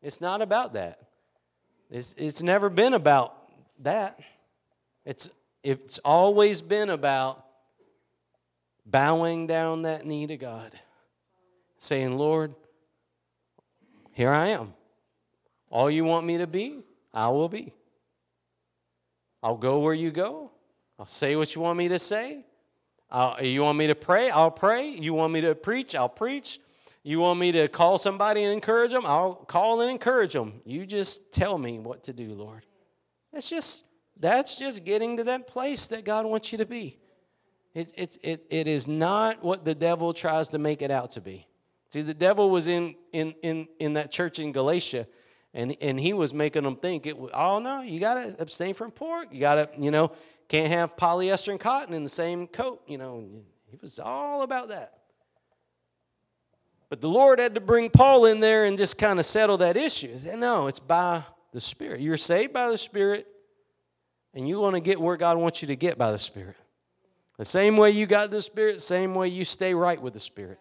It's 0.01 0.21
not 0.21 0.41
about 0.41 0.73
that. 0.73 0.99
It's, 1.89 2.13
it's 2.17 2.41
never 2.41 2.69
been 2.69 2.93
about 2.93 3.35
that. 3.79 4.19
It's, 5.05 5.29
it's 5.63 5.99
always 5.99 6.61
been 6.61 6.89
about 6.89 7.45
bowing 8.85 9.47
down 9.47 9.83
that 9.83 10.05
knee 10.05 10.27
to 10.27 10.37
God, 10.37 10.77
saying, 11.79 12.17
Lord, 12.17 12.53
here 14.11 14.31
I 14.31 14.49
am. 14.49 14.73
All 15.69 15.89
you 15.89 16.03
want 16.03 16.25
me 16.25 16.37
to 16.37 16.47
be, 16.47 16.83
I 17.13 17.29
will 17.29 17.49
be. 17.49 17.73
I'll 19.41 19.57
go 19.57 19.79
where 19.79 19.93
you 19.93 20.11
go. 20.11 20.51
I'll 20.99 21.07
say 21.07 21.35
what 21.35 21.55
you 21.55 21.61
want 21.61 21.77
me 21.77 21.87
to 21.89 21.99
say. 21.99 22.45
I'll, 23.09 23.43
you 23.43 23.61
want 23.61 23.77
me 23.77 23.87
to 23.87 23.95
pray? 23.95 24.29
I'll 24.29 24.51
pray. 24.51 24.89
You 24.89 25.13
want 25.13 25.33
me 25.33 25.41
to 25.41 25.55
preach? 25.55 25.95
I'll 25.95 26.09
preach. 26.09 26.59
You 27.03 27.19
want 27.19 27.39
me 27.39 27.51
to 27.51 27.67
call 27.67 27.97
somebody 27.97 28.43
and 28.43 28.53
encourage 28.53 28.91
them? 28.91 29.05
I'll 29.05 29.35
call 29.35 29.81
and 29.81 29.91
encourage 29.91 30.33
them. 30.33 30.61
You 30.65 30.85
just 30.85 31.33
tell 31.33 31.57
me 31.57 31.79
what 31.79 32.03
to 32.03 32.13
do, 32.13 32.33
Lord. 32.33 32.65
That's 33.31 33.49
just 33.49 33.85
that's 34.23 34.57
just 34.57 34.85
getting 34.85 35.17
to 35.17 35.25
that 35.25 35.47
place 35.47 35.87
that 35.87 36.05
God 36.05 36.25
wants 36.25 36.53
you 36.53 36.57
to 36.59 36.65
be. 36.65 36.97
It, 37.73 37.91
it, 37.97 38.17
it, 38.23 38.45
it 38.49 38.67
is 38.69 38.87
not 38.87 39.43
what 39.43 39.65
the 39.65 39.75
devil 39.75 40.13
tries 40.13 40.47
to 40.49 40.57
make 40.57 40.81
it 40.81 40.91
out 40.91 41.11
to 41.11 41.21
be. 41.21 41.45
See, 41.89 42.01
the 42.01 42.13
devil 42.13 42.49
was 42.49 42.69
in, 42.69 42.95
in, 43.11 43.35
in, 43.43 43.67
in 43.79 43.93
that 43.95 44.11
church 44.11 44.39
in 44.39 44.53
Galatia, 44.53 45.07
and, 45.53 45.75
and 45.81 45.99
he 45.99 46.13
was 46.13 46.33
making 46.33 46.63
them 46.63 46.77
think, 46.77 47.05
it 47.05 47.17
oh, 47.33 47.59
no, 47.59 47.81
you 47.81 47.99
got 47.99 48.13
to 48.13 48.35
abstain 48.39 48.73
from 48.73 48.91
pork. 48.91 49.27
You 49.31 49.41
got 49.41 49.55
to, 49.55 49.69
you 49.77 49.91
know, 49.91 50.13
can't 50.47 50.71
have 50.71 50.95
polyester 50.95 51.49
and 51.49 51.59
cotton 51.59 51.93
in 51.93 52.03
the 52.03 52.09
same 52.09 52.47
coat. 52.47 52.81
You 52.87 52.97
know, 52.99 53.25
he 53.69 53.77
was 53.81 53.99
all 53.99 54.43
about 54.43 54.69
that. 54.69 54.99
But 56.89 57.01
the 57.01 57.09
Lord 57.09 57.39
had 57.39 57.55
to 57.55 57.61
bring 57.61 57.89
Paul 57.89 58.25
in 58.25 58.39
there 58.39 58.63
and 58.65 58.77
just 58.77 58.97
kind 58.97 59.19
of 59.19 59.25
settle 59.25 59.57
that 59.57 59.75
issue. 59.75 60.15
Said, 60.17 60.39
no, 60.39 60.67
it's 60.67 60.79
by 60.79 61.23
the 61.51 61.59
Spirit. 61.59 61.99
You're 61.99 62.17
saved 62.17 62.53
by 62.53 62.69
the 62.69 62.77
Spirit, 62.77 63.27
and 64.33 64.47
you 64.47 64.59
want 64.59 64.75
to 64.75 64.79
get 64.79 64.99
where 64.99 65.17
God 65.17 65.37
wants 65.37 65.61
you 65.61 65.67
to 65.69 65.75
get 65.75 65.97
by 65.97 66.11
the 66.11 66.19
Spirit. 66.19 66.55
The 67.37 67.45
same 67.45 67.77
way 67.77 67.91
you 67.91 68.05
got 68.05 68.31
the 68.31 68.41
Spirit, 68.41 68.81
same 68.81 69.13
way 69.15 69.27
you 69.27 69.45
stay 69.45 69.73
right 69.73 70.01
with 70.01 70.13
the 70.13 70.19
Spirit. 70.19 70.59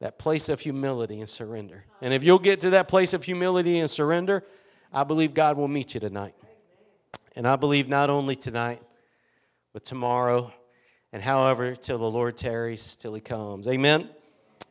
That 0.00 0.18
place 0.18 0.48
of 0.48 0.60
humility 0.60 1.20
and 1.20 1.28
surrender. 1.28 1.84
And 2.00 2.14
if 2.14 2.24
you'll 2.24 2.38
get 2.38 2.60
to 2.60 2.70
that 2.70 2.88
place 2.88 3.12
of 3.12 3.22
humility 3.24 3.78
and 3.78 3.90
surrender, 3.90 4.44
I 4.92 5.04
believe 5.04 5.34
God 5.34 5.56
will 5.56 5.68
meet 5.68 5.94
you 5.94 6.00
tonight. 6.00 6.34
And 7.36 7.46
I 7.46 7.56
believe 7.56 7.88
not 7.88 8.10
only 8.10 8.34
tonight, 8.34 8.82
but 9.72 9.84
tomorrow, 9.84 10.52
and 11.12 11.22
however, 11.22 11.76
till 11.76 11.98
the 11.98 12.10
Lord 12.10 12.36
tarries, 12.36 12.96
till 12.96 13.14
he 13.14 13.20
comes. 13.20 13.68
Amen. 13.68 14.08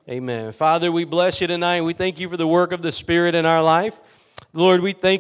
Amen. 0.09 0.51
Father, 0.51 0.91
we 0.91 1.05
bless 1.05 1.39
you 1.39 1.47
tonight. 1.47 1.81
We 1.81 1.93
thank 1.93 2.19
you 2.19 2.27
for 2.27 2.37
the 2.37 2.47
work 2.47 2.71
of 2.71 2.81
the 2.81 2.91
Spirit 2.91 3.35
in 3.35 3.45
our 3.45 3.61
life. 3.61 3.99
Lord, 4.53 4.81
we 4.81 4.93
thank 4.93 5.17